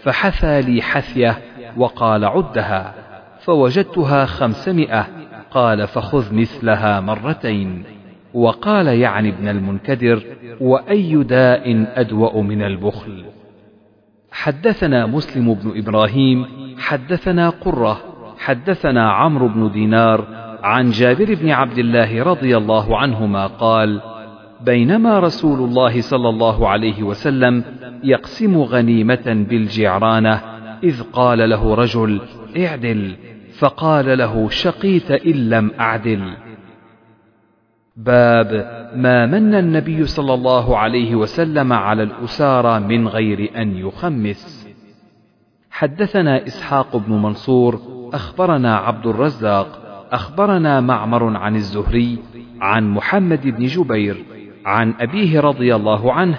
فحثى 0.03 0.61
لي 0.61 0.81
حثية 0.81 1.37
وقال 1.77 2.25
عدها 2.25 2.93
فوجدتها 3.39 4.25
خمسمائة 4.25 5.07
قال 5.57 5.87
فخذ 5.87 6.33
مثلها 6.33 6.99
مرتين 6.99 7.83
وقال 8.33 8.87
يعني 8.87 9.29
ابن 9.29 9.47
المنكدر 9.47 10.23
وأي 10.61 11.23
داء 11.23 11.85
أدوأ 11.95 12.41
من 12.41 12.61
البخل. 12.61 13.23
حدثنا 14.31 15.05
مسلم 15.05 15.53
بن 15.53 15.73
إبراهيم 15.75 16.45
حدثنا 16.77 17.49
قرة 17.49 17.99
حدثنا 18.37 19.11
عمرو 19.11 19.47
بن 19.47 19.71
دينار 19.71 20.27
عن 20.63 20.89
جابر 20.89 21.35
بن 21.35 21.49
عبد 21.49 21.77
الله 21.77 22.23
رضي 22.23 22.57
الله 22.57 22.97
عنهما 22.97 23.47
قال 23.47 24.01
بينما 24.65 25.19
رسول 25.19 25.59
الله 25.59 26.01
صلى 26.01 26.29
الله 26.29 26.67
عليه 26.67 27.03
وسلم 27.03 27.63
يقسم 28.03 28.57
غنيمة 28.57 29.45
بالجعرانة 29.49 30.41
إذ 30.83 31.03
قال 31.13 31.49
له 31.49 31.75
رجل 31.75 32.21
اعدل 32.57 33.15
فقال 33.59 34.17
له 34.17 34.49
شقيت 34.49 35.11
إن 35.11 35.49
لم 35.49 35.71
أعدل. 35.79 36.33
باب 37.95 38.51
ما 38.95 39.25
من 39.25 39.55
النبي 39.55 40.05
صلى 40.05 40.33
الله 40.33 40.77
عليه 40.77 41.15
وسلم 41.15 41.73
على 41.73 42.03
الأسارى 42.03 42.79
من 42.79 43.07
غير 43.07 43.51
أن 43.55 43.77
يخمس. 43.77 44.67
حدثنا 45.71 46.47
إسحاق 46.47 46.97
بن 46.97 47.13
منصور 47.13 47.81
أخبرنا 48.13 48.77
عبد 48.77 49.07
الرزاق 49.07 49.67
أخبرنا 50.11 50.81
معمر 50.81 51.37
عن 51.37 51.55
الزهري 51.55 52.19
عن 52.61 52.89
محمد 52.89 53.47
بن 53.47 53.65
جبير 53.65 54.25
عن 54.65 54.93
أبيه 54.99 55.39
رضي 55.39 55.75
الله 55.75 56.13
عنه 56.13 56.37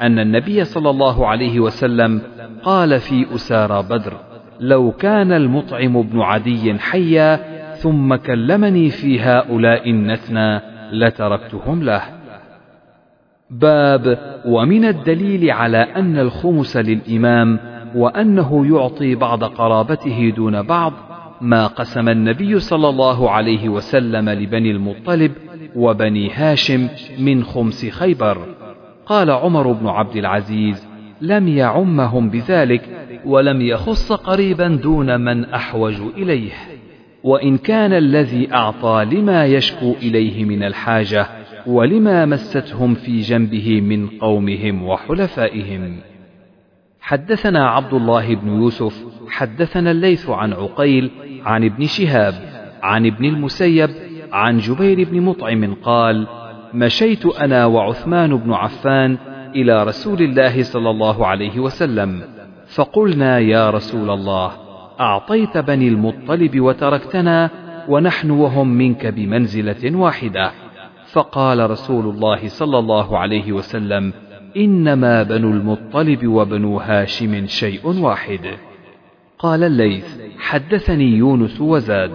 أن 0.00 0.18
النبي 0.18 0.64
صلى 0.64 0.90
الله 0.90 1.26
عليه 1.26 1.60
وسلم 1.60 2.22
قال 2.62 3.00
في 3.00 3.34
أسارى 3.34 3.82
بدر 3.82 4.31
لو 4.62 4.92
كان 4.92 5.32
المطعم 5.32 6.02
بن 6.02 6.20
عدي 6.20 6.78
حيا 6.78 7.40
ثم 7.74 8.14
كلمني 8.14 8.90
في 8.90 9.20
هؤلاء 9.20 9.90
النتنى 9.90 10.60
لتركتهم 10.92 11.82
له. 11.82 12.02
باب 13.50 14.18
ومن 14.46 14.84
الدليل 14.84 15.50
على 15.50 15.78
أن 15.78 16.18
الخمس 16.18 16.76
للإمام 16.76 17.58
وأنه 17.94 18.66
يعطي 18.76 19.14
بعض 19.14 19.44
قرابته 19.44 20.32
دون 20.36 20.62
بعض 20.62 20.92
ما 21.40 21.66
قسم 21.66 22.08
النبي 22.08 22.58
صلى 22.58 22.88
الله 22.88 23.30
عليه 23.30 23.68
وسلم 23.68 24.30
لبني 24.30 24.70
المطلب 24.70 25.32
وبني 25.76 26.30
هاشم 26.30 26.88
من 27.18 27.44
خمس 27.44 27.86
خيبر. 27.86 28.38
قال 29.06 29.30
عمر 29.30 29.72
بن 29.72 29.86
عبد 29.86 30.16
العزيز 30.16 30.91
لم 31.22 31.48
يعمهم 31.48 32.30
بذلك 32.30 32.82
ولم 33.24 33.60
يخص 33.60 34.12
قريبا 34.12 34.68
دون 34.68 35.20
من 35.20 35.44
أحوج 35.44 36.00
إليه. 36.16 36.52
وإن 37.22 37.58
كان 37.58 37.92
الذي 37.92 38.54
أعطى 38.54 39.04
لما 39.12 39.46
يشكو 39.46 39.94
إليه 40.02 40.44
من 40.44 40.62
الحاجة 40.62 41.26
ولما 41.66 42.26
مستهم 42.26 42.94
في 42.94 43.20
جنبه 43.20 43.80
من 43.80 44.08
قومهم 44.08 44.82
وحلفائهم. 44.82 45.96
حدثنا 47.00 47.68
عبد 47.68 47.94
الله 47.94 48.34
بن 48.34 48.48
يوسف 48.48 49.04
حدثنا 49.28 49.90
الليث 49.90 50.30
عن 50.30 50.52
عقيل 50.52 51.10
عن 51.44 51.64
ابن 51.64 51.86
شهاب 51.86 52.34
عن 52.82 53.06
ابن 53.06 53.24
المسيب 53.24 53.90
عن 54.32 54.58
جبير 54.58 55.08
بن 55.10 55.20
مطعم 55.20 55.74
قال 55.74 56.26
مشيت 56.74 57.26
أنا 57.26 57.66
وعثمان 57.66 58.36
بن 58.36 58.52
عفان 58.52 59.18
إلى 59.54 59.84
رسول 59.84 60.22
الله 60.22 60.62
صلى 60.62 60.90
الله 60.90 61.26
عليه 61.26 61.60
وسلم. 61.60 62.22
فقلنا 62.74 63.38
يا 63.38 63.70
رسول 63.70 64.10
الله 64.10 64.52
أعطيت 65.00 65.58
بني 65.58 65.88
المطلب 65.88 66.60
وتركتنا 66.60 67.50
ونحن 67.88 68.30
وهم 68.30 68.68
منك 68.68 69.06
بمنزلة 69.06 69.96
واحدة. 69.96 70.52
فقال 71.12 71.70
رسول 71.70 72.14
الله 72.14 72.48
صلى 72.48 72.78
الله 72.78 73.18
عليه 73.18 73.52
وسلم 73.52 74.12
إنما 74.56 75.22
بنو 75.22 75.50
المطلب 75.50 76.26
وبنو 76.26 76.78
هاشم 76.78 77.46
شيء 77.46 77.86
واحد. 77.86 78.46
قال 79.38 79.64
الليث 79.64 80.06
حدثني 80.38 81.16
يونس 81.16 81.60
وزاد. 81.60 82.10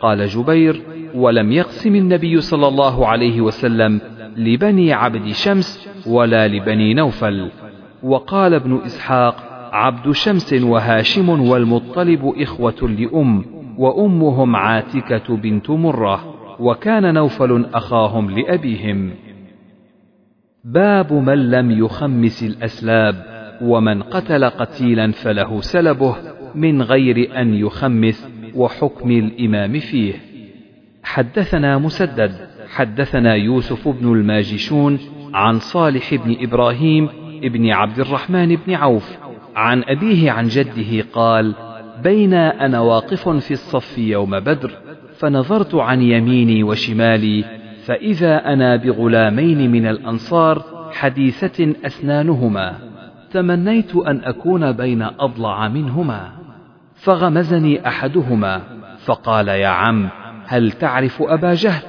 قال 0.00 0.26
جبير 0.26 0.82
ولم 1.14 1.52
يقسم 1.52 1.94
النبي 1.96 2.40
صلى 2.40 2.68
الله 2.68 3.06
عليه 3.06 3.40
وسلم 3.40 4.00
لبني 4.36 4.92
عبد 4.92 5.32
شمس 5.32 5.88
ولا 6.06 6.48
لبني 6.48 6.94
نوفل. 6.94 7.50
وقال 8.02 8.54
ابن 8.54 8.80
إسحاق 8.86 9.52
عبد 9.72 10.10
شمس 10.10 10.52
وهاشم 10.52 11.28
والمطلب 11.28 12.32
إخوة 12.36 12.88
لأم 12.88 13.44
وأمهم 13.78 14.56
عاتكة 14.56 15.36
بنت 15.36 15.70
مرة 15.70 16.34
وكان 16.60 17.14
نوفل 17.14 17.66
أخاهم 17.74 18.30
لأبيهم. 18.30 19.10
باب 20.64 21.12
من 21.12 21.50
لم 21.50 21.70
يخمس 21.70 22.42
الأسلاب 22.42 23.14
ومن 23.62 24.02
قتل 24.02 24.44
قتيلا 24.44 25.12
فله 25.12 25.60
سلبه 25.60 26.16
من 26.54 26.82
غير 26.82 27.40
أن 27.40 27.54
يخمس 27.54 28.28
وحكم 28.54 29.10
الإمام 29.10 29.78
فيه. 29.78 30.14
حدثنا 31.02 31.78
مسدد 31.78 32.32
حدثنا 32.68 33.34
يوسف 33.34 33.88
بن 33.88 34.12
الماجشون 34.12 34.98
عن 35.34 35.58
صالح 35.58 36.14
بن 36.14 36.36
إبراهيم 36.40 37.08
ابن 37.44 37.70
عبد 37.70 38.00
الرحمن 38.00 38.56
بن 38.56 38.74
عوف 38.74 39.16
عن 39.56 39.82
أبيه 39.82 40.30
عن 40.30 40.46
جده 40.46 41.04
قال 41.12 41.54
بين 42.02 42.34
أنا 42.34 42.80
واقف 42.80 43.28
في 43.28 43.50
الصف 43.50 43.98
يوم 43.98 44.40
بدر 44.40 44.70
فنظرت 45.18 45.74
عن 45.74 46.02
يميني 46.02 46.62
وشمالي 46.62 47.44
فإذا 47.84 48.52
أنا 48.52 48.76
بغلامين 48.76 49.72
من 49.72 49.86
الأنصار 49.86 50.62
حديثة 50.92 51.74
اسنانهما 51.84 52.74
تمنيت 53.30 53.96
أن 53.96 54.20
أكون 54.24 54.72
بين 54.72 55.02
أضلع 55.02 55.68
منهما 55.68 56.32
فغمزني 56.94 57.88
أحدهما 57.88 58.62
فقال 59.04 59.48
يا 59.48 59.68
عم 59.68 60.08
هل 60.46 60.72
تعرف 60.72 61.22
أبا 61.22 61.54
جهل؟ 61.54 61.82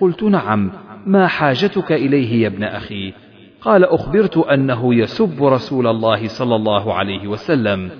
قلت 0.00 0.22
نعم 0.22 0.70
ما 1.06 1.26
حاجتك 1.26 1.92
إليه 1.92 2.42
يا 2.42 2.46
ابن 2.46 2.64
أخي؟ 2.64 3.12
قال 3.60 3.84
أخبرت 3.84 4.36
أنه 4.36 4.94
يسب 4.94 5.44
رسول 5.44 5.86
الله 5.86 6.28
صلى 6.28 6.56
الله 6.56 6.94
عليه 6.94 7.26
وسلم 7.28 7.90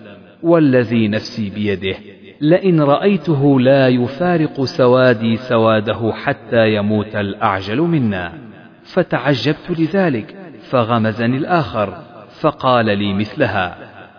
والذي 0.42 1.08
نفسي 1.08 1.50
بيده 1.50 1.96
لئن 2.40 2.80
رأيته 2.80 3.60
لا 3.60 3.88
يفارق 3.88 4.64
سوادي 4.64 5.36
سواده 5.36 6.12
حتى 6.12 6.74
يموت 6.74 7.16
الأعجل 7.16 7.80
منا. 7.80 8.32
فتعجبت 8.82 9.70
لذلك 9.78 10.36
فغمزني 10.70 11.36
الآخر 11.36 11.94
فقال 12.40 12.98
لي 12.98 13.14
مثلها. 13.14 13.76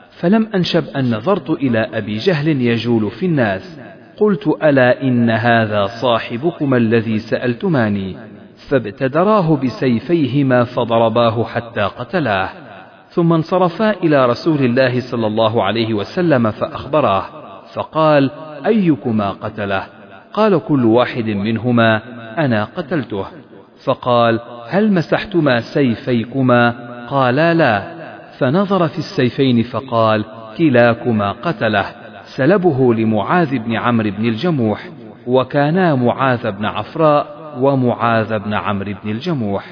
فلم 0.09 0.49
أنشب 0.55 0.83
أن 0.95 1.15
نظرت 1.15 1.49
إلى 1.49 1.79
أبي 1.93 2.17
جهل 2.17 2.47
يجول 2.47 3.11
في 3.11 3.25
الناس 3.25 3.79
قلت 4.17 4.47
ألا 4.47 5.01
إن 5.03 5.29
هذا 5.29 5.85
صاحبكما 5.85 6.77
الذي 6.77 7.19
سألتماني؟ 7.19 8.36
فابتدراه 8.58 9.55
بسيفيهما 9.55 10.64
فضرباه 10.64 11.43
حتى 11.43 11.82
قتلاه. 11.82 12.49
ثم 13.10 13.34
انصرفا 13.34 13.91
إلى 13.91 14.26
رسول 14.26 14.60
الله 14.60 14.99
صلى 14.99 15.28
الله 15.28 15.64
عليه 15.64 15.93
وسلم 15.93 16.51
فأخبراه 16.51 17.24
فقال 17.74 18.32
أيكما 18.66 19.32
قتله؟ 19.32 19.84
قال 20.34 20.58
كل 20.58 20.86
واحد 20.86 21.26
منهما 21.26 22.01
أنا 22.45 22.64
قتلته. 22.64 23.26
فقال 23.84 24.39
هل 24.70 24.93
مسحتما 24.93 25.60
سيفيكما؟ 25.60 26.76
قالا 27.10 27.53
لا. 27.53 27.97
فنظر 28.38 28.88
في 28.88 28.97
السيفين 28.97 29.64
فقال 29.64 30.26
كلاكما 30.58 31.32
قتله 31.32 31.86
سلبه 32.24 32.93
لمعاذ 32.93 33.58
بن 33.60 33.76
عمرو 33.76 34.12
بن 34.12 34.26
الجموح 34.26 34.89
وكانا 35.28 35.95
معاذ 35.95 36.51
بن 36.51 36.66
عفراء 36.66 37.36
ومعاذ 37.59 38.39
بن 38.39 38.53
عمرو 38.53 38.93
بن 39.03 39.11
الجموح. 39.11 39.65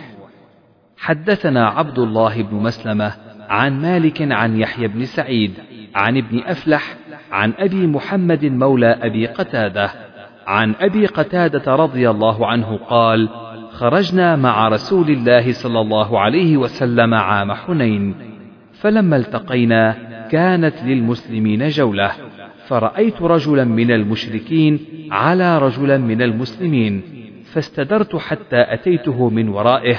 حدثنا 0.98 1.68
عبد 1.68 2.00
الله 2.00 2.44
بن 2.44 2.56
مسلمة 2.56 3.12
عن 3.50 3.82
مالك 3.82 4.32
عن 4.32 4.60
يحيى 4.60 4.88
بن 4.88 5.06
سعيد 5.06 5.54
عن 5.96 6.18
ابن 6.18 6.40
أفلح 6.40 6.96
عن 7.32 7.54
أبي 7.58 7.88
محمد 7.88 8.46
مولى 8.46 8.98
أبي 9.02 9.28
قتادة 9.28 9.92
عن 10.48 10.76
أبي 10.80 11.06
قتادة 11.06 11.76
رضي 11.76 12.10
الله 12.10 12.48
عنه 12.48 12.80
قال 12.90 13.30
خرجنا 13.72 14.36
مع 14.36 14.68
رسول 14.68 15.10
الله 15.10 15.52
صلى 15.52 15.80
الله 15.82 16.20
عليه 16.20 16.58
وسلم 16.58 17.14
عام 17.14 17.54
حنين 17.54 18.16
فلما 18.74 19.16
التقينا 19.16 19.96
كانت 20.32 20.84
للمسلمين 20.84 21.68
جولة 21.68 22.12
فرأيت 22.68 23.22
رجلا 23.22 23.64
من 23.64 23.92
المشركين 23.92 24.80
على 25.12 25.58
رجلا 25.58 25.98
من 25.98 26.22
المسلمين 26.22 27.02
فاستدرت 27.56 28.16
حتى 28.16 28.74
أتيته 28.74 29.30
من 29.30 29.50
ورائه 29.50 29.96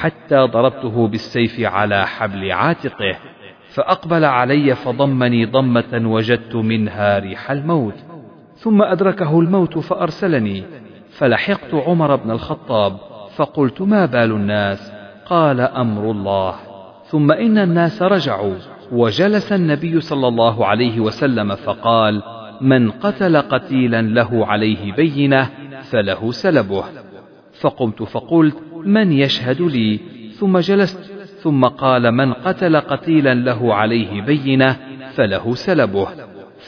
حتى 0.00 0.36
ضربته 0.36 1.08
بالسيف 1.08 1.60
على 1.60 2.06
حبل 2.06 2.52
عاتقه 2.52 3.16
فأقبل 3.68 4.24
علي 4.24 4.74
فضمني 4.74 5.44
ضمة 5.44 6.02
وجدت 6.04 6.56
منها 6.56 7.18
ريح 7.18 7.50
الموت 7.50 7.94
ثم 8.54 8.82
أدركه 8.82 9.40
الموت 9.40 9.78
فأرسلني 9.78 10.64
فلحقت 11.10 11.74
عمر 11.74 12.16
بن 12.16 12.30
الخطاب 12.30 12.96
فقلت 13.36 13.82
ما 13.82 14.06
بال 14.06 14.30
الناس؟ 14.30 14.92
قال 15.26 15.60
أمر 15.60 16.10
الله 16.10 16.54
ثم 17.04 17.32
إن 17.32 17.58
الناس 17.58 18.02
رجعوا 18.02 18.54
وجلس 18.92 19.52
النبي 19.52 20.00
صلى 20.00 20.28
الله 20.28 20.66
عليه 20.66 21.00
وسلم 21.00 21.54
فقال 21.54 22.22
من 22.60 22.90
قتل 22.90 23.36
قتيلا 23.36 24.02
له 24.02 24.46
عليه 24.46 24.92
بينة 24.92 25.50
فله 25.82 26.32
سلبه. 26.32 26.84
فقمت 27.60 28.02
فقلت 28.02 28.56
من 28.86 29.12
يشهد 29.12 29.62
لي؟ 29.62 30.00
ثم 30.38 30.58
جلست 30.58 31.12
ثم 31.42 31.64
قال 31.64 32.12
من 32.12 32.32
قتل 32.32 32.76
قتيلا 32.76 33.34
له 33.34 33.74
عليه 33.74 34.22
بينة 34.22 34.76
فله 35.14 35.54
سلبه. 35.54 36.08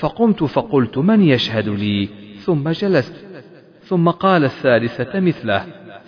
فقمت 0.01 0.45
فقلت 0.45 0.99
من 0.99 1.23
يشهد 1.23 1.69
لي؟ 1.69 2.09
ثم 2.39 2.69
جلست 2.69 3.27
ثم 3.81 4.11
قال 4.11 4.45
الثالثة 4.45 5.21
مثله. 5.21 5.65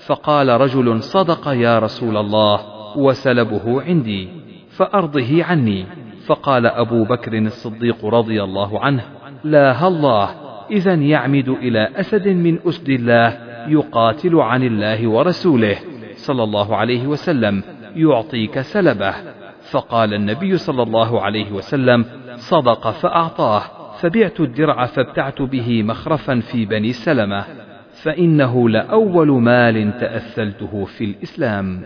فقال 0.06 0.48
رجل 0.48 1.02
صدق 1.02 1.48
يا 1.48 1.78
رسول 1.78 2.16
الله 2.16 2.60
وسلبه 2.96 3.82
عندي 3.82 4.28
فأرضه 4.70 5.44
عني. 5.44 5.86
فقال 6.26 6.66
أبو 6.66 7.04
بكر 7.04 7.38
الصديق 7.38 8.04
رضي 8.04 8.42
الله 8.42 8.84
عنه 8.84 9.04
لا 9.44 9.88
الله. 9.88 10.30
إذا 10.70 10.94
يعمد 10.94 11.48
إلى 11.48 11.88
أسد 11.96 12.28
من 12.28 12.58
أسد 12.68 12.88
الله 12.88 13.38
يقاتل 13.68 14.36
عن 14.36 14.62
الله 14.62 15.08
ورسوله. 15.08 15.76
صلى 16.14 16.42
الله 16.42 16.76
عليه 16.76 17.06
وسلم. 17.06 17.62
يعطيك 17.96 18.60
سلبه. 18.60 19.14
فقال 19.70 20.14
النبي 20.14 20.56
صلى 20.56 20.82
الله 20.82 21.22
عليه 21.22 21.52
وسلم 21.52 22.04
صدق 22.34 22.90
فأعطاه. 22.90 23.62
فبعت 24.00 24.40
الدرع 24.40 24.86
فابتعت 24.86 25.42
به 25.42 25.82
مخرفا 25.82 26.40
في 26.40 26.66
بني 26.66 26.92
سلمة. 26.92 27.44
فإنه 28.02 28.68
لأول 28.68 29.28
مال 29.28 29.98
تأثلته 29.98 30.84
في 30.84 31.04
الإسلام. 31.04 31.82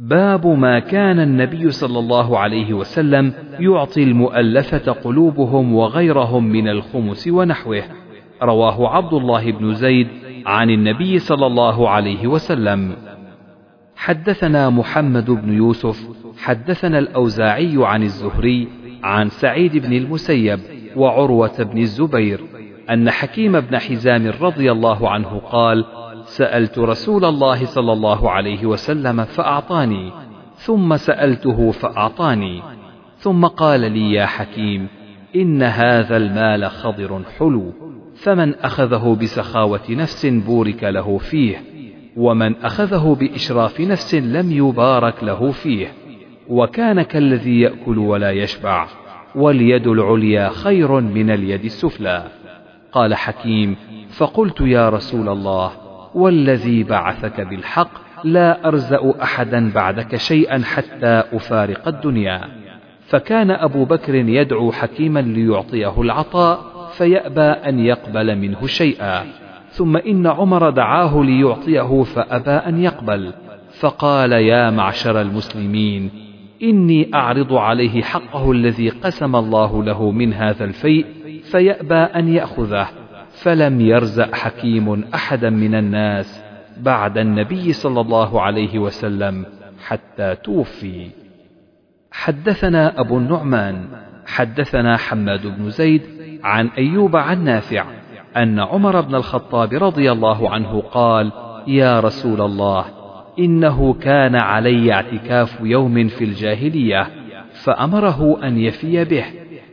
باب 0.00 0.46
ما 0.46 0.78
كان 0.78 1.20
النبي 1.20 1.70
صلى 1.70 1.98
الله 1.98 2.38
عليه 2.38 2.74
وسلم 2.74 3.32
يعطي 3.60 4.02
المؤلفة 4.02 4.92
قلوبهم 4.92 5.74
وغيرهم 5.74 6.44
من 6.44 6.68
الخمس 6.68 7.28
ونحوه. 7.28 7.82
رواه 8.42 8.96
عبد 8.96 9.12
الله 9.12 9.52
بن 9.52 9.74
زيد 9.74 10.08
عن 10.46 10.70
النبي 10.70 11.18
صلى 11.18 11.46
الله 11.46 11.88
عليه 11.88 12.26
وسلم. 12.26 12.96
حدثنا 13.96 14.70
محمد 14.70 15.30
بن 15.30 15.52
يوسف 15.52 16.08
حدثنا 16.38 16.98
الأوزاعي 16.98 17.74
عن 17.76 18.02
الزهري 18.02 18.68
عن 19.02 19.28
سعيد 19.28 19.76
بن 19.76 19.92
المسيب 19.92 20.60
وعروة 20.96 21.62
بن 21.62 21.78
الزبير 21.78 22.40
أن 22.90 23.10
حكيم 23.10 23.60
بن 23.60 23.78
حزام 23.78 24.32
رضي 24.40 24.72
الله 24.72 25.10
عنه 25.10 25.38
قال 25.38 25.84
سألت 26.30 26.78
رسول 26.78 27.24
الله 27.24 27.64
صلى 27.64 27.92
الله 27.92 28.30
عليه 28.30 28.66
وسلم 28.66 29.24
فأعطاني 29.24 30.12
ثم 30.54 30.96
سألته 30.96 31.70
فأعطاني 31.70 32.62
ثم 33.18 33.46
قال 33.46 33.80
لي 33.80 34.12
يا 34.12 34.26
حكيم 34.26 34.88
إن 35.36 35.62
هذا 35.62 36.16
المال 36.16 36.70
خضر 36.70 37.22
حلو 37.38 37.72
فمن 38.14 38.54
أخذه 38.54 39.18
بسخاوة 39.22 39.80
نفس 39.90 40.26
بورك 40.26 40.84
له 40.84 41.18
فيه 41.18 41.62
ومن 42.16 42.56
أخذه 42.56 43.16
بإشراف 43.20 43.80
نفس 43.80 44.14
لم 44.14 44.52
يبارك 44.52 45.24
له 45.24 45.50
فيه 45.50 45.92
وكان 46.48 47.02
كالذي 47.02 47.60
يأكل 47.60 47.98
ولا 47.98 48.30
يشبع 48.30 48.86
واليد 49.34 49.86
العليا 49.86 50.48
خير 50.48 51.00
من 51.00 51.30
اليد 51.30 51.64
السفلى. 51.64 52.24
قال 52.92 53.14
حكيم 53.14 53.76
فقلت 54.10 54.60
يا 54.60 54.88
رسول 54.88 55.28
الله 55.28 55.79
والذي 56.14 56.84
بعثك 56.84 57.40
بالحق 57.40 57.90
لا 58.24 58.68
أرزأ 58.68 59.14
أحدا 59.22 59.70
بعدك 59.72 60.16
شيئا 60.16 60.62
حتى 60.64 61.22
أفارق 61.32 61.88
الدنيا. 61.88 62.40
فكان 63.06 63.50
أبو 63.50 63.84
بكر 63.84 64.14
يدعو 64.14 64.72
حكيما 64.72 65.20
ليعطيه 65.20 66.00
العطاء 66.00 66.60
فيأبى 66.92 67.40
أن 67.40 67.78
يقبل 67.78 68.38
منه 68.38 68.66
شيئا. 68.66 69.24
ثم 69.70 69.96
إن 69.96 70.26
عمر 70.26 70.70
دعاه 70.70 71.22
ليعطيه 71.22 72.02
فأبى 72.02 72.50
أن 72.50 72.82
يقبل. 72.82 73.32
فقال 73.80 74.32
يا 74.32 74.70
معشر 74.70 75.20
المسلمين 75.20 76.10
إني 76.62 77.10
أعرض 77.14 77.52
عليه 77.52 78.02
حقه 78.02 78.52
الذي 78.52 78.88
قسم 78.88 79.36
الله 79.36 79.84
له 79.84 80.10
من 80.10 80.32
هذا 80.32 80.64
الفيء 80.64 81.06
فيأبى 81.50 81.94
أن 81.94 82.28
يأخذه. 82.28 82.99
فلم 83.42 83.80
يرزق 83.80 84.34
حكيم 84.34 85.04
أحدا 85.14 85.50
من 85.50 85.74
الناس 85.74 86.42
بعد 86.76 87.18
النبي 87.18 87.72
صلى 87.72 88.00
الله 88.00 88.42
عليه 88.42 88.78
وسلم 88.78 89.46
حتى 89.84 90.34
توفي. 90.34 91.10
حدثنا 92.12 93.00
أبو 93.00 93.18
النعمان 93.18 93.88
حدثنا 94.26 94.96
حماد 94.96 95.46
بن 95.46 95.70
زيد 95.70 96.02
عن 96.44 96.68
أيوب 96.78 97.16
عن 97.16 97.44
نافع 97.44 97.84
أن 98.36 98.60
عمر 98.60 99.00
بن 99.00 99.14
الخطاب 99.14 99.72
رضي 99.72 100.12
الله 100.12 100.50
عنه 100.50 100.80
قال 100.80 101.32
يا 101.66 102.00
رسول 102.00 102.40
الله 102.40 102.84
إنه 103.38 103.92
كان 103.94 104.36
علي 104.36 104.92
اعتكاف 104.92 105.60
يوم 105.60 106.08
في 106.08 106.24
الجاهلية 106.24 107.06
فأمره 107.52 108.40
أن 108.44 108.58
يفي 108.58 109.04
به 109.04 109.24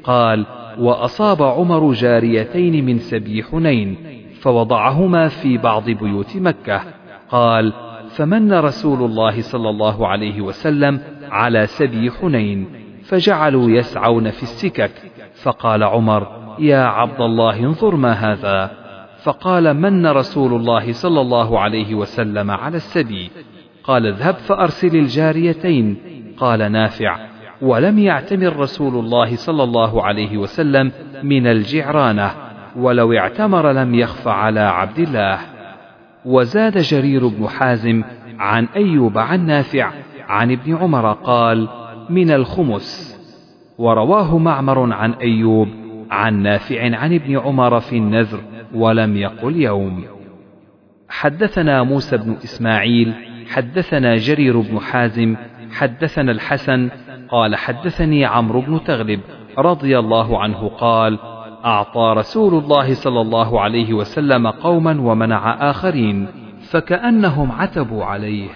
قال 0.03 0.45
وأصاب 0.79 1.43
عمر 1.43 1.91
جاريتين 1.91 2.85
من 2.85 2.97
سبي 2.97 3.43
حنين 3.43 3.97
فوضعهما 4.41 5.27
في 5.27 5.57
بعض 5.57 5.89
بيوت 5.89 6.37
مكة. 6.37 6.81
قال 7.29 7.73
فمن 8.09 8.53
رسول 8.53 9.03
الله 9.03 9.41
صلى 9.41 9.69
الله 9.69 10.07
عليه 10.07 10.41
وسلم 10.41 10.99
على 11.31 11.67
سبي 11.67 12.11
حنين 12.11 12.67
فجعلوا 13.03 13.69
يسعون 13.69 14.29
في 14.29 14.43
السكك. 14.43 14.91
فقال 15.43 15.83
عمر 15.83 16.27
يا 16.59 16.83
عبد 16.83 17.21
الله 17.21 17.59
انظر 17.59 17.95
ما 17.95 18.11
هذا. 18.11 18.71
فقال 19.23 19.73
من 19.73 20.07
رسول 20.07 20.53
الله 20.53 20.91
صلى 20.91 21.21
الله 21.21 21.59
عليه 21.59 21.95
وسلم 21.95 22.51
على 22.51 22.77
السبي؟ 22.77 23.31
قال 23.83 24.05
اذهب 24.05 24.35
فأرسل 24.35 24.95
الجاريتين. 24.95 25.97
قال 26.37 26.71
نافع. 26.71 27.36
ولم 27.61 27.99
يعتمر 27.99 28.55
رسول 28.55 29.05
الله 29.05 29.35
صلى 29.35 29.63
الله 29.63 30.03
عليه 30.03 30.37
وسلم 30.37 30.91
من 31.23 31.47
الجعرانة 31.47 32.31
ولو 32.75 33.13
اعتمر 33.13 33.71
لم 33.71 33.95
يخف 33.95 34.27
على 34.27 34.59
عبد 34.59 34.99
الله. 34.99 35.39
وزاد 36.25 36.77
جرير 36.77 37.27
بن 37.27 37.47
حازم 37.47 38.03
عن 38.39 38.67
أيوب 38.75 39.17
عن 39.17 39.45
نافع 39.45 39.91
عن 40.27 40.51
ابن 40.51 40.75
عمر 40.75 41.13
قال 41.13 41.67
من 42.09 42.31
الخمس. 42.31 43.17
ورواه 43.77 44.37
معمر 44.37 44.93
عن 44.93 45.13
أيوب 45.13 45.67
عن 46.11 46.41
نافع 46.41 46.97
عن 46.97 47.13
ابن 47.13 47.37
عمر 47.37 47.79
في 47.79 47.97
النذر 47.97 48.39
ولم 48.73 49.17
يقل 49.17 49.55
يوم. 49.55 50.03
حدثنا 51.09 51.83
موسى 51.83 52.17
بن 52.17 52.35
إسماعيل 52.43 53.13
حدثنا 53.49 54.15
جرير 54.15 54.59
بن 54.59 54.79
حازم 54.79 55.35
حدثنا 55.71 56.31
الحسن 56.31 56.89
قال 57.29 57.55
حدثني 57.55 58.25
عمرو 58.25 58.61
بن 58.61 58.83
تغلب 58.83 59.19
رضي 59.57 59.99
الله 59.99 60.39
عنه 60.39 60.71
قال 60.79 61.19
أعطى 61.65 62.13
رسول 62.17 62.63
الله 62.63 62.93
صلى 62.93 63.21
الله 63.21 63.61
عليه 63.61 63.93
وسلم 63.93 64.47
قوما 64.47 65.01
ومنع 65.01 65.69
آخرين 65.69 66.27
فكأنهم 66.69 67.51
عتبوا 67.51 68.05
عليه. 68.05 68.49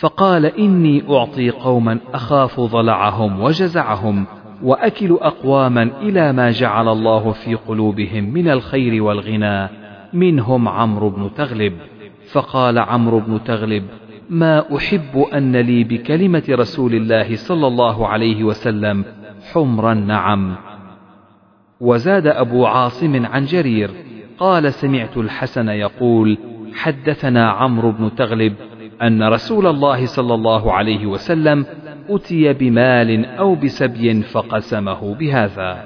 فقال 0.00 0.46
إني 0.46 1.02
أعطي 1.10 1.50
قوما 1.50 1.98
أخاف 2.14 2.60
ضلعهم 2.60 3.40
وجزعهم 3.40 4.26
وأكل 4.62 5.18
أقواما 5.20 5.82
إلى 5.82 6.32
ما 6.32 6.50
جعل 6.50 6.88
الله 6.88 7.32
في 7.32 7.54
قلوبهم 7.54 8.24
من 8.24 8.48
الخير 8.48 9.02
والغنى 9.02 9.68
منهم 10.12 10.68
عمرو 10.68 11.10
بن 11.10 11.30
تغلب. 11.36 11.72
فقال 12.32 12.78
عمرو 12.78 13.20
بن 13.20 13.44
تغلب 13.44 13.84
ما 14.30 14.76
أحب 14.76 15.18
أن 15.34 15.56
لي 15.56 15.84
بكلمة 15.84 16.42
رسول 16.50 16.94
الله 16.94 17.36
صلى 17.36 17.66
الله 17.66 18.08
عليه 18.08 18.44
وسلم 18.44 19.04
حمر 19.52 19.92
النعم 19.92 20.56
وزاد 21.80 22.26
أبو 22.26 22.66
عاصم 22.66 23.26
عن 23.26 23.44
جرير 23.44 23.90
قال 24.38 24.72
سمعت 24.72 25.16
الحسن 25.16 25.68
يقول 25.68 26.38
حدثنا 26.74 27.50
عمرو 27.50 27.92
بن 27.92 28.14
تغلب 28.14 28.54
أن 29.02 29.22
رسول 29.22 29.66
الله 29.66 30.06
صلى 30.06 30.34
الله 30.34 30.72
عليه 30.72 31.06
وسلم 31.06 31.66
أتي 32.08 32.52
بمال 32.52 33.26
أو 33.26 33.54
بسبي 33.54 34.22
فقسمه 34.22 35.14
بهذا. 35.14 35.84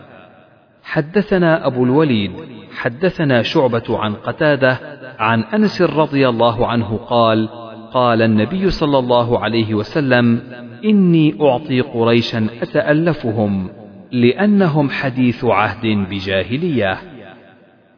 حدثنا 0.82 1.66
أبو 1.66 1.84
الوليد 1.84 2.32
حدثنا 2.76 3.42
شعبة 3.42 3.98
عن 3.98 4.14
قتادة 4.14 4.78
عن 5.18 5.42
أنس 5.42 5.82
رضي 5.82 6.28
الله 6.28 6.66
عنه 6.66 6.96
قال 6.96 7.48
قال 7.92 8.22
النبي 8.22 8.70
صلى 8.70 8.98
الله 8.98 9.38
عليه 9.38 9.74
وسلم 9.74 10.40
إني 10.84 11.34
أعطي 11.40 11.80
قريشا 11.80 12.46
أتألفهم 12.62 13.70
لأنهم 14.12 14.90
حديث 14.90 15.44
عهد 15.44 15.86
بجاهلية. 15.86 16.98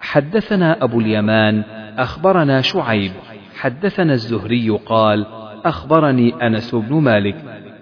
حدثنا 0.01 0.85
أبو 0.85 1.01
اليمان 1.01 1.63
أخبرنا 1.99 2.61
شعيب. 2.61 3.13
حدثنا 3.55 4.13
الزهري 4.13 4.71
قال 4.71 5.27
أخبرني 5.65 6.47
أنس 6.47 6.75
بن 6.75 6.95
مالك 6.95 7.37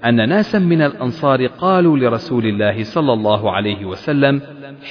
أن 0.04 0.28
ناسا 0.28 0.58
من 0.58 0.82
الأنصار 0.82 1.46
قالوا 1.46 1.98
لرسول 1.98 2.46
الله 2.46 2.82
صلى 2.82 3.12
الله 3.12 3.52
عليه 3.52 3.84
وسلم 3.84 4.42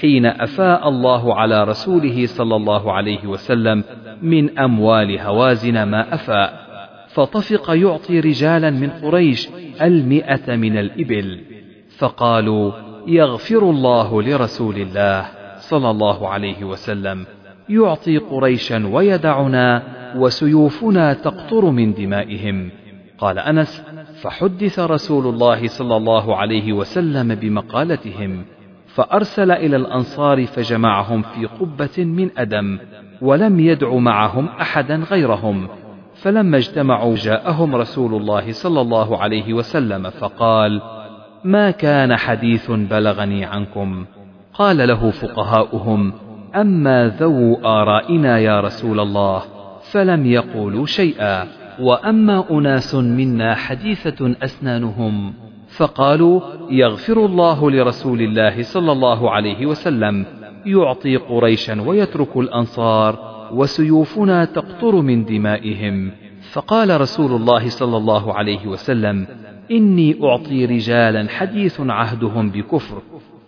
حين 0.02 0.26
أفاء 0.26 0.90
الله 0.90 1.36
على 1.36 1.64
رسوله 1.64 2.26
صلى 2.26 2.56
الله 2.56 2.94
عليه 2.94 3.28
وسلم 3.28 3.84
من 4.22 4.60
أموال 4.60 5.20
هوازن 5.20 5.84
ما 5.84 6.14
أفاء. 6.14 6.69
فطفق 7.14 7.72
يعطي 7.72 8.20
رجالا 8.20 8.70
من 8.70 8.90
قريش 8.90 9.50
المئة 9.82 10.56
من 10.56 10.78
الإبل. 10.78 11.40
فقالوا 11.98 12.72
يغفر 13.08 13.70
الله 13.70 14.22
لرسول 14.22 14.76
الله 14.76 15.26
صلى 15.58 15.90
الله 15.90 16.30
عليه 16.30 16.64
وسلم 16.64 17.26
يعطي 17.70 18.18
قريشا 18.18 18.88
ويدعنا 18.88 19.84
وسيوفنا 20.16 21.14
تقطر 21.14 21.66
من 21.70 21.94
دمائهم. 21.94 22.70
قال 23.20 23.40
أنس 23.40 23.84
فحدث 24.22 24.80
رسول 24.80 25.28
الله 25.28 25.68
صلى 25.68 25.98
الله 25.98 26.36
عليه 26.36 26.74
وسلم 26.74 27.36
بمقالتهم 27.36 28.46
فأرسل 28.88 29.52
إلى 29.52 29.76
الأنصار 29.76 30.46
فجمعهم 30.46 31.22
في 31.22 31.46
قبة 31.46 32.06
من 32.06 32.30
أدم 32.38 32.80
ولم 33.22 33.60
يدع 33.60 33.96
معهم 33.96 34.48
أحدا 34.48 34.96
غيرهم 34.96 35.68
فلما 36.22 36.58
اجتمعوا 36.58 37.16
جاءهم 37.16 37.76
رسول 37.76 38.16
الله 38.16 38.52
صلى 38.52 38.82
الله 38.82 39.18
عليه 39.18 39.54
وسلم 39.54 40.10
فقال 40.10 40.82
ما 41.44 41.72
كان 41.72 42.16
حديث 42.16 42.72
بلغني 42.72 43.46
عنكم؟ 43.46 44.06
قال 44.54 44.88
له 44.88 45.10
فقهاؤهم 45.12 46.14
أما 46.56 47.16
ذو 47.20 47.56
آرائنا 47.56 48.40
يا 48.40 48.62
رسول 48.62 49.00
الله 49.00 49.42
فلم 49.92 50.26
يقولوا 50.26 50.86
شيئا 50.86 51.48
وأما 51.80 52.44
أناس 52.52 52.96
منا 52.96 53.56
حديثة 53.56 54.36
أسنانهم 54.44 55.34
فقالوا 55.78 56.42
يغفر 56.70 57.26
الله 57.26 57.72
لرسول 57.72 58.22
الله 58.22 58.64
صلى 58.64 58.92
الله 58.92 59.32
عليه 59.32 59.66
وسلم 59.66 60.26
يعطي 60.66 61.18
قريشا 61.18 61.82
ويترك 61.82 62.38
الأنصار 62.38 63.29
وسيوفنا 63.54 64.46
تقطر 64.46 64.96
من 64.96 65.26
دمائهم. 65.26 66.12
فقال 66.52 67.02
رسول 67.02 67.32
الله 67.32 67.70
صلى 67.70 67.98
الله 67.98 68.34
عليه 68.34 68.68
وسلم 68.68 69.28
إني 69.72 70.18
أعطي 70.24 70.66
رجالا 70.66 71.30
حديث 71.30 71.82
عهدهم 71.82 72.50
بكفر. 72.50 73.02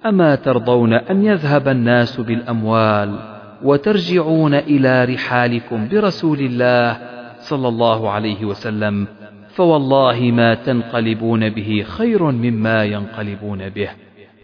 أما 0.05 0.35
ترضون 0.35 0.93
أن 0.93 1.25
يذهب 1.25 1.67
الناس 1.67 2.21
بالأموال 2.21 3.19
وترجعون 3.63 4.53
إلى 4.53 5.05
رحالكم 5.05 5.87
برسول 5.87 6.39
الله 6.39 6.97
صلى 7.39 7.67
الله 7.67 8.09
عليه 8.09 8.45
وسلم 8.45 9.07
فوالله 9.47 10.31
ما 10.31 10.53
تنقلبون 10.53 11.49
به 11.49 11.85
خير 11.87 12.23
مما 12.23 12.83
ينقلبون 12.85 13.69
به. 13.69 13.89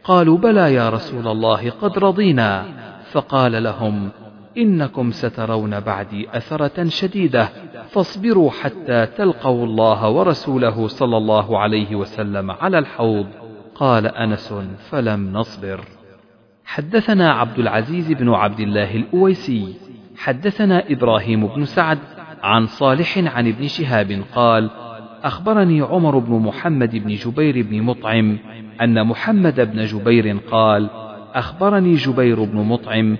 قالوا 0.03 0.37
بلى 0.37 0.73
يا 0.73 0.89
رسول 0.89 1.27
الله 1.27 1.69
قد 1.69 1.99
رضينا. 1.99 2.65
فقال 3.11 3.63
لهم 3.63 4.09
إنكم 4.57 5.11
سترون 5.11 5.79
بعدي 5.79 6.27
أثرة 6.33 6.89
شديدة. 6.89 7.49
فاصبروا 7.89 8.51
حتى 8.51 9.05
تلقوا 9.05 9.65
الله 9.65 10.09
ورسوله 10.09 10.87
صلى 10.87 11.17
الله 11.17 11.59
عليه 11.59 11.95
وسلم 11.95 12.51
على 12.51 12.79
الحوض. 12.79 13.27
قال 13.75 14.07
أنس 14.07 14.53
فلم 14.89 15.33
نصبر. 15.33 15.81
حدثنا 16.65 17.31
عبد 17.31 17.59
العزيز 17.59 18.11
بن 18.11 18.29
عبد 18.29 18.59
الله 18.59 18.95
الأويسي. 18.95 19.73
حدثنا 20.17 20.83
إبراهيم 20.89 21.47
بن 21.47 21.65
سعد 21.65 21.99
عن 22.43 22.65
صالح 22.65 23.17
عن 23.17 23.47
ابن 23.47 23.67
شهاب 23.67 24.21
قال 24.35 24.69
أخبرني 25.23 25.81
عمر 25.81 26.17
بن 26.17 26.33
محمد 26.33 26.95
بن 26.95 27.15
جبير 27.15 27.61
بن 27.61 27.81
مطعم 27.81 28.37
أن 28.81 29.07
محمد 29.07 29.71
بن 29.71 29.85
جبير 29.85 30.37
قال 30.51 30.89
أخبرني 31.33 31.95
جبير 31.95 32.43
بن 32.43 32.57
مطعم 32.57 33.17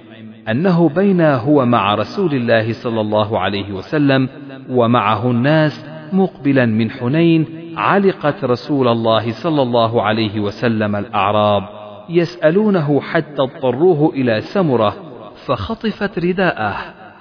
أنه 0.49 0.89
بين 0.89 1.21
هو 1.21 1.65
مع 1.65 1.95
رسول 1.95 2.33
الله 2.33 2.73
صلى 2.73 3.01
الله 3.01 3.39
عليه 3.39 3.71
وسلم 3.71 4.29
ومعه 4.69 5.31
الناس 5.31 5.85
مقبلا 6.13 6.65
من 6.65 6.91
حنين 6.91 7.45
علقت 7.77 8.43
رسول 8.43 8.87
الله 8.87 9.31
صلى 9.31 9.61
الله 9.61 10.01
عليه 10.01 10.39
وسلم 10.39 10.95
الأعراب 10.95 11.63
يسألونه 12.09 13.01
حتى 13.01 13.41
اضطروه 13.41 14.13
إلى 14.13 14.41
سمرة 14.41 14.95
فخطفت 15.45 16.19
رداءه 16.19 16.75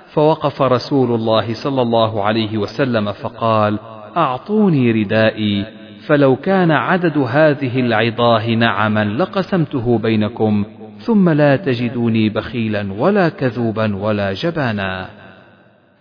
فوقف 0.06 0.62
رسول 0.62 1.14
الله 1.14 1.54
صلى 1.54 1.82
الله 1.82 2.24
عليه 2.24 2.58
وسلم 2.58 3.12
فقال 3.12 3.78
أعطوني 4.16 4.92
ردائي 4.92 5.66
فلو 6.06 6.36
كان 6.36 6.70
عدد 6.70 7.18
هذه 7.18 7.80
العظاه 7.80 8.50
نعما 8.50 9.04
لقسمته 9.04 9.98
بينكم 9.98 10.64
ثم 11.06 11.28
لا 11.28 11.56
تجدوني 11.56 12.28
بخيلا 12.28 12.92
ولا 12.92 13.28
كذوبا 13.28 13.96
ولا 13.96 14.32
جبانا. 14.32 15.06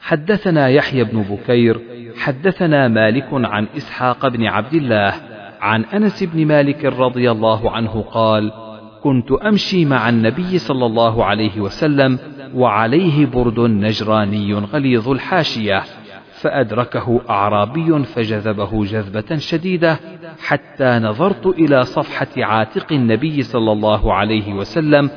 حدثنا 0.01 0.70
يحيى 0.70 1.03
بن 1.03 1.22
بكير 1.22 1.82
حدثنا 2.18 2.88
مالك 2.88 3.28
عن 3.32 3.68
إسحاق 3.78 4.28
بن 4.28 4.45
عبد 4.45 4.74
الله 4.74 5.14
عن 5.62 5.86
أنس 5.86 6.24
بن 6.24 6.45
مالك 6.45 6.86
رضي 6.86 7.32
الله 7.32 7.72
عنه 7.72 8.01
قال 8.01 8.51
كنت 9.03 9.32
أمشي 9.32 9.86
مع 9.86 10.10
النبي 10.10 10.58
صلى 10.58 10.86
الله 10.86 11.26
عليه 11.26 11.62
وسلم 11.62 12.20
وعليه 12.56 13.26
برد 13.26 13.60
نجراني 13.60 14.53
غليظ 14.53 15.10
الحاشية. 15.10 15.84
فأدركه 16.46 17.22
أعرابي 17.30 18.04
فجذبه 18.04 18.86
جذبة 18.86 19.38
شديدة 19.38 20.00
حتى 20.39 21.00
نظرت 21.00 21.46
إلى 21.46 21.84
صفحة 21.84 22.28
عاتق 22.38 22.93
النبي 22.93 23.41
صلى 23.41 23.72
الله 23.72 24.14
عليه 24.14 24.54
وسلم 24.54 25.10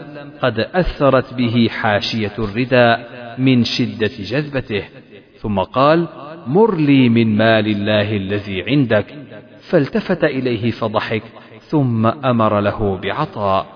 قد 0.43 0.59
أثرت 0.59 1.35
به 1.35 1.69
حاشية 1.71 2.33
الرداء 2.39 3.09
من 3.39 3.65
شدة 3.65 4.11
جذبته 4.19 4.85
ثم 5.39 5.59
قال 5.59 6.09
مر 6.47 6.75
لي 6.75 7.09
من 7.09 7.37
مال 7.37 7.67
الله 7.67 8.17
الذي 8.17 8.63
عندك 8.63 9.07
فالتفت 9.61 10.25
إليه 10.25 10.71
فضحك 10.71 11.23
ثم 11.61 12.07
أمر 12.07 12.61
له 12.61 12.99
بعطاء. 13.03 13.67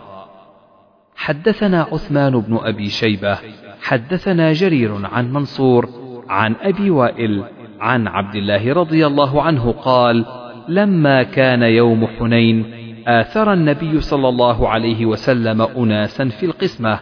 حدثنا 1.17 1.83
عثمان 1.93 2.41
بن 2.41 2.59
أبي 2.63 2.89
شيبة 2.89 3.39
حدثنا 3.83 4.53
جرير 4.53 5.07
عن 5.07 5.33
منصور 5.33 5.89
عن 6.33 6.55
أبي 6.63 6.91
وائل 6.91 7.45
عن 7.81 8.09
عبد 8.09 8.35
الله 8.35 8.73
رضي 8.73 9.07
الله 9.07 9.43
عنه 9.43 9.73
قال 9.73 10.25
لما 10.69 11.23
كان 11.23 11.63
يوم 11.63 12.07
حنين 12.07 12.65
آثر 13.07 13.53
النبي 13.53 14.01
صلى 14.01 14.29
الله 14.29 14.69
عليه 14.69 15.07
وسلم 15.07 15.63
أناسا 15.63 16.29
في 16.29 16.47
القسمة 16.47 16.99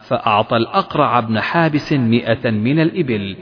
فأعطى 0.00 0.56
الأقرع 0.56 1.20
بن 1.20 1.40
حابس 1.40 1.92
مئة 1.92 2.50
من 2.50 2.80
الإبل 2.80 3.36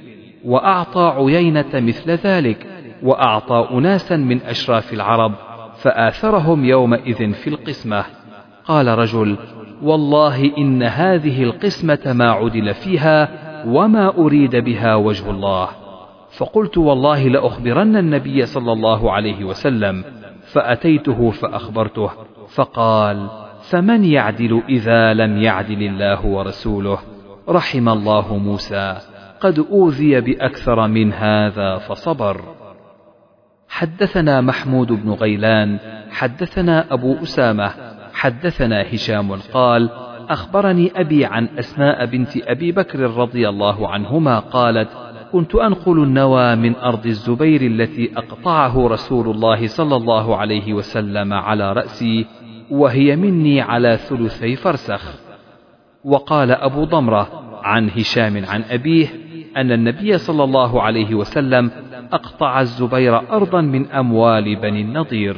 وأعطى 0.44 1.14
عيينة 1.16 1.70
مثل 1.74 2.10
ذلك 2.10 2.66
وأعطى 3.02 3.68
أناسا 3.70 4.16
من 4.16 4.40
أشراف 4.42 4.92
العرب 4.92 5.32
فآثرهم 5.76 6.64
يومئذ 6.64 7.32
في 7.32 7.50
القسمة. 7.50 8.04
قال 8.64 8.88
رجل 8.88 9.36
والله 9.82 10.52
إن 10.58 10.82
هذه 10.82 11.42
القسمة 11.42 12.00
ما 12.06 12.30
عدل 12.30 12.74
فيها 12.74 13.41
وما 13.66 14.18
أريد 14.18 14.56
بها 14.56 14.94
وجه 14.94 15.30
الله 15.30 15.68
فقلت 16.38 16.78
والله 16.78 17.28
لأخبرن 17.28 17.96
النبي 17.96 18.46
صلى 18.46 18.72
الله 18.72 19.12
عليه 19.12 19.44
وسلم 19.44 20.04
فأتيته 20.52 21.30
فأخبرته 21.30 22.10
فقال 22.54 23.28
فمن 23.70 24.04
يعدل 24.04 24.62
إذا 24.68 25.14
لم 25.14 25.42
يعدل 25.42 25.82
الله 25.82 26.26
ورسوله 26.26 26.98
رحم 27.48 27.88
الله 27.88 28.36
موسى 28.36 28.96
قد 29.40 29.58
أوذي 29.58 30.20
بأكثر 30.20 30.88
من 30.88 31.12
هذا 31.12 31.78
فصبر 31.78 32.40
حدثنا 33.68 34.40
محمود 34.40 34.92
بن 34.92 35.10
غيلان 35.12 35.78
حدثنا 36.10 36.92
أبو 36.92 37.22
أسامة 37.22 37.70
حدثنا 38.12 38.94
هشام 38.94 39.32
قال 39.32 39.90
أخبرني 40.28 40.92
أبي 40.96 41.24
عن 41.24 41.48
أسماء 41.58 42.06
بنت 42.06 42.36
أبي 42.36 42.72
بكر 42.72 43.00
رضي 43.00 43.48
الله 43.48 43.88
عنهما 43.88 44.38
قالت 44.38 44.88
كنت 45.32 45.54
أنقل 45.54 46.02
النوى 46.02 46.56
من 46.56 46.76
أرض 46.76 47.06
الزبير 47.06 47.60
التي 47.60 48.12
أقطعه 48.16 48.88
رسول 48.88 49.28
الله 49.28 49.66
صلى 49.66 49.96
الله 49.96 50.36
عليه 50.36 50.72
وسلم 50.74 51.32
على 51.32 51.72
رأسي 51.72 52.26
وهي 52.70 53.16
مني 53.16 53.60
على 53.60 53.96
ثلثي 53.96 54.56
فرسخ. 54.56 55.14
وقال 56.04 56.50
أبو 56.50 56.84
ضمرة 56.84 57.28
عن 57.62 57.90
هشام 57.90 58.44
عن 58.44 58.62
أبيه 58.70 59.08
أن 59.56 59.72
النبي 59.72 60.18
صلى 60.18 60.44
الله 60.44 60.82
عليه 60.82 61.14
وسلم 61.14 61.70
أقطع 62.12 62.60
الزبير 62.60 63.16
أرضا 63.30 63.60
من 63.60 63.86
أموال 63.86 64.56
بني 64.56 64.80
النضير. 64.80 65.36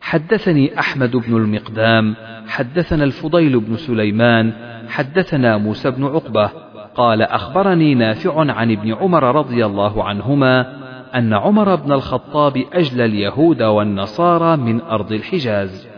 حدثني 0.00 0.78
أحمد 0.78 1.16
بن 1.16 1.36
المقدام 1.36 2.16
حدثنا 2.46 3.04
الفضيل 3.04 3.60
بن 3.60 3.76
سليمان 3.76 4.52
حدثنا 4.88 5.56
موسى 5.58 5.90
بن 5.90 6.04
عقبة 6.04 6.50
قال 6.94 7.22
أخبرني 7.22 7.94
نافع 7.94 8.52
عن 8.52 8.70
ابن 8.70 8.94
عمر 8.94 9.36
رضي 9.36 9.66
الله 9.66 10.04
عنهما 10.04 10.84
أن 11.14 11.32
عمر 11.32 11.74
بن 11.74 11.92
الخطاب 11.92 12.64
أجلى 12.72 13.04
اليهود 13.04 13.62
والنصارى 13.62 14.56
من 14.56 14.80
أرض 14.80 15.12
الحجاز. 15.12 15.88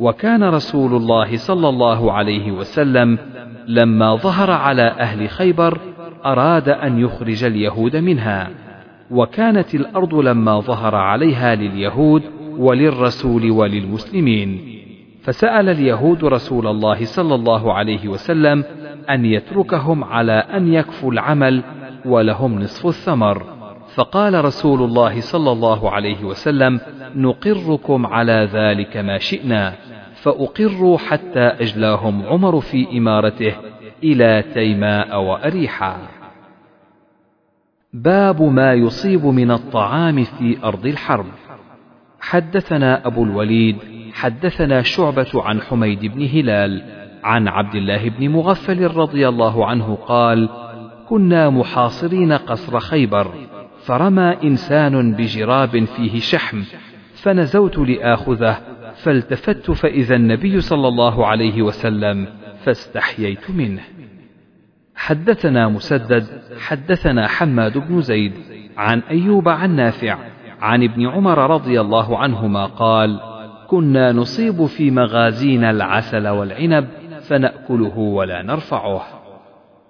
وكان 0.00 0.44
رسول 0.44 0.96
الله 0.96 1.36
صلى 1.36 1.68
الله 1.68 2.12
عليه 2.12 2.52
وسلم 2.52 3.18
لما 3.66 4.16
ظهر 4.16 4.50
على 4.50 4.82
أهل 4.82 5.28
خيبر 5.28 5.78
أراد 6.24 6.68
أن 6.68 6.98
يخرج 6.98 7.44
اليهود 7.44 7.96
منها. 7.96 8.50
وكانت 9.10 9.74
الأرض 9.74 10.14
لما 10.14 10.60
ظهر 10.60 10.94
عليها 10.94 11.54
لليهود 11.54 12.22
وللرسول 12.58 13.50
وللمسلمين. 13.50 14.81
فسأل 15.22 15.68
اليهود 15.68 16.24
رسول 16.24 16.66
الله 16.66 17.04
صلى 17.04 17.34
الله 17.34 17.72
عليه 17.72 18.08
وسلم 18.08 18.64
أن 19.10 19.24
يتركهم 19.24 20.04
على 20.04 20.32
أن 20.32 20.72
يكفوا 20.72 21.12
العمل 21.12 21.62
ولهم 22.04 22.58
نصف 22.58 22.86
الثمر. 22.86 23.42
فقال 23.94 24.44
رسول 24.44 24.82
الله 24.82 25.20
صلى 25.20 25.52
الله 25.52 25.90
عليه 25.90 26.24
وسلم 26.24 26.80
نقركم 27.16 28.06
على 28.06 28.48
ذلك 28.52 28.96
ما 28.96 29.18
شئنا. 29.18 29.74
فأقروا 30.14 30.98
حتى 30.98 31.40
أجلاهم 31.40 32.22
عمر 32.26 32.60
في 32.60 32.98
إمارته 32.98 33.54
إلى 34.04 34.44
تيماء 34.54 35.22
وأريحا. 35.22 35.96
باب 37.92 38.42
ما 38.42 38.74
يصيب 38.74 39.26
من 39.26 39.50
الطعام 39.50 40.24
في 40.24 40.56
أرض 40.64 40.86
الحرب. 40.86 41.26
حدثنا 42.20 43.06
أبو 43.06 43.24
الوليد 43.24 43.91
حدثنا 44.22 44.82
شعبة 44.82 45.30
عن 45.34 45.60
حميد 45.60 46.06
بن 46.06 46.26
هلال 46.26 46.82
عن 47.24 47.48
عبد 47.48 47.74
الله 47.74 48.08
بن 48.08 48.28
مغفل 48.28 48.86
رضي 48.86 49.28
الله 49.28 49.66
عنه 49.66 49.94
قال 49.94 50.48
كنا 51.08 51.50
محاصرين 51.50 52.32
قصر 52.32 52.80
خيبر 52.80 53.34
فرمى 53.84 54.36
إنسان 54.44 55.14
بجراب 55.14 55.84
فيه 55.84 56.20
شحم 56.20 56.62
فنزوت 57.14 57.78
لآخذه 57.78 58.58
فالتفت 58.94 59.70
فإذا 59.70 60.16
النبي 60.16 60.60
صلى 60.60 60.88
الله 60.88 61.26
عليه 61.26 61.62
وسلم 61.62 62.26
فاستحييت 62.64 63.50
منه. 63.50 63.82
حدثنا 64.94 65.68
مسدد 65.68 66.26
حدثنا 66.60 67.28
حماد 67.28 67.78
بن 67.78 68.00
زيد 68.00 68.32
عن 68.76 68.98
أيوب 69.10 69.48
عن 69.48 69.76
نافع 69.76 70.18
عن 70.60 70.82
ابن 70.82 71.06
عمر 71.06 71.50
رضي 71.50 71.80
الله 71.80 72.18
عنهما 72.18 72.66
قال 72.66 73.31
كنا 73.72 74.12
نصيب 74.12 74.66
في 74.66 74.90
مغازينا 74.90 75.70
العسل 75.70 76.28
والعنب 76.28 76.88
فنأكله 77.20 77.98
ولا 77.98 78.42
نرفعه. 78.42 79.02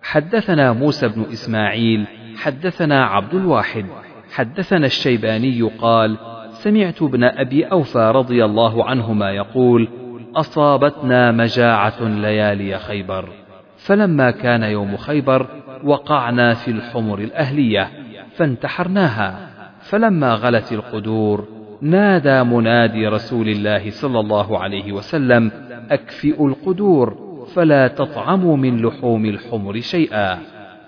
حدثنا 0.02 0.72
موسى 0.72 1.08
بن 1.08 1.22
إسماعيل 1.32 2.06
حدثنا 2.36 3.04
عبد 3.04 3.34
الواحد 3.34 3.86
حدثنا 4.34 4.86
الشيباني 4.86 5.62
قال 5.62 6.16
سمعت 6.52 7.02
ابن 7.02 7.24
أبي 7.24 7.64
أوفى 7.64 8.12
رضي 8.14 8.44
الله 8.44 8.84
عنهما 8.84 9.30
يقول 9.30 9.88
أصابتنا 10.36 11.32
مجاعة 11.32 12.02
ليالي 12.02 12.78
خيبر. 12.78 13.28
فلما 13.76 14.30
كان 14.30 14.62
يوم 14.62 14.96
خيبر 14.96 15.46
وقعنا 15.84 16.54
في 16.54 16.70
الحمر 16.70 17.18
الأهلية 17.18 17.90
فانتحرناها. 18.36 19.48
فلما 19.80 20.34
غلت 20.34 20.72
القدور 20.72 21.61
نادى 21.82 22.42
منادي 22.42 23.08
رسول 23.08 23.48
الله 23.48 23.90
صلى 23.90 24.20
الله 24.20 24.58
عليه 24.58 24.92
وسلم 24.92 25.50
أكفئوا 25.90 26.48
القدور 26.48 27.18
فلا 27.54 27.88
تطعموا 27.88 28.56
من 28.56 28.82
لحوم 28.82 29.24
الحمر 29.24 29.80
شيئا. 29.80 30.38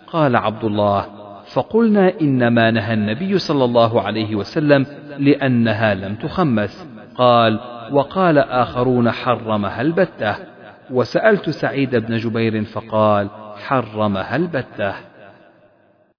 قال 0.06 0.36
عبد 0.36 0.64
الله 0.64 1.06
فقلنا 1.44 2.12
إنما 2.20 2.70
نهى 2.70 2.94
النبي 2.94 3.38
صلى 3.38 3.64
الله 3.64 4.00
عليه 4.00 4.34
وسلم 4.34 4.86
لأنها 5.18 5.94
لم 5.94 6.14
تخمس. 6.14 6.88
قال 7.14 7.60
وقال 7.92 8.38
آخرون 8.38 9.10
حرمها 9.10 9.80
البتة. 9.80 10.34
وسألت 10.90 11.50
سعيد 11.50 11.96
بن 11.96 12.16
جبير 12.16 12.64
فقال 12.64 13.28
حرمها 13.66 14.36
البتة. 14.36 14.94